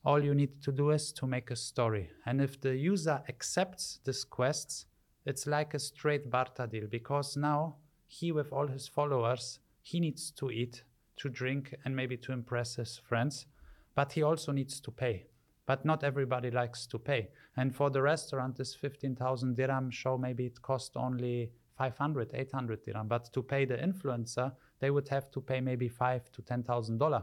all 0.05 0.23
you 0.25 0.35
need 0.35 0.63
to 0.63 0.73
do 0.73 0.91
is 0.91 1.13
to 1.13 1.27
make 1.27 1.51
a 1.51 1.57
story. 1.57 2.11
And 2.25 2.41
if 2.41 2.61
the 2.61 2.75
user 2.75 3.23
accepts 3.29 4.01
this 4.05 4.25
quest, 4.25 4.87
it's 5.27 5.47
like 5.47 5.75
a 5.75 5.79
straight 5.79 6.31
barter 6.31 6.67
deal 6.67 6.87
because 6.87 7.37
now 7.37 7.77
he, 8.07 8.33
with 8.33 8.53
all 8.53 8.67
his 8.67 8.89
followers, 8.89 9.59
he 9.83 10.01
needs 10.01 10.31
to 10.33 10.51
eat, 10.51 10.85
to 11.19 11.29
drink, 11.29 11.75
and 11.85 11.95
maybe 11.95 12.17
to 12.17 12.33
impress 12.33 12.77
his 12.77 12.97
friends, 12.97 13.47
but 13.95 14.13
he 14.13 14.23
also 14.23 14.53
needs 14.53 14.81
to 14.81 14.91
pay. 14.91 15.27
But 15.67 15.85
not 15.85 16.03
everybody 16.03 16.51
likes 16.51 16.87
to 16.87 16.99
pay. 16.99 17.29
And 17.57 17.75
for 17.75 17.91
the 17.91 18.03
restaurant, 18.03 18.57
this 18.57 18.75
15,000 18.75 19.57
dirham 19.57 19.91
show, 19.91 20.17
maybe 20.17 20.47
it 20.47 20.63
cost 20.63 20.97
only 20.97 21.53
500, 21.81 22.33
800 22.35 22.83
dirham. 22.85 23.09
But 23.09 23.33
to 23.33 23.43
pay 23.43 23.65
the 23.65 23.77
influencer, 23.77 24.53
they 24.81 24.91
would 24.91 25.09
have 25.09 25.31
to 25.31 25.41
pay 25.41 25.61
maybe 25.63 25.89
five 25.89 26.31
to 26.33 26.43
$10,000. 26.43 27.23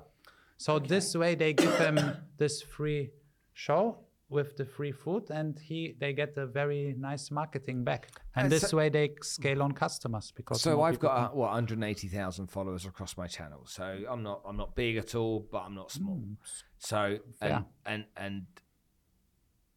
So 0.58 0.74
okay. 0.74 0.88
this 0.88 1.16
way 1.16 1.36
they 1.36 1.53
give 1.53 1.78
him 1.78 1.97
this 2.38 2.64
free 2.64 3.12
show 3.53 3.99
with 4.30 4.58
the 4.58 4.66
free 4.66 4.91
food 4.91 5.30
and 5.30 5.58
he 5.60 5.95
they 6.01 6.12
get 6.12 6.36
a 6.38 6.45
very 6.45 6.93
nice 6.97 7.32
marketing 7.32 7.84
back 7.86 8.10
and, 8.36 8.43
and 8.43 8.51
this 8.51 8.72
so, 8.72 8.76
way 8.78 8.89
they 8.89 9.08
scale 9.22 9.62
on 9.64 9.72
customers 9.72 10.34
because 10.36 10.62
so 10.62 10.82
i've 10.82 10.99
got 10.99 11.14
uh, 11.18 11.30
what 11.30 11.49
180000 11.53 12.47
followers 12.47 12.86
across 12.86 13.16
my 13.16 13.26
channel 13.26 13.62
so 13.66 13.86
i'm 14.12 14.24
not 14.24 14.41
i'm 14.45 14.58
not 14.58 14.76
big 14.76 14.97
at 14.97 15.16
all 15.16 15.47
but 15.49 15.60
i'm 15.60 15.74
not 15.74 15.89
small 15.89 16.18
mm. 16.18 16.36
so 16.78 17.18
and, 17.39 17.64
and 17.86 18.03
and 18.18 18.45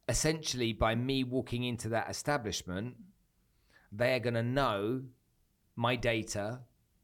essentially 0.09 0.73
by 0.73 0.95
me 0.95 1.23
walking 1.23 1.63
into 1.63 1.87
that 1.87 2.09
establishment 2.09 2.95
they 3.91 4.13
are 4.13 4.19
going 4.19 4.33
to 4.33 4.43
know 4.43 5.01
my 5.75 5.95
data 5.95 6.61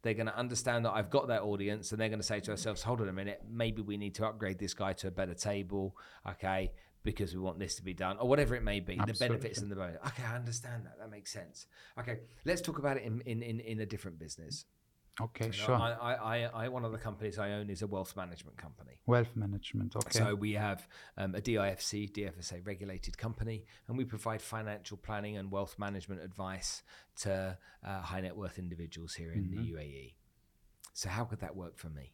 they're 0.07 0.13
going 0.13 0.27
to 0.27 0.37
understand 0.37 0.85
that 0.85 0.91
I've 0.91 1.09
got 1.09 1.27
that 1.27 1.41
audience 1.41 1.91
and 1.91 1.99
they're 1.99 2.07
going 2.07 2.21
to 2.21 2.25
say 2.25 2.39
to 2.39 2.51
ourselves, 2.51 2.81
hold 2.81 3.01
on 3.01 3.09
a 3.09 3.13
minute, 3.13 3.41
maybe 3.49 3.81
we 3.81 3.97
need 3.97 4.15
to 4.15 4.25
upgrade 4.25 4.57
this 4.57 4.73
guy 4.73 4.93
to 4.93 5.07
a 5.07 5.11
better 5.11 5.33
table. 5.33 5.97
Okay. 6.29 6.71
Because 7.03 7.33
we 7.33 7.41
want 7.41 7.59
this 7.59 7.75
to 7.75 7.83
be 7.83 7.93
done, 7.93 8.17
or 8.19 8.27
whatever 8.27 8.55
it 8.55 8.63
may 8.63 8.81
be, 8.81 8.97
Absolutely. 8.99 9.13
the 9.13 9.33
benefits 9.33 9.61
and 9.61 9.71
the 9.71 9.75
bonus. 9.75 9.97
Okay, 10.07 10.23
I 10.23 10.35
understand 10.35 10.85
that. 10.85 10.97
That 10.99 11.09
makes 11.09 11.31
sense. 11.31 11.67
Okay, 11.97 12.19
let's 12.43 12.59
talk 12.59 12.79
about 12.79 12.97
it 12.97 13.03
in, 13.03 13.21
in, 13.21 13.41
in, 13.41 13.61
in 13.61 13.79
a 13.79 13.85
different 13.85 14.19
business. 14.19 14.65
Okay, 15.19 15.45
you 15.45 15.51
know, 15.51 15.57
sure. 15.57 15.75
I, 15.75 16.13
I, 16.13 16.49
I, 16.53 16.67
one 16.67 16.85
of 16.85 16.91
the 16.91 16.97
companies 16.99 17.39
I 17.39 17.53
own 17.53 17.71
is 17.71 17.81
a 17.81 17.87
wealth 17.87 18.15
management 18.15 18.55
company. 18.57 18.99
Wealth 19.07 19.35
management, 19.35 19.95
okay. 19.95 20.19
So 20.19 20.35
we 20.35 20.53
have 20.53 20.87
um, 21.17 21.33
a 21.33 21.41
DIFC, 21.41 22.11
DFSA 22.11 22.65
regulated 22.65 23.17
company, 23.17 23.65
and 23.87 23.97
we 23.97 24.05
provide 24.05 24.43
financial 24.43 24.95
planning 24.95 25.37
and 25.37 25.51
wealth 25.51 25.75
management 25.79 26.21
advice 26.21 26.83
to 27.21 27.57
uh, 27.83 28.01
high 28.01 28.21
net 28.21 28.37
worth 28.37 28.59
individuals 28.59 29.15
here 29.15 29.31
in 29.31 29.45
mm-hmm. 29.45 29.63
the 29.63 29.71
UAE. 29.71 30.13
So 30.93 31.09
how 31.09 31.23
could 31.23 31.39
that 31.39 31.55
work 31.55 31.79
for 31.79 31.89
me? 31.89 32.13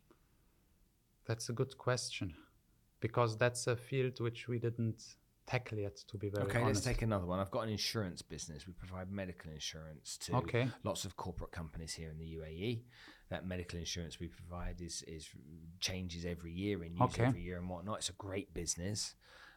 That's 1.25 1.49
a 1.49 1.53
good 1.53 1.77
question, 1.77 2.33
because 3.01 3.37
that's 3.37 3.67
a 3.67 3.75
field 3.75 4.21
which 4.21 4.47
we 4.47 4.59
didn't 4.59 5.03
tackle 5.45 5.77
yet, 5.77 5.97
to 6.07 6.17
be 6.17 6.29
very 6.29 6.45
okay, 6.45 6.59
honest. 6.59 6.85
let's 6.85 6.85
take 6.85 7.01
another 7.01 7.25
one. 7.25 7.39
I've 7.39 7.51
got 7.51 7.61
an 7.61 7.69
insurance 7.69 8.21
business. 8.21 8.67
We 8.67 8.73
provide 8.73 9.11
medical 9.11 9.51
insurance 9.51 10.17
to 10.23 10.35
okay. 10.37 10.67
lots 10.83 11.05
of 11.05 11.15
corporate 11.15 11.51
companies 11.51 11.93
here 11.93 12.09
in 12.09 12.17
the 12.17 12.25
UAE. 12.25 12.81
That 13.29 13.45
medical 13.47 13.79
insurance 13.79 14.19
we 14.19 14.27
provide 14.27 14.79
is 14.81 15.03
is 15.07 15.27
changes 15.79 16.25
every 16.25 16.51
year 16.51 16.83
and 16.83 17.01
okay. 17.01 17.25
every 17.25 17.41
year 17.41 17.57
and 17.57 17.69
whatnot. 17.69 17.99
It's 17.99 18.09
a 18.09 18.13
great 18.13 18.53
business. 18.53 19.15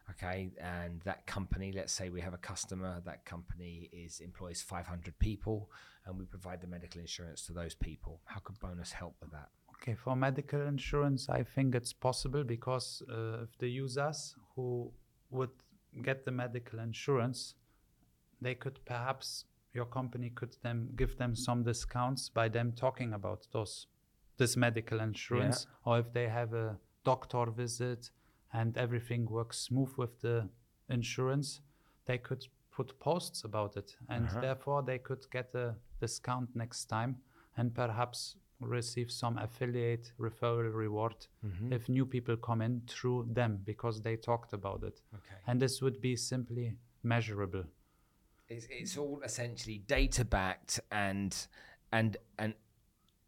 Okay, 0.08 0.52
and 0.62 1.00
that 1.02 1.26
company, 1.26 1.72
let's 1.74 1.92
say 1.92 2.10
we 2.10 2.20
have 2.20 2.32
a 2.32 2.38
customer, 2.38 3.02
that 3.04 3.24
company 3.24 3.90
is 3.92 4.20
employs 4.20 4.62
500 4.62 5.18
people, 5.18 5.68
and 6.06 6.16
we 6.16 6.24
provide 6.26 6.60
the 6.60 6.68
medical 6.68 7.00
insurance 7.00 7.44
to 7.46 7.52
those 7.52 7.74
people. 7.74 8.20
How 8.24 8.38
could 8.38 8.56
Bonuz 8.60 8.92
help 8.92 9.16
with 9.20 9.32
that? 9.32 9.48
Okay, 9.74 9.94
for 9.94 10.14
medical 10.14 10.62
insurance, 10.62 11.28
I 11.28 11.42
think 11.42 11.74
it's 11.74 11.92
possible 11.92 12.44
because 12.44 13.02
uh, 13.10 13.42
if 13.42 13.58
the 13.58 13.68
users 13.68 14.36
who 14.54 14.92
would 15.30 15.50
get 16.02 16.24
the 16.24 16.30
medical 16.30 16.78
insurance, 16.78 17.54
they 18.40 18.54
could 18.54 18.78
perhaps 18.84 19.44
your 19.72 19.84
company 19.84 20.30
could 20.30 20.56
then 20.62 20.88
give 20.96 21.16
them 21.18 21.34
some 21.34 21.62
discounts 21.62 22.28
by 22.28 22.48
them 22.48 22.72
talking 22.72 23.12
about 23.12 23.46
those 23.52 23.86
this 24.38 24.56
medical 24.56 25.00
insurance 25.00 25.66
yeah. 25.66 25.92
or 25.92 25.98
if 26.00 26.12
they 26.12 26.28
have 26.28 26.52
a 26.52 26.76
doctor 27.04 27.46
visit 27.50 28.10
and 28.52 28.76
everything 28.76 29.26
works 29.26 29.58
smooth 29.58 29.92
with 29.96 30.20
the 30.20 30.48
insurance 30.88 31.60
they 32.06 32.18
could 32.18 32.46
put 32.70 32.98
posts 33.00 33.44
about 33.44 33.76
it 33.76 33.96
and 34.08 34.26
uh-huh. 34.26 34.40
therefore 34.40 34.82
they 34.82 34.98
could 34.98 35.24
get 35.30 35.54
a 35.54 35.74
discount 36.00 36.48
next 36.54 36.86
time 36.86 37.16
and 37.56 37.74
perhaps 37.74 38.36
receive 38.60 39.10
some 39.10 39.38
affiliate 39.38 40.12
referral 40.18 40.74
reward 40.74 41.26
mm-hmm. 41.44 41.72
if 41.72 41.88
new 41.88 42.06
people 42.06 42.36
come 42.36 42.62
in 42.62 42.82
through 42.86 43.28
them 43.32 43.60
because 43.64 44.00
they 44.00 44.16
talked 44.16 44.52
about 44.52 44.82
it. 44.82 45.00
Okay. 45.14 45.36
And 45.46 45.60
this 45.60 45.82
would 45.82 46.00
be 46.00 46.16
simply 46.16 46.76
measurable. 47.02 47.64
It's, 48.48 48.66
it's 48.70 48.96
all 48.96 49.20
essentially 49.24 49.78
data 49.78 50.24
backed 50.24 50.80
and 50.90 51.36
and 51.92 52.16
and 52.38 52.54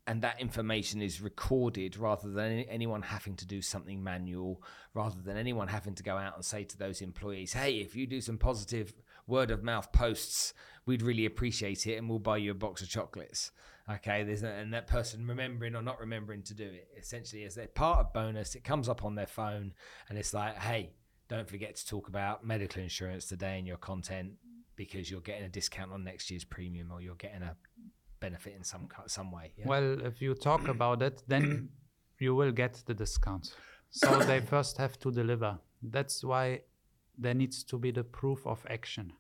and 0.06 0.22
that 0.22 0.40
information 0.40 1.02
is 1.02 1.20
recorded 1.20 1.98
rather 1.98 2.30
than 2.30 2.60
anyone 2.60 3.02
having 3.02 3.36
to 3.36 3.46
do 3.46 3.60
something 3.60 4.02
manual, 4.02 4.62
rather 4.94 5.20
than 5.20 5.36
anyone 5.36 5.68
having 5.68 5.94
to 5.96 6.02
go 6.02 6.16
out 6.16 6.34
and 6.34 6.42
say 6.42 6.64
to 6.64 6.78
those 6.78 7.02
employees, 7.02 7.52
"Hey, 7.52 7.80
if 7.80 7.94
you 7.94 8.06
do 8.06 8.22
some 8.22 8.38
positive 8.38 8.94
word 9.26 9.50
of 9.50 9.62
mouth 9.62 9.92
posts, 9.92 10.54
we'd 10.86 11.02
really 11.02 11.26
appreciate 11.26 11.86
it, 11.86 11.96
and 11.96 12.08
we'll 12.08 12.18
buy 12.18 12.38
you 12.38 12.52
a 12.52 12.54
box 12.54 12.80
of 12.80 12.88
chocolates." 12.88 13.50
Okay, 13.90 14.22
there's 14.22 14.42
a, 14.42 14.48
and 14.48 14.72
that 14.74 14.86
person 14.86 15.26
remembering 15.26 15.74
or 15.74 15.82
not 15.82 15.98
remembering 15.98 16.42
to 16.42 16.54
do 16.54 16.64
it 16.64 16.88
essentially 16.98 17.44
as 17.44 17.54
they're 17.54 17.68
part 17.68 18.00
of 18.00 18.12
Bonuz. 18.12 18.54
It 18.54 18.62
comes 18.62 18.88
up 18.88 19.04
on 19.04 19.14
their 19.14 19.26
phone, 19.26 19.72
and 20.08 20.18
it's 20.18 20.34
like, 20.34 20.58
"Hey, 20.58 20.92
don't 21.28 21.48
forget 21.48 21.76
to 21.76 21.86
talk 21.86 22.08
about 22.08 22.44
medical 22.44 22.82
insurance 22.82 23.26
today 23.26 23.58
in 23.58 23.64
your 23.66 23.78
content 23.78 24.32
because 24.76 25.10
you're 25.10 25.22
getting 25.22 25.44
a 25.44 25.48
discount 25.48 25.92
on 25.92 26.04
next 26.04 26.30
year's 26.30 26.44
premium, 26.44 26.92
or 26.92 27.00
you're 27.00 27.14
getting 27.14 27.42
a 27.42 27.56
benefit 28.20 28.54
in 28.56 28.62
some 28.62 28.88
some 29.06 29.32
way." 29.32 29.52
Yeah? 29.56 29.66
Well, 29.66 30.04
if 30.04 30.20
you 30.20 30.34
talk 30.34 30.68
about 30.68 31.00
it, 31.00 31.22
then 31.26 31.70
you 32.18 32.34
will 32.34 32.52
get 32.52 32.82
the 32.84 32.94
discount. 32.94 33.54
So 33.90 34.18
they 34.18 34.40
first 34.54 34.76
have 34.76 34.98
to 35.00 35.10
deliver. 35.10 35.58
That's 35.82 36.22
why 36.22 36.60
there 37.16 37.34
needs 37.34 37.64
to 37.64 37.78
be 37.78 37.90
the 37.90 38.04
proof 38.04 38.46
of 38.46 38.66
action. 38.68 39.14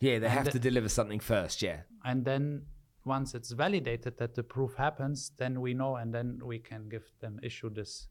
Yeah, 0.00 0.18
they 0.18 0.26
and 0.26 0.34
have 0.34 0.50
to 0.50 0.58
deliver 0.58 0.88
something 0.90 1.20
first. 1.20 1.62
Yeah, 1.62 1.82
and 2.04 2.24
then 2.26 2.66
once 3.04 3.34
it's 3.34 3.52
validated 3.52 4.16
that 4.18 4.34
the 4.34 4.42
proof 4.42 4.74
happens, 4.76 5.32
then 5.36 5.60
we 5.60 5.74
know, 5.74 5.96
and 5.96 6.14
then 6.14 6.40
we 6.44 6.58
can 6.58 6.88
give 6.88 7.04
them 7.20 7.40
issue 7.42 7.70
this 7.70 8.08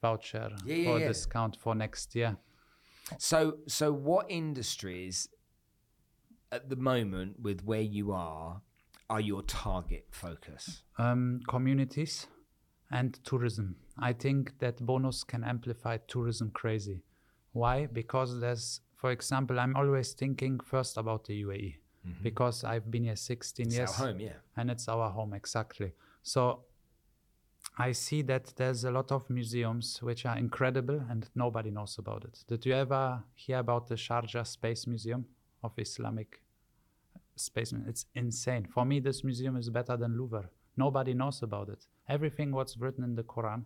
voucher 0.00 0.50
yeah, 0.64 0.84
for 0.84 0.98
yeah, 1.00 1.08
discount 1.08 1.56
for 1.56 1.74
next 1.74 2.14
year. 2.14 2.36
So, 3.18 3.58
so 3.66 3.92
what 3.92 4.30
industries 4.30 5.28
at 6.52 6.68
the 6.68 6.76
moment, 6.76 7.40
with 7.40 7.64
where 7.64 7.80
you 7.80 8.12
are, 8.12 8.62
are 9.10 9.20
your 9.20 9.42
target 9.42 10.06
focus? 10.10 10.82
Um, 10.98 11.40
communities 11.48 12.26
and 12.90 13.18
tourism. 13.24 13.76
I 13.98 14.12
think 14.12 14.58
that 14.60 14.78
Bonuz 14.78 15.26
can 15.26 15.44
amplify 15.44 15.98
tourism 16.08 16.50
crazy. 16.50 17.02
Why? 17.52 17.86
Because 17.86 18.40
there's, 18.40 18.80
for 18.96 19.10
example, 19.10 19.58
I'm 19.58 19.76
always 19.76 20.12
thinking 20.12 20.60
first 20.60 20.96
about 20.96 21.24
the 21.24 21.42
UAE 21.42 21.76
mm-hmm. 22.06 22.22
because 22.22 22.64
I've 22.64 22.90
been 22.90 23.04
here 23.04 23.16
16 23.16 23.66
it's 23.66 23.76
years. 23.76 23.90
Our 23.98 24.08
home, 24.08 24.20
yeah. 24.20 24.32
And 24.56 24.70
it's 24.70 24.88
our 24.88 25.10
home, 25.10 25.34
exactly. 25.34 25.92
So 26.22 26.64
I 27.76 27.92
see 27.92 28.22
that 28.22 28.52
there's 28.56 28.84
a 28.84 28.90
lot 28.90 29.12
of 29.12 29.28
museums 29.30 30.02
which 30.02 30.26
are 30.26 30.36
incredible 30.36 31.00
and 31.08 31.28
nobody 31.34 31.70
knows 31.70 31.96
about 31.98 32.24
it. 32.24 32.44
Did 32.48 32.66
you 32.66 32.74
ever 32.74 33.22
hear 33.34 33.58
about 33.58 33.88
the 33.88 33.94
Sharjah 33.94 34.46
Space 34.46 34.86
Museum 34.86 35.26
of 35.62 35.72
Islamic 35.78 36.40
Space? 37.36 37.72
It's 37.86 38.06
insane. 38.14 38.66
For 38.66 38.84
me, 38.84 39.00
this 39.00 39.22
museum 39.22 39.56
is 39.56 39.70
better 39.70 39.96
than 39.96 40.16
Louvre. 40.16 40.50
Nobody 40.76 41.14
knows 41.14 41.42
about 41.42 41.68
it. 41.68 41.86
Everything 42.08 42.52
what's 42.52 42.76
written 42.76 43.04
in 43.04 43.14
the 43.14 43.22
Quran 43.22 43.64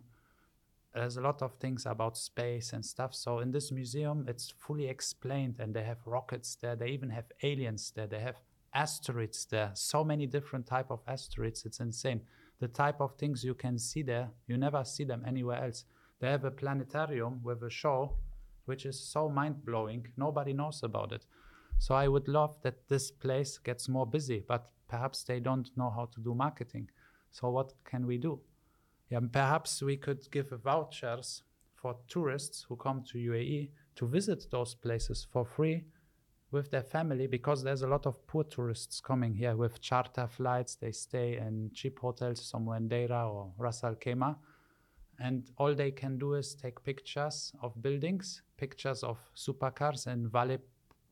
there's 0.93 1.17
a 1.17 1.21
lot 1.21 1.41
of 1.41 1.53
things 1.55 1.85
about 1.85 2.17
space 2.17 2.73
and 2.73 2.85
stuff. 2.85 3.15
So 3.15 3.39
in 3.39 3.51
this 3.51 3.71
museum, 3.71 4.25
it's 4.27 4.53
fully 4.59 4.87
explained, 4.87 5.55
and 5.59 5.73
they 5.73 5.83
have 5.83 5.97
rockets 6.05 6.55
there. 6.61 6.75
They 6.75 6.89
even 6.89 7.09
have 7.09 7.25
aliens 7.41 7.91
there. 7.95 8.07
They 8.07 8.19
have 8.19 8.35
asteroids 8.73 9.45
there. 9.45 9.71
So 9.73 10.03
many 10.03 10.27
different 10.27 10.67
type 10.67 10.91
of 10.91 10.99
asteroids. 11.07 11.65
It's 11.65 11.79
insane. 11.79 12.21
The 12.59 12.67
type 12.67 13.01
of 13.01 13.15
things 13.15 13.43
you 13.43 13.55
can 13.55 13.79
see 13.79 14.03
there, 14.03 14.29
you 14.47 14.57
never 14.57 14.83
see 14.83 15.03
them 15.03 15.23
anywhere 15.27 15.63
else. 15.63 15.85
They 16.19 16.29
have 16.29 16.45
a 16.45 16.51
planetarium 16.51 17.41
with 17.43 17.63
a 17.63 17.69
show, 17.69 18.15
which 18.65 18.85
is 18.85 18.99
so 18.99 19.29
mind 19.29 19.65
blowing. 19.65 20.07
Nobody 20.15 20.53
knows 20.53 20.81
about 20.83 21.11
it. 21.11 21.25
So 21.79 21.95
I 21.95 22.07
would 22.07 22.27
love 22.27 22.55
that 22.61 22.87
this 22.87 23.11
place 23.11 23.57
gets 23.57 23.89
more 23.89 24.05
busy, 24.05 24.43
but 24.47 24.69
perhaps 24.87 25.23
they 25.23 25.39
don't 25.39 25.69
know 25.75 25.89
how 25.89 26.05
to 26.13 26.21
do 26.21 26.35
marketing. 26.35 26.89
So 27.31 27.49
what 27.49 27.73
can 27.83 28.05
we 28.05 28.17
do? 28.17 28.39
Yeah, 29.13 29.19
perhaps 29.31 29.81
we 29.89 29.95
could 30.05 30.21
give 30.31 30.49
vouchers 30.63 31.43
for 31.81 31.91
tourists 32.07 32.57
who 32.67 32.75
come 32.75 33.03
to 33.11 33.17
UAE 33.17 33.69
to 33.95 34.03
visit 34.07 34.39
those 34.55 34.73
places 34.85 35.27
for 35.31 35.45
free 35.45 35.77
with 36.51 36.69
their 36.71 36.83
family 36.95 37.27
because 37.27 37.59
there's 37.63 37.83
a 37.83 37.87
lot 37.95 38.05
of 38.05 38.15
poor 38.27 38.43
tourists 38.43 38.95
coming 39.01 39.33
here 39.41 39.55
with 39.55 39.81
charter 39.81 40.27
flights. 40.27 40.75
They 40.75 40.91
stay 40.91 41.37
in 41.37 41.71
cheap 41.73 41.99
hotels 41.99 42.39
somewhere 42.51 42.77
in 42.77 42.87
Deira 42.89 43.21
or 43.33 43.51
Ras 43.57 43.83
Al 43.83 43.95
Khaimah. 43.95 44.35
and 45.19 45.39
all 45.57 45.73
they 45.75 45.91
can 45.91 46.17
do 46.17 46.33
is 46.41 46.55
take 46.55 46.77
pictures 46.83 47.53
of 47.61 47.79
buildings, 47.81 48.41
pictures 48.57 49.03
of 49.03 49.17
supercars 49.35 50.07
and 50.07 50.31
valet 50.31 50.59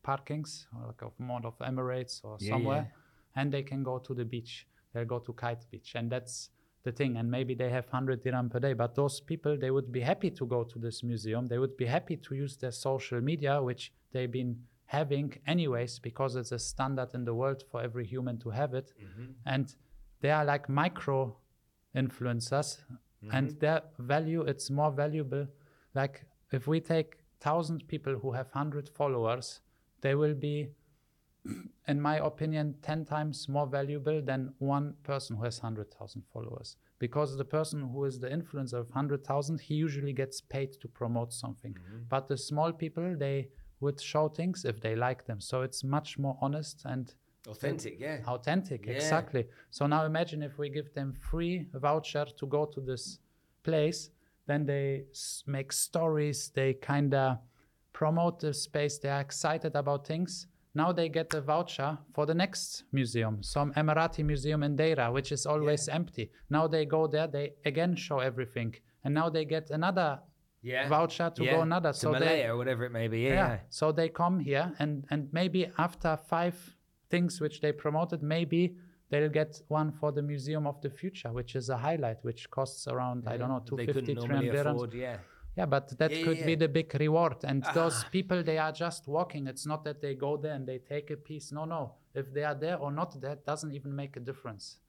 parkings, 0.04 0.66
like 0.88 1.02
of 1.04 1.14
Mall 1.20 1.41
of 1.45 1.58
Emirates 1.60 2.16
or 2.24 2.38
Yeah, 2.39 2.52
somewhere, 2.54 2.84
yeah. 2.89 3.41
and 3.41 3.52
they 3.54 3.64
can 3.64 3.84
go 3.84 3.99
to 3.99 4.14
the 4.20 4.26
beach. 4.26 4.68
They'll 4.91 5.06
go 5.16 5.20
to 5.20 5.34
Kite 5.34 5.66
Beach, 5.72 5.93
and 5.95 6.12
that's 6.12 6.49
the 6.84 6.92
thing. 6.92 7.18
And 7.18 7.30
maybe 7.30 7.54
they 7.54 7.70
have 7.70 7.86
100 7.86 8.24
dirham 8.24 8.50
per 8.50 8.60
day, 8.60 8.74
but 8.74 8.96
those 8.96 9.20
people 9.20 9.58
they 9.58 9.72
would 9.72 9.92
be 9.92 10.02
happy 10.02 10.32
to 10.32 10.46
go 10.46 10.64
to 10.64 10.80
this 10.80 11.04
museum. 11.04 11.48
They 11.48 11.58
would 11.58 11.78
be 11.78 11.86
happy 11.86 12.18
to 12.18 12.36
use 12.36 12.58
their 12.58 12.72
social 12.72 13.22
media, 13.22 13.62
which 13.62 13.92
they've 14.12 14.32
been 14.32 14.58
having 14.86 15.34
anyways, 15.48 16.00
because 16.00 16.36
it's 16.36 16.52
a 16.52 16.60
standard 16.60 17.14
in 17.14 17.24
the 17.24 17.34
world 17.34 17.64
for 17.72 17.82
every 17.82 18.06
human 18.06 18.38
to 18.40 18.50
have 18.50 18.74
it. 18.74 18.92
Mm-hmm. 19.02 19.32
And 19.46 19.74
they 20.22 20.32
are 20.32 20.46
like 20.46 20.70
micro 20.70 21.38
influencers, 21.96 22.78
mm-hmm. 22.80 23.36
and 23.36 23.60
their 23.60 23.82
value 24.00 24.42
it's 24.42 24.70
more 24.70 24.92
valuable. 24.92 25.48
Like 25.94 26.26
if 26.52 26.68
we 26.68 26.80
take 26.80 27.18
thousand 27.40 27.88
people 27.88 28.16
who 28.18 28.32
have 28.32 28.50
hundred 28.52 28.90
followers, 28.90 29.62
they 30.02 30.16
will 30.16 30.34
be 30.34 30.70
in 31.88 32.00
my 32.00 32.18
opinion, 32.18 32.76
10 32.82 33.06
times 33.06 33.50
more 33.50 33.68
valuable 33.68 34.22
than 34.22 34.54
one 34.60 34.94
person 35.04 35.38
who 35.38 35.44
has 35.44 35.62
100,000 35.62 36.24
followers. 36.34 36.78
Because 37.00 37.36
the 37.36 37.46
person 37.46 37.82
who 37.82 38.06
is 38.06 38.20
the 38.20 38.30
influencer 38.30 38.74
of 38.74 38.89
100,000, 38.89 39.60
he 39.60 39.74
usually 39.74 40.14
gets 40.14 40.39
paid 40.42 40.74
to 40.82 40.88
promote 40.88 41.34
something. 41.34 41.74
Mm-hmm. 41.74 42.04
But 42.10 42.28
the 42.28 42.38
small 42.38 42.72
people, 42.72 43.16
they 43.18 43.50
would 43.80 44.00
show 44.00 44.30
things 44.30 44.66
if 44.66 44.80
they 44.80 44.96
like 44.96 45.26
them. 45.26 45.42
So 45.42 45.64
it's 45.64 45.84
much 45.84 46.20
more 46.20 46.38
honest 46.42 46.84
and 46.86 47.14
Authentic, 47.48 48.00
yeah. 48.00 48.20
authentic. 48.28 48.86
Yeah. 48.86 48.94
Exactly. 48.94 49.48
So 49.72 49.88
now 49.88 50.06
imagine 50.06 50.44
if 50.44 50.60
we 50.60 50.70
give 50.70 50.94
them 50.94 51.14
free 51.14 51.66
voucher 51.74 52.26
to 52.38 52.46
go 52.46 52.66
to 52.66 52.80
this 52.80 53.18
place, 53.64 54.12
then 54.46 54.66
they 54.66 55.06
s- 55.10 55.44
make 55.48 55.72
stories, 55.74 56.52
they 56.54 56.76
kind 56.76 57.16
of 57.16 57.39
promote 57.94 58.39
the 58.39 58.54
space, 58.54 59.00
they 59.00 59.10
are 59.10 59.22
excited 59.22 59.76
about 59.76 60.06
things. 60.06 60.46
Now 60.74 60.92
they 60.94 61.10
get 61.10 61.34
a 61.34 61.42
voucher 61.42 61.98
for 62.14 62.26
the 62.26 62.34
next 62.34 62.84
museum, 62.94 63.44
some 63.44 63.74
Emirati 63.74 64.24
museum 64.24 64.64
in 64.64 64.78
Deira, 64.78 65.12
which 65.12 65.32
is 65.32 65.46
always 65.46 65.90
empty. 65.90 66.32
Now 66.50 66.68
they 66.68 66.86
go 66.86 67.08
there, 67.08 67.28
they 67.28 67.54
again 67.66 67.96
show 67.96 68.20
everything. 68.20 68.76
And 69.04 69.14
now 69.14 69.30
they 69.30 69.46
get 69.46 69.70
another 69.72 70.20
Yeah. 70.62 70.88
voucher 70.88 71.30
to 71.36 71.44
yeah. 71.44 71.56
go 71.56 71.62
another. 71.62 71.92
To 71.92 71.98
So 71.98 72.14
they, 72.14 72.46
or 72.46 72.56
whatever 72.56 72.86
it 72.86 72.92
may 72.92 73.08
be. 73.08 73.22
Yeah. 73.22 73.34
yeah. 73.34 73.60
So 73.70 73.92
they 73.92 74.10
come 74.10 74.40
here 74.40 74.74
and 74.80 75.06
and 75.10 75.28
maybe 75.34 75.62
after 75.78 76.18
five 76.34 76.56
things 77.10 77.42
which 77.42 77.60
they 77.62 77.74
promoted, 77.74 78.22
maybe 78.24 78.78
they'll 79.10 79.36
get 79.42 79.62
one 79.68 79.92
for 79.92 80.12
the 80.14 80.22
Museum 80.22 80.66
of 80.66 80.80
the 80.82 80.90
Future, 80.90 81.34
which 81.34 81.56
is 81.56 81.70
a 81.70 81.78
highlight, 81.78 82.24
which 82.24 82.50
costs 82.50 82.88
around 82.88 83.28
I 83.28 83.36
don't 83.38 83.50
mm-hmm. 83.50 83.54
know 83.54 83.60
two 83.68 83.76
They 83.76 83.88
couldn't 83.88 84.06
three 84.06 84.14
normally 84.14 84.48
hundred 84.48 84.66
dirhams. 84.66 84.94
yeah. 84.94 85.18
Yeah, 85.62 85.68
but 85.68 85.95
that 85.99 86.12
Yeah, 86.12 86.24
could 86.24 86.39
yeah, 86.39 86.45
be 86.45 86.55
the 86.55 86.68
big 86.68 86.89
reward. 86.99 87.38
And 87.43 87.64
those 87.76 88.03
Ah. 88.03 88.09
people, 88.09 88.41
they 88.43 88.57
are 88.57 88.72
just 88.72 89.07
walking. 89.07 89.47
It's 89.47 89.68
not 89.68 89.84
that 89.84 90.01
they 90.01 90.16
go 90.16 90.36
there 90.36 90.55
and 90.55 90.66
they 90.68 90.80
take 90.80 91.12
a 91.12 91.18
piece. 91.18 91.51
No, 91.51 91.66
no. 91.66 91.84
If 92.16 92.34
they 92.34 92.43
are 92.43 92.55
there 92.55 92.78
or 92.78 92.91
not 92.91 93.22
that 93.22 93.45
doesn't 93.45 93.72
even 93.72 93.95
make 93.95 94.18
a 94.18 94.20
difference. 94.20 94.80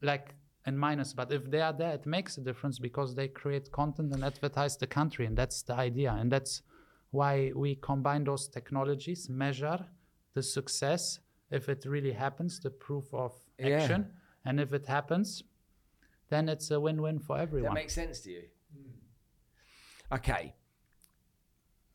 Like 0.00 0.34
in 0.66 0.78
minus, 0.78 1.12
but 1.12 1.30
if 1.30 1.50
they 1.50 1.60
are 1.60 1.74
there, 1.74 1.92
it 1.92 2.06
makes 2.06 2.38
a 2.38 2.40
difference 2.40 2.78
because 2.78 3.14
they 3.14 3.28
create 3.28 3.70
content 3.70 4.14
and 4.14 4.24
advertise 4.24 4.78
the 4.78 4.86
country, 4.86 5.26
and 5.26 5.36
that's 5.36 5.62
the 5.62 5.74
idea. 5.74 6.12
And 6.20 6.32
that's 6.32 6.62
why 7.10 7.52
we 7.54 7.74
combine 7.76 8.24
those 8.24 8.48
technologies, 8.48 9.28
measure 9.28 9.80
the 10.34 10.42
success 10.42 11.20
if 11.50 11.68
it 11.68 11.84
really 11.84 12.12
happens, 12.12 12.60
the 12.60 12.70
proof 12.70 13.12
of 13.12 13.32
Yeah. 13.58 13.74
action, 13.74 14.00
and 14.46 14.58
if 14.60 14.72
it 14.72 14.86
happens, 14.86 15.42
then 16.28 16.48
it's 16.48 16.70
a 16.70 16.80
win-win 16.80 17.18
for 17.18 17.36
everyone. 17.38 17.74
That 17.74 17.82
makes 17.82 17.94
sense 17.94 18.20
to 18.24 18.30
you. 18.30 18.42
Okay. 20.12 20.54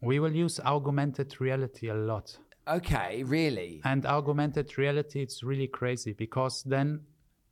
we 0.02 0.20
will 0.20 0.36
use 0.36 0.60
augmented 0.60 1.40
reality 1.40 1.90
a 1.90 1.94
lot. 1.96 2.38
Okay, 2.68 3.24
really? 3.24 3.82
and 3.84 4.06
augmented 4.06 4.78
reality 4.78 5.22
it's 5.22 5.44
really 5.44 5.68
crazy 5.68 6.14
because 6.14 6.64
then 6.64 7.02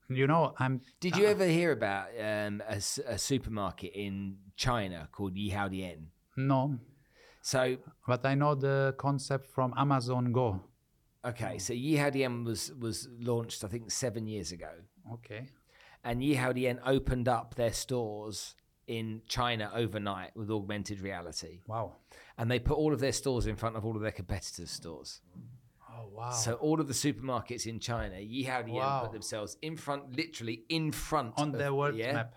you 0.10 0.28
know 0.28 0.54
i'm 0.60 0.82
Did 1.00 1.16
you 1.18 1.26
ever 1.26 1.46
hear 1.48 1.72
about 1.72 2.08
um, 2.20 2.62
a, 2.68 2.78
a 3.08 3.18
supermarket 3.18 3.92
in 3.94 4.38
China 4.56 5.08
called 5.12 5.36
Yihaodian? 5.36 6.06
no 6.38 6.78
So, 7.42 7.78
but 8.08 8.26
i 8.26 8.36
know 8.36 8.56
the 8.56 8.94
concept 8.98 9.48
from 9.56 9.74
amazon 9.78 10.32
go 10.32 10.62
okay, 11.26 11.58
so 11.60 11.74
Yihaodian 11.74 12.46
was 12.46 12.72
was 12.80 13.08
launched, 13.20 13.64
I 13.64 13.68
think, 13.68 13.92
seven 13.92 14.28
years 14.28 14.52
ago, 14.52 14.72
okay 15.14 15.50
and 16.04 16.22
Yihaodian 16.22 16.80
opened 16.86 17.28
up 17.28 17.56
their 17.56 17.74
stores 17.74 18.56
in 19.00 19.22
China 19.28 19.72
overnight 19.74 20.32
with 20.36 20.50
augmented 20.52 21.00
reality, 21.02 21.60
wow 21.68 21.96
and 22.38 22.50
they 22.52 22.60
put 22.60 22.78
all 22.78 22.92
of 22.94 23.00
their 23.00 23.12
stores 23.14 23.46
in 23.48 23.56
front 23.56 23.76
of 23.78 23.86
all 23.86 23.96
of 23.96 24.02
their 24.02 24.12
competitors' 24.22 24.72
stores. 24.72 25.22
oh 25.90 26.08
wow 26.14 26.32
So 26.32 26.54
all 26.56 26.80
of 26.82 26.88
the 26.88 26.94
supermarkets 26.94 27.66
in 27.66 27.80
China, 27.80 28.16
Yihaodian 28.16 28.70
Wow. 28.74 29.02
put 29.04 29.12
themselves 29.12 29.58
in 29.62 29.78
front, 29.78 30.16
literally 30.18 30.64
in 30.70 30.92
front 30.92 31.34
on 31.38 31.50
of- 31.50 31.58
their 31.60 31.74
world 31.74 31.96
yeah? 31.96 32.14
map 32.14 32.34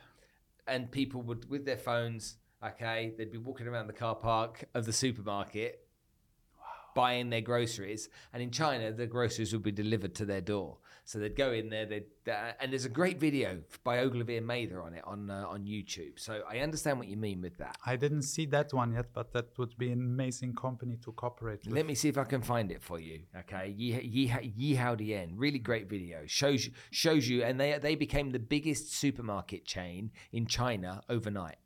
and 0.66 0.90
people 0.90 1.20
would 1.22 1.48
with 1.50 1.64
their 1.66 1.76
phones 1.90 2.36
okay 2.62 3.12
they'd 3.16 3.30
be 3.32 3.38
walking 3.38 3.66
around 3.66 3.86
the 3.86 3.92
car 4.05 4.14
park 4.14 4.64
of 4.74 4.86
the 4.86 4.92
supermarket 4.92 5.84
buying 6.95 7.30
their 7.30 7.40
groceries 7.40 8.09
and 8.32 8.42
in 8.42 8.51
china 8.51 8.92
the 8.92 9.07
groceries 9.07 9.53
would 9.53 9.62
be 9.62 9.72
delivered 9.72 10.14
to 10.14 10.24
their 10.24 10.40
door 10.40 10.78
so 11.05 11.18
they'd 11.18 11.36
go 11.36 11.53
in 11.53 11.68
there 11.68 11.86
they'd 11.86 12.07
uh, 12.28 12.53
and 12.61 12.72
there's 12.72 12.86
a 12.86 12.88
great 12.88 13.20
video 13.20 13.61
by 13.82 13.99
ogilvy 13.99 14.36
and 14.36 14.47
mather 14.47 14.80
on 14.80 14.95
it 14.95 15.03
on 15.05 15.30
uh, 15.30 15.45
on 15.49 15.64
youtube 15.64 16.18
so 16.18 16.42
i 16.49 16.59
understand 16.59 16.99
what 16.99 17.09
you 17.09 17.16
mean 17.16 17.42
with 17.42 17.57
that 17.59 17.76
i 17.84 17.97
didn't 17.97 18.22
see 18.22 18.47
that 18.47 18.72
one 18.72 18.92
yet 18.92 19.07
but 19.12 19.32
that 19.32 19.47
would 19.59 19.76
be 19.76 19.90
an 19.92 20.01
amazing 20.01 20.55
company 20.55 20.97
to 20.97 21.12
cooperate 21.12 21.61
with 21.64 21.74
let 21.74 21.86
me 21.86 21.95
see 21.95 22.09
if 22.09 22.18
I 22.18 22.24
can 22.24 22.42
find 22.42 22.70
it 22.70 22.82
for 22.82 22.99
you. 23.01 23.24
Okay, 23.40 23.74
Ye 23.76 24.01
Ye 24.01 24.32
Ye 24.57 24.74
Hao 24.74 24.95
Dien, 24.95 25.34
really 25.36 25.59
great 25.59 25.88
video. 25.88 26.20
Shows 26.26 26.66
you, 26.66 26.72
shows 26.90 27.28
you, 27.28 27.42
and 27.42 27.61
they 27.61 27.78
they 27.78 27.95
became 27.95 28.30
the 28.30 28.38
biggest 28.38 28.95
supermarket 28.95 29.66
chain 29.66 30.11
in 30.32 30.47
China 30.47 31.03
overnight, 31.09 31.57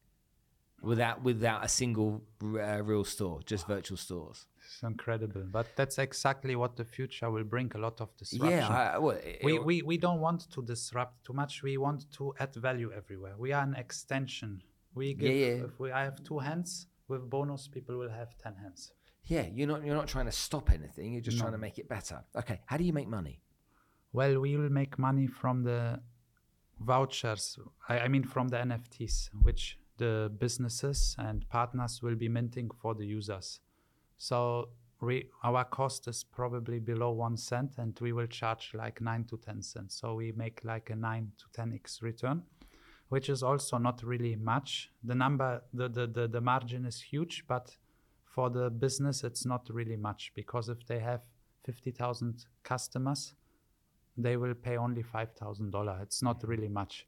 without 0.82 1.22
without 1.22 1.64
a 1.64 1.68
single 1.68 2.22
uh, 2.42 2.82
real 2.82 3.04
store, 3.04 3.40
just 3.44 3.66
virtual 3.66 3.96
stores. 3.96 4.46
It's 4.70 4.82
incredible 4.82 5.44
but 5.58 5.66
that's 5.78 5.98
exactly 5.98 6.54
what 6.62 6.72
the 6.76 6.84
future 6.84 7.28
will 7.34 7.44
bring 7.54 7.70
a 7.74 7.78
lot 7.86 7.96
of 8.04 8.08
disruption 8.16 8.58
Yeah, 8.58 8.94
I, 8.94 8.98
well, 8.98 9.16
it- 9.16 9.40
we, 9.48 9.58
we, 9.58 9.76
we 9.82 9.96
don't 10.06 10.20
want 10.20 10.40
to 10.54 10.60
disrupt 10.62 11.24
too 11.26 11.32
much. 11.32 11.62
We 11.62 11.78
want 11.78 12.00
to 12.18 12.34
add 12.38 12.54
value 12.68 12.90
everywhere. 13.00 13.34
We 13.44 13.50
are 13.56 13.62
an 13.70 13.74
extension. 13.84 14.50
We 14.94 15.14
give. 15.14 15.34
yeah. 15.34 15.64
If 15.68 15.74
we, 15.80 15.90
I 16.00 16.02
have 16.08 16.18
two 16.30 16.38
hands 16.48 16.86
with 17.10 17.22
Bonuz, 17.32 17.62
people 17.76 17.94
will 18.00 18.10
have 18.20 18.30
ten 18.44 18.54
hands. 18.62 18.92
yeah, 19.34 19.46
you're 19.56 19.70
not 19.72 19.80
you're 19.84 19.94
not 20.02 20.08
trying 20.14 20.26
to 20.32 20.36
stop 20.46 20.66
anything. 20.78 21.06
You're 21.14 21.26
just 21.30 21.38
trying 21.42 21.56
to 21.58 21.62
make 21.66 21.78
it 21.82 21.88
better. 21.96 22.18
Okay, 22.40 22.58
how 22.70 22.76
do 22.80 22.84
you 22.84 22.92
make 23.00 23.08
money? 23.08 23.36
Well, 24.18 24.34
we 24.44 24.50
will 24.60 24.70
make 24.82 24.92
money 25.08 25.26
from 25.40 25.56
the 25.70 25.80
vouchers. 26.80 27.58
I, 27.88 28.00
I 28.00 28.08
mean, 28.08 28.24
from 28.24 28.48
the 28.48 28.56
NFTs, 28.58 29.30
which 29.42 29.78
the 29.96 30.30
businesses 30.38 31.14
and 31.18 31.48
partners 31.48 32.00
will 32.02 32.14
be 32.14 32.28
minting 32.28 32.70
for 32.80 32.94
the 32.94 33.04
users. 33.06 33.60
So 34.18 34.68
we, 35.00 35.30
our 35.44 35.64
cost 35.64 36.08
is 36.08 36.24
probably 36.24 36.80
below 36.80 37.12
one 37.12 37.36
cent, 37.36 37.78
and 37.78 37.96
we 38.00 38.12
will 38.12 38.26
charge 38.26 38.72
like 38.74 39.00
nine 39.00 39.24
to 39.24 39.36
ten 39.36 39.62
cents. 39.62 39.94
So 40.00 40.14
we 40.14 40.32
make 40.32 40.60
like 40.64 40.90
a 40.90 40.96
nine 40.96 41.32
to 41.38 41.44
ten 41.52 41.72
x 41.72 42.02
return, 42.02 42.42
which 43.08 43.28
is 43.28 43.42
also 43.42 43.78
not 43.78 44.02
really 44.02 44.36
much. 44.36 44.90
The 45.04 45.14
number, 45.14 45.62
the 45.72 45.88
the 45.88 46.06
the, 46.06 46.28
the 46.28 46.40
margin 46.40 46.84
is 46.84 47.00
huge, 47.00 47.44
but 47.46 47.76
for 48.24 48.50
the 48.50 48.70
business, 48.70 49.24
it's 49.24 49.46
not 49.46 49.68
really 49.70 49.96
much 49.96 50.32
because 50.34 50.68
if 50.68 50.84
they 50.86 50.98
have 50.98 51.20
fifty 51.64 51.92
thousand 51.92 52.46
customers, 52.64 53.34
they 54.16 54.36
will 54.36 54.54
pay 54.54 54.76
only 54.76 55.02
five 55.02 55.32
thousand 55.32 55.70
dollar. 55.70 56.00
It's 56.02 56.22
not 56.22 56.38
mm-hmm. 56.38 56.50
really 56.50 56.68
much, 56.68 57.06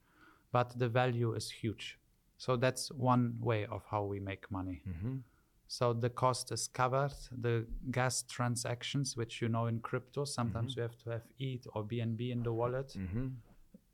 but 0.53 0.79
the 0.79 0.89
value 0.89 1.35
is 1.35 1.51
huge. 1.51 1.99
So 2.39 2.57
that's 2.57 2.91
one 2.93 3.35
way 3.41 3.67
of 3.67 3.83
how 3.91 4.05
we 4.05 4.21
make 4.21 4.51
money. 4.51 4.83
Mm-hmm. 4.89 5.17
So 5.71 5.93
the 5.93 6.11
cost 6.11 6.51
is 6.51 6.66
covered. 6.66 7.14
The 7.31 7.64
gas 7.93 8.25
transactions, 8.25 9.16
which 9.16 9.41
you 9.41 9.49
know 9.49 9.66
in 9.66 9.79
crypto, 9.79 10.25
sometimes 10.25 10.73
mm-hmm. 10.73 10.81
you 10.81 10.83
have 10.83 10.99
to 11.05 11.11
have 11.11 11.23
ETH 11.39 11.64
or 11.73 11.85
BNB 11.85 12.33
in 12.33 12.43
the 12.43 12.53
wallet. 12.53 12.93
Mm-hmm. 12.99 13.29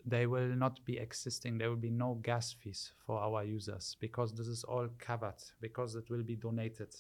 They 0.07 0.27
will 0.27 0.57
not 0.57 0.83
be 0.87 0.97
existing. 0.97 1.59
There 1.59 1.69
will 1.69 1.85
be 1.89 1.91
no 1.91 2.15
gas 2.23 2.55
fees 2.55 2.93
for 3.05 3.21
our 3.21 3.45
users 3.45 3.95
because 4.01 4.33
this 4.33 4.47
is 4.47 4.65
all 4.65 4.89
covered 4.99 5.43
because 5.61 5.97
it 5.97 6.09
will 6.09 6.23
be 6.23 6.37
donated 6.37 6.97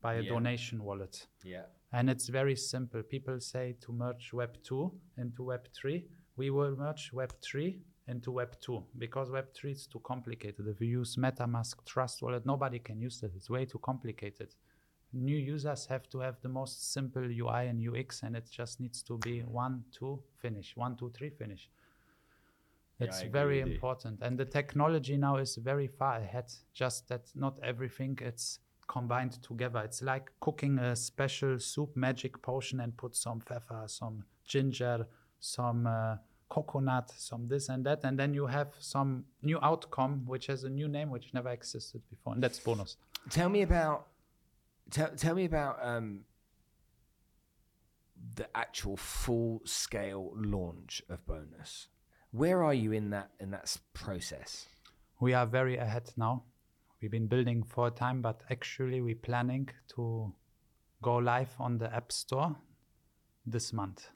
by 0.00 0.14
a 0.14 0.22
Yeah. 0.22 0.30
donation 0.30 0.82
wallet. 0.82 1.26
Yeah. 1.42 1.66
And 1.92 2.08
it's 2.08 2.30
very 2.30 2.56
simple. 2.56 3.02
People 3.02 3.38
say 3.38 3.76
to 3.82 3.92
merge 3.92 4.32
Web 4.32 4.62
2 4.62 4.98
into 5.18 5.42
Web 5.44 5.68
3. 5.74 6.08
We 6.36 6.48
will 6.48 6.74
merge 6.74 7.12
Web 7.12 7.32
3 7.42 7.82
into 8.06 8.30
Web 8.30 8.56
2 8.60 8.82
because 8.98 9.30
Web 9.30 9.52
3 9.54 9.72
is 9.72 9.86
too 9.86 10.00
complicated. 10.00 10.66
If 10.68 10.80
you 10.80 10.88
use 10.88 11.16
MetaMask 11.16 11.84
Trust 11.84 12.22
Wallet, 12.22 12.44
nobody 12.44 12.78
can 12.78 13.00
use 13.00 13.22
it. 13.22 13.32
It's 13.36 13.48
way 13.48 13.64
too 13.64 13.78
complicated. 13.78 14.54
New 15.12 15.36
users 15.36 15.86
have 15.86 16.08
to 16.10 16.18
have 16.20 16.36
the 16.42 16.48
most 16.48 16.92
simple 16.92 17.22
UI 17.22 17.68
and 17.68 17.80
UX, 17.80 18.22
and 18.22 18.36
it 18.36 18.48
just 18.50 18.80
needs 18.80 19.02
to 19.04 19.16
be 19.18 19.40
one, 19.40 19.84
two, 19.92 20.20
finish, 20.38 20.76
one, 20.76 20.96
two, 20.96 21.10
three, 21.16 21.30
finish. 21.30 21.70
It's 23.00 23.20
agree 23.20 23.30
very 23.30 23.60
important. 23.60 24.20
And 24.22 24.38
the 24.38 24.44
technology 24.44 25.16
now 25.16 25.36
is 25.36 25.56
very 25.56 25.88
far 25.88 26.16
ahead. 26.16 26.52
Just 26.72 27.08
that 27.08 27.30
not 27.34 27.58
everything 27.62 28.18
it's 28.20 28.58
combined 28.86 29.42
together. 29.42 29.80
It's 29.80 30.02
like 30.02 30.30
cooking 30.40 30.78
a 30.78 30.94
special 30.94 31.58
soup 31.58 31.96
magic 31.96 32.40
potion 32.42 32.80
and 32.80 32.96
put 32.96 33.16
some 33.16 33.40
pepper, 33.40 33.84
some 33.86 34.24
ginger, 34.44 35.06
some 35.40 35.86
uh, 35.86 36.16
coconut, 36.54 37.10
some 37.16 37.48
this 37.48 37.68
and 37.68 37.84
that, 37.84 38.04
and 38.04 38.16
then 38.18 38.32
you 38.32 38.46
have 38.46 38.68
some 38.78 39.24
new 39.42 39.58
outcome 39.60 40.24
which 40.26 40.46
has 40.46 40.62
a 40.64 40.68
new 40.68 40.88
name 40.88 41.10
which 41.10 41.34
never 41.34 41.50
existed 41.50 42.00
before, 42.08 42.32
and 42.34 42.42
that's 42.42 42.60
Bonuz. 42.60 42.96
Tell 43.30 43.48
me 43.48 43.62
about 43.62 44.06
tell, 44.90 45.10
tell 45.16 45.34
me 45.34 45.44
about 45.46 45.78
um, 45.82 46.20
the 48.36 48.46
actual 48.54 48.96
full 48.96 49.62
scale 49.64 50.32
launch 50.36 51.02
of 51.08 51.18
Bonuz. 51.26 51.88
Where 52.30 52.62
are 52.62 52.74
you 52.74 52.92
in 52.92 53.10
that 53.10 53.30
in 53.40 53.50
that 53.50 53.76
process? 53.92 54.68
We 55.20 55.34
are 55.34 55.46
very 55.46 55.76
ahead 55.76 56.12
now. 56.16 56.44
We've 57.00 57.10
been 57.10 57.26
building 57.26 57.64
for 57.64 57.88
a 57.88 57.90
time, 57.90 58.22
but 58.22 58.40
actually 58.50 59.00
we're 59.00 59.24
planning 59.30 59.68
to 59.94 60.32
go 61.02 61.16
live 61.16 61.54
on 61.58 61.78
the 61.78 61.92
App 61.94 62.12
Store 62.12 62.56
this 63.44 63.72
month. 63.72 64.08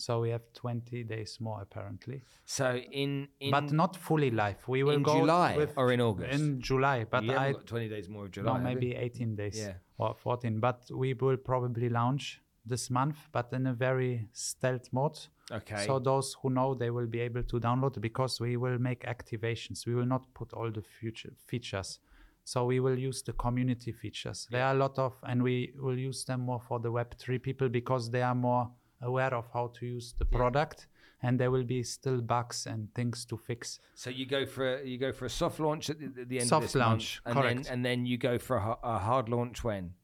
So 0.00 0.20
we 0.20 0.30
have 0.30 0.42
20 0.54 1.02
days 1.04 1.38
more 1.40 1.60
apparently, 1.60 2.22
So 2.44 2.76
in, 2.76 3.26
in 3.40 3.50
but 3.50 3.72
not 3.72 3.96
fully 3.96 4.30
live. 4.30 4.56
We 4.68 4.84
will 4.84 4.94
in 4.94 5.02
go 5.02 5.18
July 5.18 5.66
or 5.76 5.92
in 5.92 6.00
August? 6.00 6.38
in 6.40 6.60
July, 6.60 7.04
but 7.10 7.24
you 7.24 7.32
I 7.36 7.52
got 7.52 7.66
twenty 7.66 7.88
days 7.88 8.08
more 8.08 8.26
of 8.26 8.30
July. 8.30 8.58
no 8.58 8.62
maybe 8.62 8.94
18 8.94 9.34
days 9.34 9.58
Yeah. 9.58 9.72
or 9.98 10.14
14. 10.14 10.60
But 10.60 10.88
we 10.94 11.14
will 11.14 11.36
probably 11.36 11.88
launch 11.88 12.40
this 12.64 12.90
month, 12.90 13.16
but 13.32 13.52
in 13.52 13.66
a 13.66 13.72
very 13.74 14.28
stealth 14.32 14.88
mode. 14.92 15.18
Okay. 15.50 15.84
So 15.86 15.98
those 15.98 16.36
who 16.42 16.50
know 16.50 16.74
they 16.74 16.90
will 16.90 17.06
be 17.08 17.20
able 17.20 17.42
to 17.42 17.58
download 17.58 18.00
because 18.00 18.40
we 18.40 18.56
will 18.56 18.78
make 18.78 19.00
activations. 19.04 19.84
We 19.84 19.94
will 19.96 20.06
not 20.06 20.32
put 20.32 20.52
all 20.52 20.70
the 20.70 20.82
future 20.82 21.32
features. 21.46 21.98
So 22.44 22.64
we 22.66 22.78
will 22.78 22.98
use 22.98 23.22
the 23.22 23.32
community 23.32 23.90
features. 23.92 24.46
There 24.50 24.64
are 24.64 24.74
a 24.74 24.78
lot 24.78 24.96
of, 24.98 25.12
and 25.24 25.42
we 25.42 25.72
will 25.76 25.98
use 25.98 26.24
them 26.24 26.42
more 26.42 26.60
for 26.60 26.78
the 26.78 26.90
Web3 26.92 27.42
people 27.42 27.68
because 27.68 28.10
they 28.10 28.22
are 28.22 28.34
more 28.34 28.70
aware 29.00 29.34
of 29.34 29.46
how 29.52 29.72
to 29.78 29.86
use 29.86 30.14
the 30.18 30.24
product, 30.24 30.86
and 31.22 31.38
there 31.38 31.50
will 31.50 31.64
be 31.64 31.82
still 31.82 32.20
bugs 32.20 32.66
and 32.66 32.92
things 32.94 33.24
to 33.26 33.36
fix. 33.36 33.80
So 33.94 34.10
you 34.10 34.26
go 34.26 34.46
for 34.46 34.76
a, 34.76 34.84
you 34.84 34.98
go 34.98 35.12
for 35.12 35.26
a 35.26 35.30
soft 35.30 35.60
launch 35.60 35.90
at 35.90 35.98
the, 35.98 36.06
at 36.06 36.28
the 36.28 36.36
end 36.36 36.42
of 36.44 36.48
Soft 36.48 36.66
this 36.66 36.74
launch, 36.74 37.22
month, 37.24 37.36
and 37.36 37.42
correct. 37.42 37.64
then 37.64 37.72
and 37.72 37.84
then 37.84 38.06
you 38.06 38.18
go 38.18 38.38
for 38.38 38.56
a, 38.56 38.76
a 38.82 38.98
hard 38.98 39.28
launch 39.28 39.64
when 39.64 39.94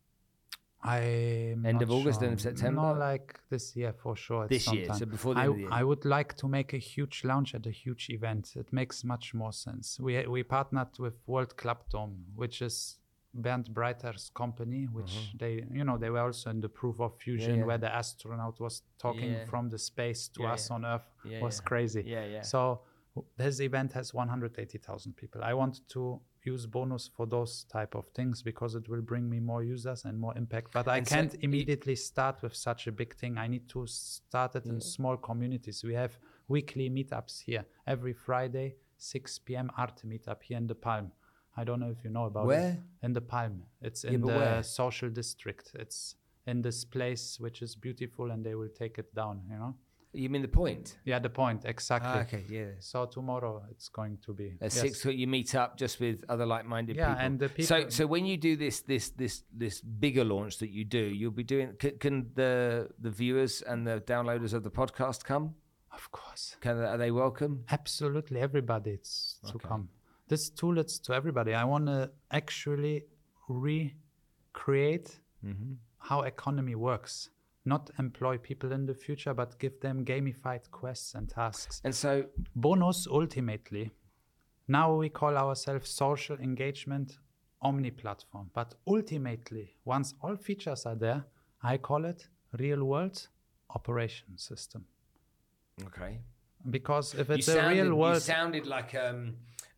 I 0.85 1.57
End 1.65 1.81
of 1.81 1.91
August, 1.91 2.23
end 2.23 2.35
of 2.35 2.41
September? 2.43 2.83
No, 2.83 2.93
like 2.93 3.41
this 3.49 3.75
year 3.75 3.95
for 3.95 4.15
sure. 4.17 4.47
This 4.47 4.71
year, 4.71 4.93
so 4.93 5.07
before 5.07 5.35
the 5.35 5.41
I, 5.41 5.47
of 5.47 5.55
the 5.55 5.61
year. 5.61 5.69
I 5.73 5.83
would 5.83 6.05
like 6.05 6.37
to 6.37 6.47
make 6.47 6.75
a 6.75 6.79
huge 6.79 7.25
launch 7.25 7.55
at 7.55 7.67
a 7.67 7.71
huge 7.71 8.11
event. 8.11 8.53
It 8.55 8.71
makes 8.71 9.03
much 9.03 9.33
more 9.33 9.53
sense. 9.53 9.99
We 9.99 10.27
we 10.27 10.43
partnered 10.43 10.99
with 10.99 11.15
World 11.27 11.57
Club 11.57 11.79
Dome, 11.91 12.27
which 12.37 12.61
is 12.61 12.99
Bernd 13.35 13.73
Breiter's 13.75 14.31
company, 14.35 14.87
which 14.91 15.35
they 15.39 15.65
you 15.73 15.85
know 15.85 15.99
they 15.99 16.11
were 16.11 16.21
also 16.21 16.51
in 16.51 16.61
the 16.61 16.69
proof 16.69 17.01
of 17.01 17.17
fusion 17.19 17.51
Mm-hmm. 17.53 17.61
yeah. 17.61 17.67
where 17.67 17.79
the 17.79 17.93
astronaut 17.95 18.61
was 18.61 18.83
talking 18.99 19.33
Yeah. 19.33 19.45
from 19.47 19.69
the 19.69 19.79
space 19.79 20.29
to 20.35 20.43
Yeah, 20.43 20.53
us 20.53 20.69
yeah. 20.71 20.75
on 20.77 20.85
Earth 20.85 21.09
Yeah, 21.25 21.41
was 21.43 21.59
yeah. 21.59 21.69
crazy. 21.69 22.03
Yeah, 22.07 22.25
yeah. 22.27 22.43
So 22.43 22.83
this 23.37 23.61
event 23.61 23.93
has 23.93 24.13
180,000 24.15 25.15
people. 25.17 25.41
I 25.45 25.55
want 25.55 25.81
to 25.89 26.21
use 26.43 26.67
Bonuz 26.67 27.09
for 27.17 27.27
those 27.27 27.65
type 27.65 27.95
of 27.95 28.07
things 28.15 28.43
because 28.43 28.75
it 28.75 28.89
will 28.89 29.03
bring 29.03 29.29
me 29.31 29.41
more 29.41 29.63
users 29.63 30.05
and 30.05 30.19
more 30.19 30.37
impact. 30.37 30.73
But 30.73 30.89
I 30.89 30.99
And 30.99 31.07
can't 31.07 31.33
y- 31.33 31.39
immediately 31.43 31.97
start 31.97 32.43
with 32.43 32.55
such 32.55 32.87
a 32.87 32.93
big 32.93 33.15
thing. 33.17 33.39
I 33.39 33.47
need 33.47 33.69
to 33.71 33.87
start 33.87 34.55
it 34.57 34.67
in 34.67 34.81
small 34.81 35.17
communities. 35.17 35.83
We 35.85 35.95
have 35.95 36.19
weekly 36.49 36.91
meetups 36.91 37.41
here 37.43 37.65
every 37.87 38.13
Friday, 38.15 38.75
6 38.99 39.39
p.m. 39.41 39.71
art 39.77 40.03
meetup 40.05 40.43
here 40.43 40.59
in 40.59 40.67
the 40.67 40.75
Palm. 40.75 41.13
I 41.57 41.65
don't 41.65 41.81
know 41.81 41.91
if 41.91 42.03
you 42.05 42.11
know 42.11 42.25
about 42.27 42.47
Where? 42.47 42.73
it. 42.73 43.07
In 43.07 43.13
the 43.13 43.21
Palm. 43.21 43.63
It's 43.81 44.05
in 44.05 44.21
but 44.21 44.29
the 44.29 44.39
where? 44.39 44.63
social 44.63 45.09
district. 45.09 45.73
It's 45.75 46.17
in 46.47 46.63
this 46.63 46.85
place 46.85 47.39
which 47.41 47.63
is 47.63 47.75
beautiful 47.77 48.31
and 48.31 48.45
they 48.45 48.55
will 48.55 48.69
take 48.69 48.99
it 48.99 49.15
down, 49.15 49.43
you 49.51 49.57
know? 49.57 49.75
you 50.17 50.29
mean 50.29 50.43
the 50.43 50.49
point? 50.49 50.97
Yeah, 51.05 51.19
the 51.19 51.29
point, 51.29 51.65
exactly. 51.65 52.09
Ah, 52.15 52.21
okay, 52.21 52.45
yeah. 52.49 52.67
So 52.79 53.05
tomorrow 53.07 53.65
it's 53.73 53.89
going 53.89 54.19
to 54.27 54.33
be 54.33 54.53
At 54.61 54.73
yes. 54.73 54.81
six, 54.81 55.05
you 55.07 55.27
meet 55.27 55.57
up 55.57 55.77
just 55.77 55.99
with 55.99 56.25
other 56.29 56.47
like-minded 56.47 56.95
Yeah, 56.95 57.09
people. 57.09 57.25
and 57.27 57.39
the 57.41 57.49
so, 57.49 57.55
people- 57.55 57.67
so 57.67 57.89
so 57.89 58.07
when 58.07 58.25
you 58.25 58.37
do 58.37 58.55
this, 58.57 58.81
this, 58.83 59.09
this, 59.11 59.43
this 59.53 59.81
bigger 59.81 60.23
launch 60.25 60.59
that 60.59 60.71
you 60.71 60.85
do, 60.85 61.01
you'll 61.01 61.33
be 61.33 61.43
doing. 61.43 61.75
Can, 61.81 61.99
can 61.99 62.31
the 62.37 62.91
the 63.01 63.11
viewers 63.11 63.61
and 63.63 63.85
the 63.85 64.01
downloaders 64.07 64.53
of 64.55 64.63
the 64.63 64.71
podcast 64.71 65.25
come? 65.25 65.55
Of 65.93 66.11
course, 66.13 66.57
Can 66.61 66.79
are 66.79 66.97
they 66.99 67.11
welcome? 67.11 67.65
absolutely 67.71 68.39
everybody 68.41 68.91
it's 68.93 69.39
to 69.51 69.59
come. 69.59 69.89
This 70.29 70.51
tool 70.51 70.79
it's 70.79 70.99
to 71.01 71.13
everybody. 71.15 71.53
I 71.55 71.65
want 71.65 71.87
to 71.87 72.11
actually 72.31 73.05
recreate 73.49 75.21
Mm-hmm. 75.45 75.75
how 75.99 76.23
economy 76.23 76.75
works. 76.75 77.29
Not 77.67 77.91
employ 77.99 78.39
people 78.39 78.73
in 78.73 78.87
the 78.87 78.95
future, 78.95 79.35
but 79.35 79.59
give 79.59 79.79
them 79.81 80.03
gamified 80.03 80.71
quests 80.71 81.15
and 81.15 81.29
tasks. 81.29 81.83
And 81.85 81.95
so, 81.95 82.25
Bonuz 82.59 83.07
ultimately. 83.07 83.91
Now 84.69 84.95
we 84.95 85.11
call 85.11 85.37
ourselves 85.37 85.91
social 85.91 86.39
engagement 86.39 87.19
omni 87.61 87.91
platform. 87.91 88.51
But 88.55 88.75
ultimately, 88.87 89.75
once 89.85 90.15
all 90.23 90.37
features 90.37 90.87
are 90.87 90.95
there, 90.97 91.25
I 91.63 91.77
call 91.77 92.07
it 92.07 92.27
real 92.59 92.83
world 92.85 93.29
operation 93.69 94.39
system. 94.39 94.87
okay. 95.89 96.21
Because 96.71 97.13
if 97.15 97.29
You 97.29 97.35
it's 97.35 97.49
a 97.49 97.53
sounded, 97.53 97.75
real 97.77 97.87
you 97.89 97.97
world, 97.97 98.23
sounded 98.23 98.67
like 98.67 98.95
um, 98.95 99.35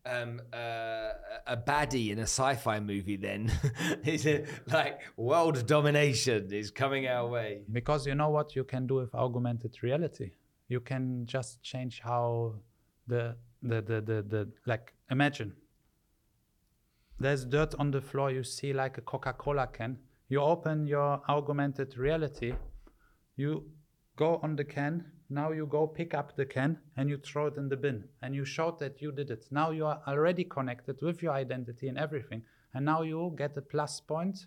um, 0.07 0.41
uh, 0.53 1.11
a 1.45 1.57
baddie 1.57 2.11
in 2.11 2.19
a 2.19 2.23
sci-fi 2.23 2.79
movie. 2.79 3.17
Then, 3.17 3.51
is 4.05 4.25
it 4.25 4.47
like 4.67 5.01
world 5.17 5.65
domination 5.67 6.51
is 6.51 6.71
coming 6.71 7.07
our 7.07 7.27
way? 7.27 7.61
because 7.71 8.07
you 8.07 8.15
know 8.15 8.29
what 8.29 8.55
you 8.55 8.63
can 8.63 8.87
do 8.87 8.95
with 8.95 9.13
augmented 9.13 9.83
reality. 9.83 10.31
You 10.69 10.79
can 10.79 11.25
just 11.25 11.61
change 11.61 12.01
how 12.03 12.55
the 13.07 13.35
the 13.61 13.81
the 13.81 14.01
the, 14.01 14.25
the 14.27 14.51
like 14.65 14.93
imagine 15.09 15.53
there's 17.19 17.45
dirt 17.45 17.73
on 17.79 17.91
the 17.91 18.01
floor 18.01 18.31
you 18.31 18.43
see 18.43 18.73
like 18.73 18.97
a 18.97 19.01
coca-cola 19.01 19.67
can 19.67 19.97
you 20.29 20.39
open 20.39 20.85
your 20.85 21.21
augmented 21.29 21.97
reality 21.97 22.53
you 23.35 23.63
go 24.15 24.39
on 24.43 24.55
the 24.55 24.63
can 24.63 25.05
now 25.29 25.51
you 25.51 25.65
go 25.65 25.87
pick 25.87 26.13
up 26.13 26.35
the 26.35 26.45
can 26.45 26.79
and 26.95 27.09
you 27.09 27.17
throw 27.17 27.47
it 27.47 27.57
in 27.57 27.69
the 27.69 27.77
bin. 27.77 28.03
And 28.21 28.35
you 28.35 28.45
show 28.45 28.75
that 28.79 29.01
you 29.01 29.11
did 29.11 29.31
it. 29.31 29.45
Now 29.51 29.71
you 29.71 29.85
are 29.85 30.01
already 30.07 30.43
connected 30.43 31.01
with 31.01 31.21
your 31.21 31.33
identity 31.33 31.87
and 31.87 31.97
everything. 31.97 32.43
And 32.73 32.85
now 32.85 33.01
you 33.01 33.33
get 33.37 33.57
a 33.57 33.61
plus 33.61 33.99
point 33.99 34.45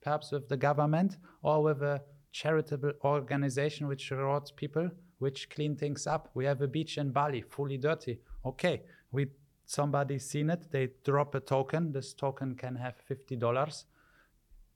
perhaps 0.00 0.30
with 0.30 0.48
the 0.48 0.56
government 0.56 1.16
or 1.42 1.62
with 1.62 1.82
a 1.82 2.00
charitable 2.30 2.92
organization 3.04 3.88
which 3.88 4.10
rewards 4.10 4.50
people 4.52 4.88
which 5.18 5.50
clean 5.50 5.74
things 5.74 6.06
up. 6.06 6.30
We 6.34 6.44
have 6.44 6.62
a 6.62 6.68
beach 6.68 6.98
in 6.98 7.10
bali 7.10 7.42
fully 7.42 7.78
dirty. 7.78 8.20
Okay 8.44 8.82
we 9.10 9.26
somebody 9.64 10.18
seen 10.18 10.50
it. 10.50 10.70
They 10.70 10.90
drop 11.04 11.34
a 11.34 11.40
token. 11.40 11.92
This 11.92 12.14
token 12.14 12.54
can 12.54 12.76
have 12.76 12.94
$50 13.10 13.84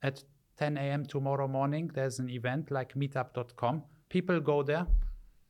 at 0.03 0.25
10 0.59 0.77
a.m. 0.77 1.07
tomorrow 1.07 1.49
morning, 1.49 1.91
there's 1.95 2.19
an 2.19 2.29
event 2.29 2.71
like 2.71 2.95
meetup.com. 2.95 3.83
People 4.09 4.41
go 4.41 4.63
there, 4.63 4.87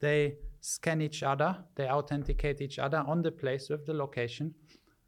they 0.02 0.36
scan 0.60 1.00
each 1.00 1.22
other, 1.22 1.56
they 1.76 1.88
authenticate 1.88 2.60
each 2.60 2.78
other 2.78 2.98
on 3.06 3.22
the 3.22 3.30
place 3.30 3.70
with 3.70 3.86
the 3.86 3.94
location. 3.94 4.54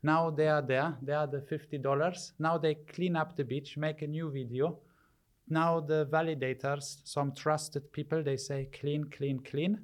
Now 0.03 0.31
they 0.31 0.49
are 0.49 0.63
there, 0.63 0.97
they 1.03 1.13
are 1.13 1.27
the 1.27 1.41
$50. 1.41 2.33
Now 2.39 2.59
they 2.59 2.75
clean 2.75 3.17
up 3.17 3.37
the 3.37 3.45
beach, 3.45 3.77
make 3.77 4.03
a 4.03 4.07
new 4.07 4.31
video. 4.31 4.79
Now 5.49 5.81
the 5.81 6.07
validators, 6.07 6.99
some 7.05 7.33
trusted 7.33 7.93
people, 7.93 8.23
they 8.23 8.37
say 8.37 8.69
clean, 8.73 9.05
clean, 9.05 9.41
clean. 9.41 9.81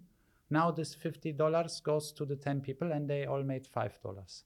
Now 0.48 0.70
this 0.70 0.94
$50 0.94 1.82
goes 1.82 2.12
to 2.12 2.24
the 2.24 2.36
10 2.36 2.60
people 2.60 2.92
and 2.92 3.08
they 3.08 3.26
all 3.26 3.42
made 3.42 3.66
$5. 3.66 4.42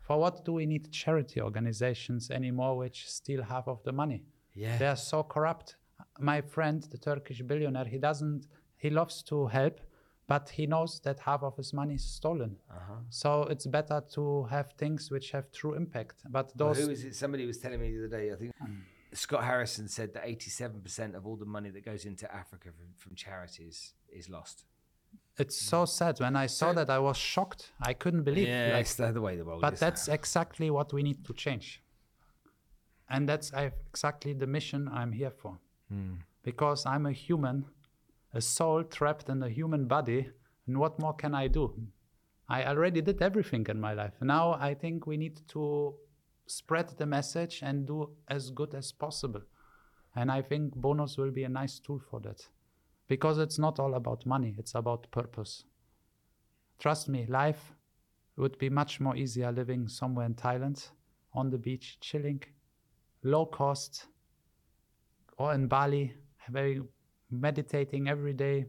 For 0.00 0.18
what 0.18 0.44
do 0.44 0.54
we 0.54 0.66
need 0.66 0.90
charity 0.90 1.40
organizations 1.40 2.30
anymore 2.30 2.76
which 2.76 3.08
steal 3.08 3.42
half 3.42 3.68
of 3.68 3.82
the 3.84 3.92
money? 3.92 4.24
Yeah. 4.54 4.76
They 4.78 4.86
are 4.86 4.96
so 4.96 5.22
corrupt. 5.22 5.76
My 6.18 6.40
friend, 6.40 6.82
the 6.90 6.98
Turkish 6.98 7.42
billionaire, 7.42 7.84
he 7.84 7.98
doesn't, 7.98 8.46
he 8.78 8.88
loves 8.90 9.22
to 9.24 9.46
help, 9.48 9.80
but 10.26 10.48
he 10.50 10.66
knows 10.66 11.00
that 11.00 11.18
half 11.20 11.42
of 11.42 11.56
his 11.56 11.72
money 11.72 11.94
is 11.94 12.04
stolen. 12.04 12.56
Uh-huh. 12.70 12.94
So 13.10 13.42
it's 13.52 13.66
better 13.66 14.02
to 14.14 14.44
have 14.44 14.72
things 14.78 15.10
which 15.10 15.30
have 15.32 15.50
true 15.52 15.74
impact. 15.74 16.16
But 16.30 16.46
Well, 16.56 16.68
those, 16.74 16.84
who 16.84 16.90
is 16.90 17.04
it? 17.04 17.14
Somebody 17.14 17.44
was 17.46 17.58
telling 17.58 17.80
me 17.80 17.90
the 17.92 17.98
other 18.06 18.16
day. 18.18 18.32
I 18.32 18.36
think 18.36 18.52
Scott 19.12 19.42
Harrison 19.44 19.88
said 19.88 20.12
that 20.14 20.22
eighty-seven 20.32 20.80
percent 20.80 21.14
of 21.16 21.26
all 21.26 21.36
the 21.36 21.50
money 21.56 21.70
that 21.70 21.84
goes 21.84 22.04
into 22.04 22.26
Africa 22.42 22.68
from, 22.76 22.88
from 22.96 23.12
charities 23.16 23.94
is 24.20 24.28
lost. 24.28 24.64
it's 25.38 25.56
so 25.56 25.84
sad. 25.86 26.14
When 26.20 26.36
I 26.36 26.46
saw 26.46 26.72
that, 26.78 26.88
I 26.90 26.98
was 26.98 27.16
shocked. 27.16 27.62
I 27.90 27.94
couldn't 27.94 28.24
believe. 28.24 28.48
yeah, 28.48 28.70
like, 28.74 28.82
it's 28.82 28.94
the, 28.96 29.20
way 29.26 29.36
the 29.36 29.44
world 29.44 29.60
but 29.62 29.74
is. 29.74 29.80
But 29.80 29.86
that's 29.86 30.08
exactly 30.08 30.68
what 30.70 30.92
we 30.92 31.02
need 31.02 31.24
to 31.28 31.32
change 31.32 31.82
and 33.10 33.28
that's 33.28 33.50
exactly 33.90 34.32
the 34.34 34.46
mission 34.46 34.88
i'm 34.92 35.12
here 35.12 35.30
for 35.30 35.58
because 36.42 36.84
i'm 36.86 37.06
a 37.06 37.12
human 37.12 37.64
a 38.38 38.40
soul 38.40 38.84
trapped 38.96 39.28
in 39.28 39.42
a 39.42 39.48
human 39.58 39.84
body 39.86 40.20
and 40.66 40.78
what 40.82 40.98
more 41.02 41.16
can 41.22 41.34
i 41.34 41.46
do 41.48 41.64
I 42.48 42.64
already 42.64 43.02
did 43.02 43.20
everything 43.20 43.66
in 43.68 43.78
my 43.78 43.92
life. 43.92 44.14
Now 44.22 44.54
I 44.54 44.72
think 44.72 45.06
we 45.06 45.18
need 45.18 45.46
to 45.48 45.94
spread 46.46 46.88
the 46.96 47.04
message 47.04 47.60
and 47.62 47.86
do 47.86 48.10
as 48.26 48.50
good 48.50 48.74
as 48.74 48.90
possible. 48.90 49.42
And 50.16 50.32
I 50.32 50.40
think 50.40 50.74
Bonuz 50.74 51.18
will 51.18 51.30
be 51.30 51.44
a 51.44 51.48
nice 51.48 51.78
tool 51.78 52.00
for 52.10 52.20
that. 52.20 52.48
Because 53.06 53.38
it's 53.38 53.58
not 53.58 53.78
all 53.78 53.94
about 53.94 54.24
money, 54.24 54.54
it's 54.58 54.74
about 54.74 55.10
purpose. 55.10 55.64
Trust 56.78 57.08
me, 57.08 57.26
life 57.26 57.74
would 58.36 58.56
be 58.58 58.70
much 58.70 58.98
more 59.00 59.16
easier 59.16 59.52
living 59.52 59.88
somewhere 59.88 60.26
in 60.26 60.34
Thailand, 60.34 60.90
on 61.34 61.50
the 61.50 61.58
beach, 61.58 61.98
chilling, 62.00 62.42
low 63.22 63.44
cost, 63.44 64.06
or 65.36 65.52
in 65.52 65.66
Bali, 65.66 66.14
very 66.48 66.80
meditating 67.30 68.08
every 68.08 68.32
day, 68.32 68.66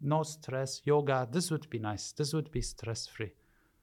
no 0.00 0.22
stress, 0.22 0.82
yoga. 0.84 1.28
This 1.30 1.50
would 1.50 1.68
be 1.70 1.78
nice. 1.78 2.12
This 2.12 2.32
would 2.32 2.50
be 2.50 2.60
stress 2.60 3.06
free. 3.06 3.32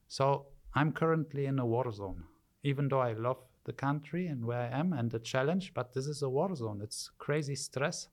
So 0.07 0.45
I'm 0.73 0.91
currently 0.91 1.45
in 1.45 1.59
a 1.59 1.65
war 1.65 1.91
zone, 1.91 2.23
even 2.63 2.87
though 2.87 3.01
I 3.01 3.13
love 3.13 3.37
the 3.63 3.73
country 3.73 4.27
and 4.27 4.45
where 4.45 4.61
I 4.61 4.79
am 4.79 4.93
and 4.93 5.11
the 5.11 5.19
challenge, 5.19 5.73
but 5.73 5.93
this 5.93 6.07
is 6.07 6.21
a 6.21 6.29
war 6.29 6.55
zone. 6.55 6.81
It's 6.81 7.11
crazy 7.17 7.55
stress. 7.55 8.07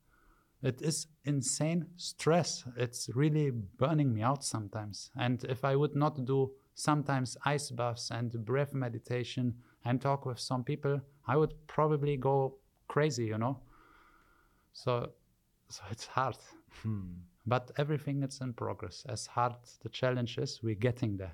It 0.63 0.83
is 0.83 1.07
insane 1.25 1.87
stress. 1.97 2.65
It's 2.77 3.09
really 3.15 3.51
burning 3.51 4.13
me 4.13 4.23
out 4.23 4.45
sometimes. 4.45 5.11
And 5.17 5.45
if 5.45 5.65
I 5.65 5.77
would 5.77 5.95
not 5.95 6.25
do 6.25 6.53
sometimes 6.75 7.37
ice 7.45 7.71
baths 7.71 8.11
and 8.11 8.45
breath 8.45 8.75
meditation 8.75 9.55
and 9.85 10.01
talk 10.01 10.27
with 10.27 10.39
some 10.39 10.65
people, 10.65 11.01
I 11.27 11.37
would 11.37 11.55
probably 11.67 12.17
go 12.17 12.57
crazy, 12.89 13.27
you 13.27 13.39
know. 13.39 13.61
So, 14.73 15.11
so 15.69 15.83
it's 15.91 16.07
hard. 16.07 16.37
Hmm. 16.83 17.03
But 17.47 17.71
everything 17.79 18.23
is 18.23 18.41
in 18.41 18.53
progress. 18.53 19.05
As 19.09 19.27
hard 19.27 19.55
the 19.83 19.89
challenge 19.89 20.39
is, 20.39 20.61
we're 20.63 20.75
getting 20.75 21.17
there. 21.17 21.33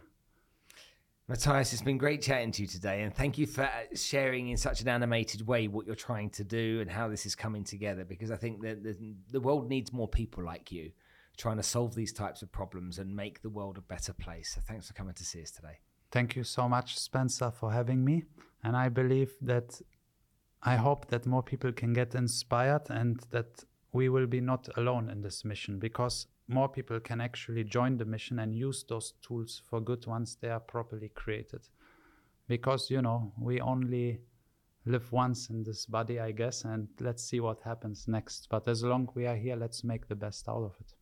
Matthias, 1.27 1.73
it's 1.73 1.81
been 1.81 1.97
great 1.97 2.21
chatting 2.21 2.53
to 2.53 2.63
you 2.63 2.69
today, 2.69 3.03
and 3.03 3.15
thank 3.15 3.39
you 3.39 3.47
for 3.47 3.69
sharing 3.95 4.51
in 4.51 4.59
such 4.59 4.83
an 4.83 4.89
animated 4.89 5.47
way 5.47 5.69
what 5.69 5.87
you're 5.87 5.95
trying 5.95 6.29
to 6.31 6.45
do 6.45 6.81
and 6.83 6.91
how 6.91 7.09
this 7.09 7.25
is 7.25 7.35
coming 7.35 7.65
together. 7.65 8.05
Because 8.05 8.31
I 8.31 8.37
think 8.37 8.61
that 8.63 8.83
the, 8.83 9.15
the 9.31 9.41
world 9.41 9.71
needs 9.71 9.91
more 9.91 10.07
people 10.07 10.45
like 10.45 10.71
you 10.71 10.93
trying 11.37 11.57
to 11.57 11.63
solve 11.63 11.95
these 11.95 12.13
types 12.13 12.43
of 12.43 12.53
problems 12.53 12.99
and 12.99 13.15
make 13.15 13.43
the 13.43 13.49
world 13.49 13.79
a 13.79 13.81
better 13.81 14.13
place. 14.13 14.53
So 14.55 14.61
thanks 14.67 14.87
for 14.87 14.93
coming 14.93 15.15
to 15.15 15.25
see 15.25 15.43
us 15.43 15.51
today. 15.51 15.79
Thank 16.13 16.37
you 16.37 16.45
so 16.45 16.69
much, 16.69 16.99
Spencer, 16.99 17.51
for 17.51 17.73
having 17.73 18.05
me. 18.05 18.25
And 18.63 18.77
I 18.77 18.89
believe 18.89 19.33
that 19.41 19.81
I 20.63 20.77
hope 20.77 21.09
that 21.09 21.27
more 21.27 21.43
people 21.43 21.73
can 21.73 21.93
get 21.93 22.15
inspired 22.15 22.89
and 22.89 23.19
that 23.31 23.65
we 23.95 24.09
will 24.09 24.27
be 24.27 24.41
not 24.41 24.69
alone 24.77 25.09
in 25.09 25.23
this 25.23 25.45
mission 25.45 25.79
because 25.79 26.27
more 26.49 26.69
people 26.69 26.99
can 26.99 27.21
actually 27.21 27.63
join 27.63 27.97
the 27.97 28.05
mission 28.05 28.41
and 28.41 28.53
use 28.55 28.85
those 28.89 29.15
tools 29.23 29.63
for 29.71 29.81
good 29.81 30.05
once 30.07 30.35
they 30.35 30.51
are 30.51 30.61
properly 30.61 31.11
created. 31.15 31.61
Because, 32.49 32.91
you 32.91 33.01
know, 33.01 33.33
we 33.41 33.61
only 33.61 34.21
live 34.85 35.11
once 35.13 35.49
in 35.49 35.63
this 35.63 35.87
body, 35.87 36.19
I 36.19 36.33
guess, 36.33 36.65
and 36.65 36.89
let's 37.01 37.25
see 37.25 37.39
what 37.39 37.61
happens 37.63 38.07
next. 38.09 38.49
But 38.51 38.67
as 38.69 38.83
long 38.83 39.09
we 39.15 39.27
are 39.27 39.37
here, 39.37 39.57
let's 39.57 39.85
make 39.85 40.09
the 40.09 40.17
best 40.17 40.49
out 40.49 40.65
of 40.65 40.75
it. 40.81 40.93